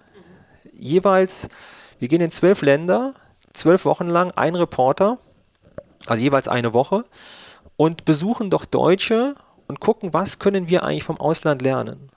Jeweils, 0.73 1.51
wir 1.99 2.09
gehen 2.09 2.23
in 2.23 2.31
zwölf 2.31 2.63
Länder, 2.63 3.13
zwölf 3.53 3.85
Wochen 3.85 4.09
lang, 4.09 4.31
ein 4.31 4.55
Reporter, 4.55 5.19
also 6.07 6.23
jeweils 6.23 6.49
eine 6.49 6.73
Woche 6.73 7.05
und 7.77 8.05
besuchen 8.05 8.51
doch 8.51 8.65
Deutsche 8.65 9.35
und 9.69 9.81
gucken, 9.81 10.13
was 10.13 10.39
können 10.39 10.69
wir 10.69 10.85
eigentlich 10.85 11.05
vom 11.05 11.19
Ausland 11.19 11.63
lernen. 11.63 12.11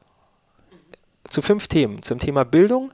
Zu 1.30 1.42
fünf 1.42 1.68
Themen. 1.68 2.02
Zum 2.02 2.20
Thema 2.20 2.46
Bildung, 2.46 2.92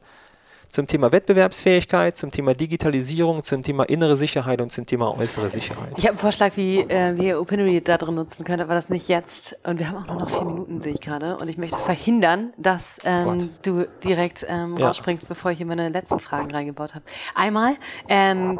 zum 0.69 0.86
Thema 0.86 1.12
Wettbewerbsfähigkeit, 1.12 2.15
zum 2.15 2.30
Thema 2.32 2.54
Digitalisierung, 2.54 3.43
zum 3.43 3.63
Thema 3.63 3.84
innere 3.86 4.15
Sicherheit 4.15 4.62
und 4.62 4.71
zum 4.71 4.86
Thema 4.86 5.17
äußere 5.17 5.49
Sicherheit. 5.49 5.93
Ich 5.97 6.04
habe 6.04 6.10
einen 6.10 6.19
Vorschlag, 6.19 6.56
wie 6.58 6.82
äh, 6.82 7.17
wir 7.17 7.41
Opinory 7.41 7.82
da 7.82 7.97
drin 7.97 8.15
nutzen 8.15 8.43
können, 8.43 8.62
aber 8.62 8.75
das 8.75 8.89
nicht 8.89 9.08
jetzt. 9.08 9.60
Und 9.65 9.80
wir 9.80 9.89
haben 9.89 9.97
auch 9.97 10.08
nur 10.08 10.17
noch 10.17 10.30
vier 10.30 10.45
Minuten, 10.45 10.80
sehe 10.80 10.93
ich 10.93 11.02
gerade. 11.02 11.38
Und 11.38 11.47
ich 11.47 11.58
möchte 11.58 11.80
verhindern, 11.80 12.54
dass 12.58 12.99
ähm, 13.04 13.49
du 13.63 13.88
direkt 14.04 14.45
ähm, 14.47 14.78
ja. 14.78 14.88
rausspringst, 14.88 15.28
bevor 15.28 15.52
ich 15.52 15.58
hier 15.58 15.65
meine 15.65 15.89
letzten 15.89 16.19
Fragen 16.19 16.52
reingebaut 16.52 16.93
habe. 16.93 17.04
Einmal, 17.34 17.75
ähm, 18.08 18.60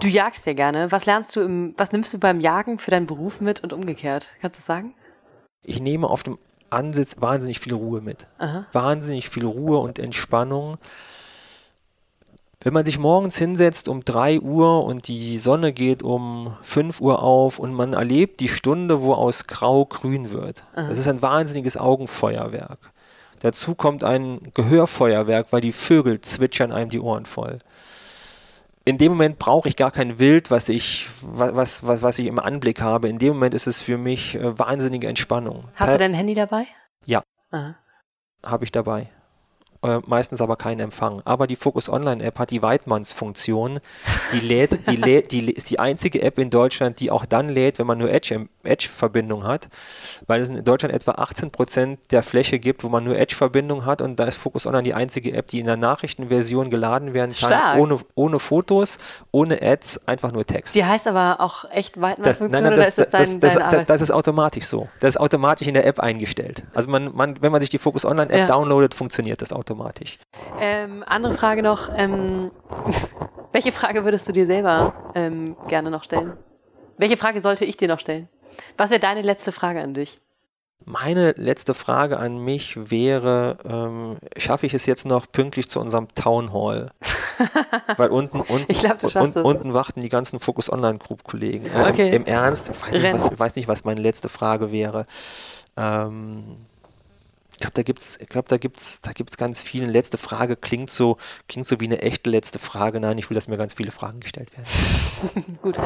Du 0.00 0.08
jagst 0.08 0.46
ja 0.46 0.54
gerne. 0.54 0.90
Was 0.90 1.04
lernst 1.04 1.36
du 1.36 1.40
im, 1.40 1.74
was 1.76 1.92
nimmst 1.92 2.12
du 2.14 2.18
beim 2.18 2.40
Jagen 2.40 2.78
für 2.78 2.90
deinen 2.90 3.06
Beruf 3.06 3.40
mit 3.40 3.62
und 3.62 3.72
umgekehrt? 3.74 4.28
Kannst 4.40 4.58
du 4.58 4.62
sagen? 4.62 4.94
Ich 5.62 5.80
nehme 5.80 6.08
auf 6.08 6.22
dem 6.22 6.38
Ansitz 6.70 7.16
wahnsinnig 7.18 7.60
viel 7.60 7.74
Ruhe 7.74 8.00
mit. 8.00 8.26
Aha. 8.38 8.66
Wahnsinnig 8.72 9.28
viel 9.28 9.44
Ruhe 9.44 9.78
und 9.78 9.98
Entspannung. 9.98 10.78
Wenn 12.62 12.72
man 12.72 12.86
sich 12.86 12.98
morgens 12.98 13.36
hinsetzt 13.36 13.88
um 13.88 14.04
3 14.04 14.40
Uhr 14.40 14.84
und 14.84 15.08
die 15.08 15.38
Sonne 15.38 15.72
geht 15.72 16.02
um 16.02 16.56
5 16.62 17.00
Uhr 17.00 17.22
auf 17.22 17.58
und 17.58 17.74
man 17.74 17.92
erlebt 17.92 18.40
die 18.40 18.48
Stunde, 18.48 19.02
wo 19.02 19.12
aus 19.12 19.46
Grau 19.46 19.84
grün 19.84 20.30
wird. 20.30 20.64
Aha. 20.74 20.88
Das 20.88 20.98
ist 20.98 21.08
ein 21.08 21.20
wahnsinniges 21.20 21.76
Augenfeuerwerk. 21.76 22.78
Dazu 23.40 23.74
kommt 23.74 24.04
ein 24.04 24.38
Gehörfeuerwerk, 24.54 25.52
weil 25.52 25.62
die 25.62 25.72
Vögel 25.72 26.20
zwitschern 26.20 26.72
einem 26.72 26.90
die 26.90 27.00
Ohren 27.00 27.26
voll 27.26 27.58
in 28.84 28.98
dem 28.98 29.12
Moment 29.12 29.38
brauche 29.38 29.68
ich 29.68 29.76
gar 29.76 29.90
kein 29.90 30.18
Wild, 30.18 30.50
was 30.50 30.68
ich, 30.68 31.08
was, 31.22 31.86
was, 31.86 32.02
was 32.02 32.18
ich 32.18 32.26
im 32.26 32.38
Anblick 32.38 32.80
habe. 32.80 33.08
In 33.08 33.18
dem 33.18 33.34
Moment 33.34 33.54
ist 33.54 33.66
es 33.66 33.80
für 33.80 33.98
mich 33.98 34.34
äh, 34.34 34.58
wahnsinnige 34.58 35.06
Entspannung. 35.06 35.68
Hast 35.74 35.94
du 35.94 35.98
dein 35.98 36.14
Handy 36.14 36.34
dabei? 36.34 36.66
Ja. 37.04 37.22
Habe 38.42 38.64
ich 38.64 38.72
dabei. 38.72 39.10
Äh, 39.82 39.98
meistens 40.06 40.42
aber 40.42 40.56
keinen 40.56 40.80
Empfang. 40.80 41.22
Aber 41.24 41.46
die 41.46 41.56
Focus 41.56 41.88
Online 41.88 42.22
App 42.22 42.38
hat 42.38 42.50
die 42.50 42.60
Weidmanns-Funktion. 42.60 43.80
Die 44.32 44.40
lädt, 44.40 44.86
die 44.88 44.96
lädt, 44.96 45.32
die 45.32 45.50
ist 45.50 45.70
die 45.70 45.78
einzige 45.78 46.22
App 46.22 46.38
in 46.38 46.50
Deutschland, 46.50 47.00
die 47.00 47.10
auch 47.10 47.24
dann 47.24 47.48
lädt, 47.48 47.78
wenn 47.78 47.86
man 47.86 47.96
nur 47.96 48.10
Edge-Verbindung 48.10 49.40
Edge 49.40 49.48
hat, 49.48 49.68
weil 50.26 50.42
es 50.42 50.50
in 50.50 50.62
Deutschland 50.64 50.94
etwa 50.94 51.12
18 51.12 51.50
Prozent 51.50 51.98
der 52.10 52.22
Fläche 52.22 52.58
gibt, 52.58 52.84
wo 52.84 52.90
man 52.90 53.04
nur 53.04 53.16
Edge-Verbindung 53.18 53.86
hat 53.86 54.02
und 54.02 54.20
da 54.20 54.24
ist 54.24 54.36
Focus 54.36 54.66
Online 54.66 54.82
die 54.82 54.92
einzige 54.92 55.32
App, 55.32 55.46
die 55.46 55.60
in 55.60 55.66
der 55.66 55.78
Nachrichtenversion 55.78 56.68
geladen 56.68 57.14
werden 57.14 57.34
kann, 57.34 57.78
ohne, 57.78 57.98
ohne 58.14 58.38
Fotos, 58.38 58.98
ohne 59.30 59.62
Ads, 59.62 60.06
einfach 60.06 60.30
nur 60.30 60.46
Text. 60.46 60.74
Die 60.74 60.84
heißt 60.84 61.06
aber 61.06 61.40
auch 61.40 61.64
echt 61.70 61.98
Weidmanns-Funktion 61.98 62.66
oder 62.66 62.86
ist 62.86 62.98
das, 62.98 63.08
dein, 63.08 63.40
das, 63.40 63.54
das, 63.54 63.70
das, 63.70 63.86
das 63.86 64.00
ist 64.02 64.10
automatisch 64.10 64.66
so. 64.66 64.88
Das 65.00 65.14
ist 65.14 65.20
automatisch 65.20 65.66
in 65.66 65.74
der 65.74 65.86
App 65.86 66.00
eingestellt. 66.00 66.64
Also 66.74 66.90
man, 66.90 67.14
man, 67.14 67.40
wenn 67.40 67.50
man 67.50 67.62
sich 67.62 67.70
die 67.70 67.78
Focus 67.78 68.04
Online 68.04 68.30
App 68.30 68.38
ja. 68.40 68.46
downloadet, 68.46 68.94
funktioniert 68.94 69.40
das 69.40 69.54
automatisch. 69.54 69.69
Ähm, 70.58 71.04
andere 71.06 71.34
Frage 71.34 71.62
noch. 71.62 71.88
Ähm, 71.96 72.50
welche 73.52 73.72
Frage 73.72 74.04
würdest 74.04 74.28
du 74.28 74.32
dir 74.32 74.46
selber 74.46 74.94
ähm, 75.14 75.56
gerne 75.68 75.90
noch 75.90 76.04
stellen? 76.04 76.34
Welche 76.98 77.16
Frage 77.16 77.40
sollte 77.40 77.64
ich 77.64 77.76
dir 77.76 77.88
noch 77.88 78.00
stellen? 78.00 78.28
Was 78.76 78.90
wäre 78.90 79.00
deine 79.00 79.22
letzte 79.22 79.52
Frage 79.52 79.80
an 79.80 79.94
dich? 79.94 80.20
Meine 80.84 81.32
letzte 81.32 81.74
Frage 81.74 82.18
an 82.18 82.38
mich 82.38 82.90
wäre, 82.90 83.58
ähm, 83.64 84.16
schaffe 84.38 84.64
ich 84.64 84.72
es 84.72 84.86
jetzt 84.86 85.04
noch 85.04 85.30
pünktlich 85.30 85.68
zu 85.68 85.78
unserem 85.78 86.08
Town 86.14 86.52
Hall? 86.54 86.90
Weil 87.96 88.08
unten, 88.08 88.40
unten, 88.40 88.72
glaub, 88.72 89.02
un, 89.14 89.32
unten 89.42 89.74
warten 89.74 90.00
die 90.00 90.08
ganzen 90.08 90.40
Focus 90.40 90.72
Online 90.72 90.98
Group 90.98 91.24
Kollegen. 91.24 91.66
Äh, 91.66 91.90
okay. 91.90 92.10
Im 92.14 92.24
Ernst, 92.24 92.70
ich 92.70 92.82
weiß, 92.82 92.92
nicht, 92.92 93.12
was, 93.12 93.30
ich 93.30 93.38
weiß 93.38 93.56
nicht, 93.56 93.68
was 93.68 93.84
meine 93.84 94.00
letzte 94.00 94.28
Frage 94.28 94.72
wäre. 94.72 95.06
Ähm, 95.76 96.66
ich 97.60 97.62
glaube, 97.62 97.74
da 97.74 97.82
gibt's, 97.82 98.16
ich 98.18 98.28
glaube, 98.30 98.48
da 98.48 98.56
gibt's, 98.56 99.02
da 99.02 99.12
gibt's 99.12 99.36
ganz 99.36 99.62
viele. 99.62 99.86
Letzte 99.86 100.16
Frage 100.16 100.56
klingt 100.56 100.88
so, 100.88 101.18
klingt 101.46 101.66
so 101.66 101.78
wie 101.78 101.84
eine 101.84 102.00
echte 102.00 102.30
letzte 102.30 102.58
Frage. 102.58 103.00
Nein, 103.00 103.18
ich 103.18 103.28
will, 103.28 103.34
dass 103.34 103.48
mir 103.48 103.58
ganz 103.58 103.74
viele 103.74 103.92
Fragen 103.92 104.20
gestellt 104.20 104.48
werden. 104.56 105.58
Gut. 105.62 105.76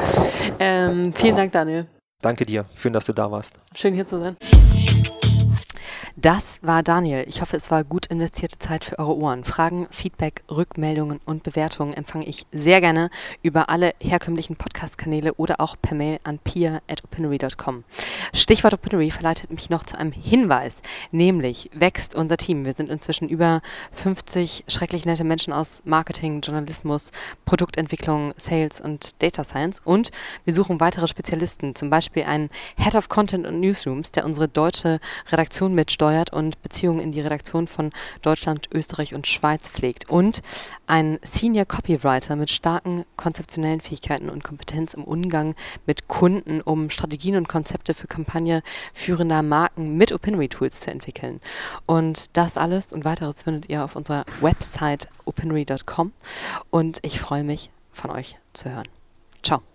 Ähm, 0.57 1.13
vielen 1.13 1.35
Dank, 1.35 1.51
Daniel. 1.51 1.87
Danke 2.21 2.45
dir. 2.45 2.63
Schön, 2.77 2.93
dass 2.93 3.05
du 3.05 3.11
da 3.11 3.29
warst. 3.29 3.59
Schön 3.75 3.93
hier 3.93 4.07
zu 4.07 4.19
sein. 4.19 4.37
Das 6.17 6.59
war 6.61 6.81
Daniel. 6.81 7.25
Ich 7.27 7.41
hoffe, 7.41 7.57
es 7.57 7.69
war 7.71 7.83
gut 7.83 8.05
investierte 8.05 8.57
Zeit 8.57 8.85
für 8.85 8.99
eure 8.99 9.17
Ohren. 9.17 9.43
Fragen, 9.43 9.85
Feedback, 9.91 10.43
Rückmeldungen 10.49 11.19
und 11.25 11.43
Bewertungen 11.43 11.93
empfange 11.93 12.25
ich 12.25 12.47
sehr 12.53 12.79
gerne 12.79 13.09
über 13.41 13.67
alle 13.67 13.93
herkömmlichen 13.99 14.55
Podcast-Kanäle 14.55 15.33
oder 15.33 15.59
auch 15.59 15.75
per 15.81 15.93
Mail 15.93 16.19
an 16.23 16.39
pia.opinory.com. 16.39 17.83
Stichwort 18.33 18.73
Opinory 18.73 19.11
verleitet 19.11 19.51
mich 19.51 19.69
noch 19.69 19.83
zu 19.83 19.99
einem 19.99 20.13
Hinweis, 20.13 20.81
nämlich 21.11 21.69
wächst 21.73 22.15
unser 22.15 22.37
Team. 22.37 22.63
Wir 22.63 22.73
sind 22.73 22.89
inzwischen 22.89 23.27
über 23.27 23.61
50 23.91 24.63
schrecklich 24.69 25.05
nette 25.05 25.25
Menschen 25.25 25.51
aus 25.51 25.81
Marketing, 25.83 26.39
Journalismus, 26.39 27.11
Produktentwicklung, 27.43 28.33
Sales 28.37 28.79
und 28.79 29.21
Data 29.21 29.43
Science 29.43 29.81
und 29.83 30.11
wir 30.45 30.53
suchen 30.53 30.79
weitere 30.79 31.09
Spezialisten, 31.09 31.75
zum 31.75 31.89
Beispiel 31.89 32.23
einen 32.23 32.49
Head 32.77 32.95
of 32.95 33.09
Content 33.09 33.45
und 33.45 33.59
Newsrooms, 33.59 34.13
der 34.13 34.23
unsere 34.23 34.47
deutsche 34.47 35.01
Redaktion 35.29 35.75
mitsteuert 35.75 36.04
steuert 36.05 36.31
und 36.31 36.61
Beziehungen 36.61 36.99
in 36.99 37.11
die 37.11 37.21
Redaktion 37.21 37.65
von 37.65 37.89
Deutschland, 38.21 38.69
Österreich 38.71 39.15
und 39.15 39.25
Schweiz 39.25 39.69
pflegt. 39.69 40.07
Und 40.07 40.43
ein 40.85 41.17
Senior 41.23 41.65
Copywriter 41.65 42.35
mit 42.35 42.51
starken 42.51 43.05
konzeptionellen 43.17 43.81
Fähigkeiten 43.81 44.29
und 44.29 44.43
Kompetenz 44.43 44.93
im 44.93 45.03
Umgang 45.03 45.55
mit 45.87 46.07
Kunden, 46.07 46.61
um 46.61 46.91
Strategien 46.91 47.37
und 47.37 47.47
Konzepte 47.47 47.95
für 47.95 48.05
Kampagne 48.05 48.61
führender 48.93 49.41
Marken 49.41 49.97
mit 49.97 50.11
Opinory 50.11 50.47
Tools 50.47 50.81
zu 50.81 50.91
entwickeln. 50.91 51.41
Und 51.87 52.37
das 52.37 52.55
alles 52.55 52.93
und 52.93 53.03
weiteres 53.03 53.41
findet 53.41 53.67
ihr 53.69 53.83
auf 53.83 53.95
unserer 53.95 54.25
Website 54.41 55.09
opinory.com 55.25 56.11
und 56.69 56.99
ich 57.01 57.19
freue 57.19 57.43
mich, 57.43 57.71
von 57.91 58.11
euch 58.11 58.37
zu 58.53 58.69
hören. 58.69 58.87
Ciao. 59.41 59.74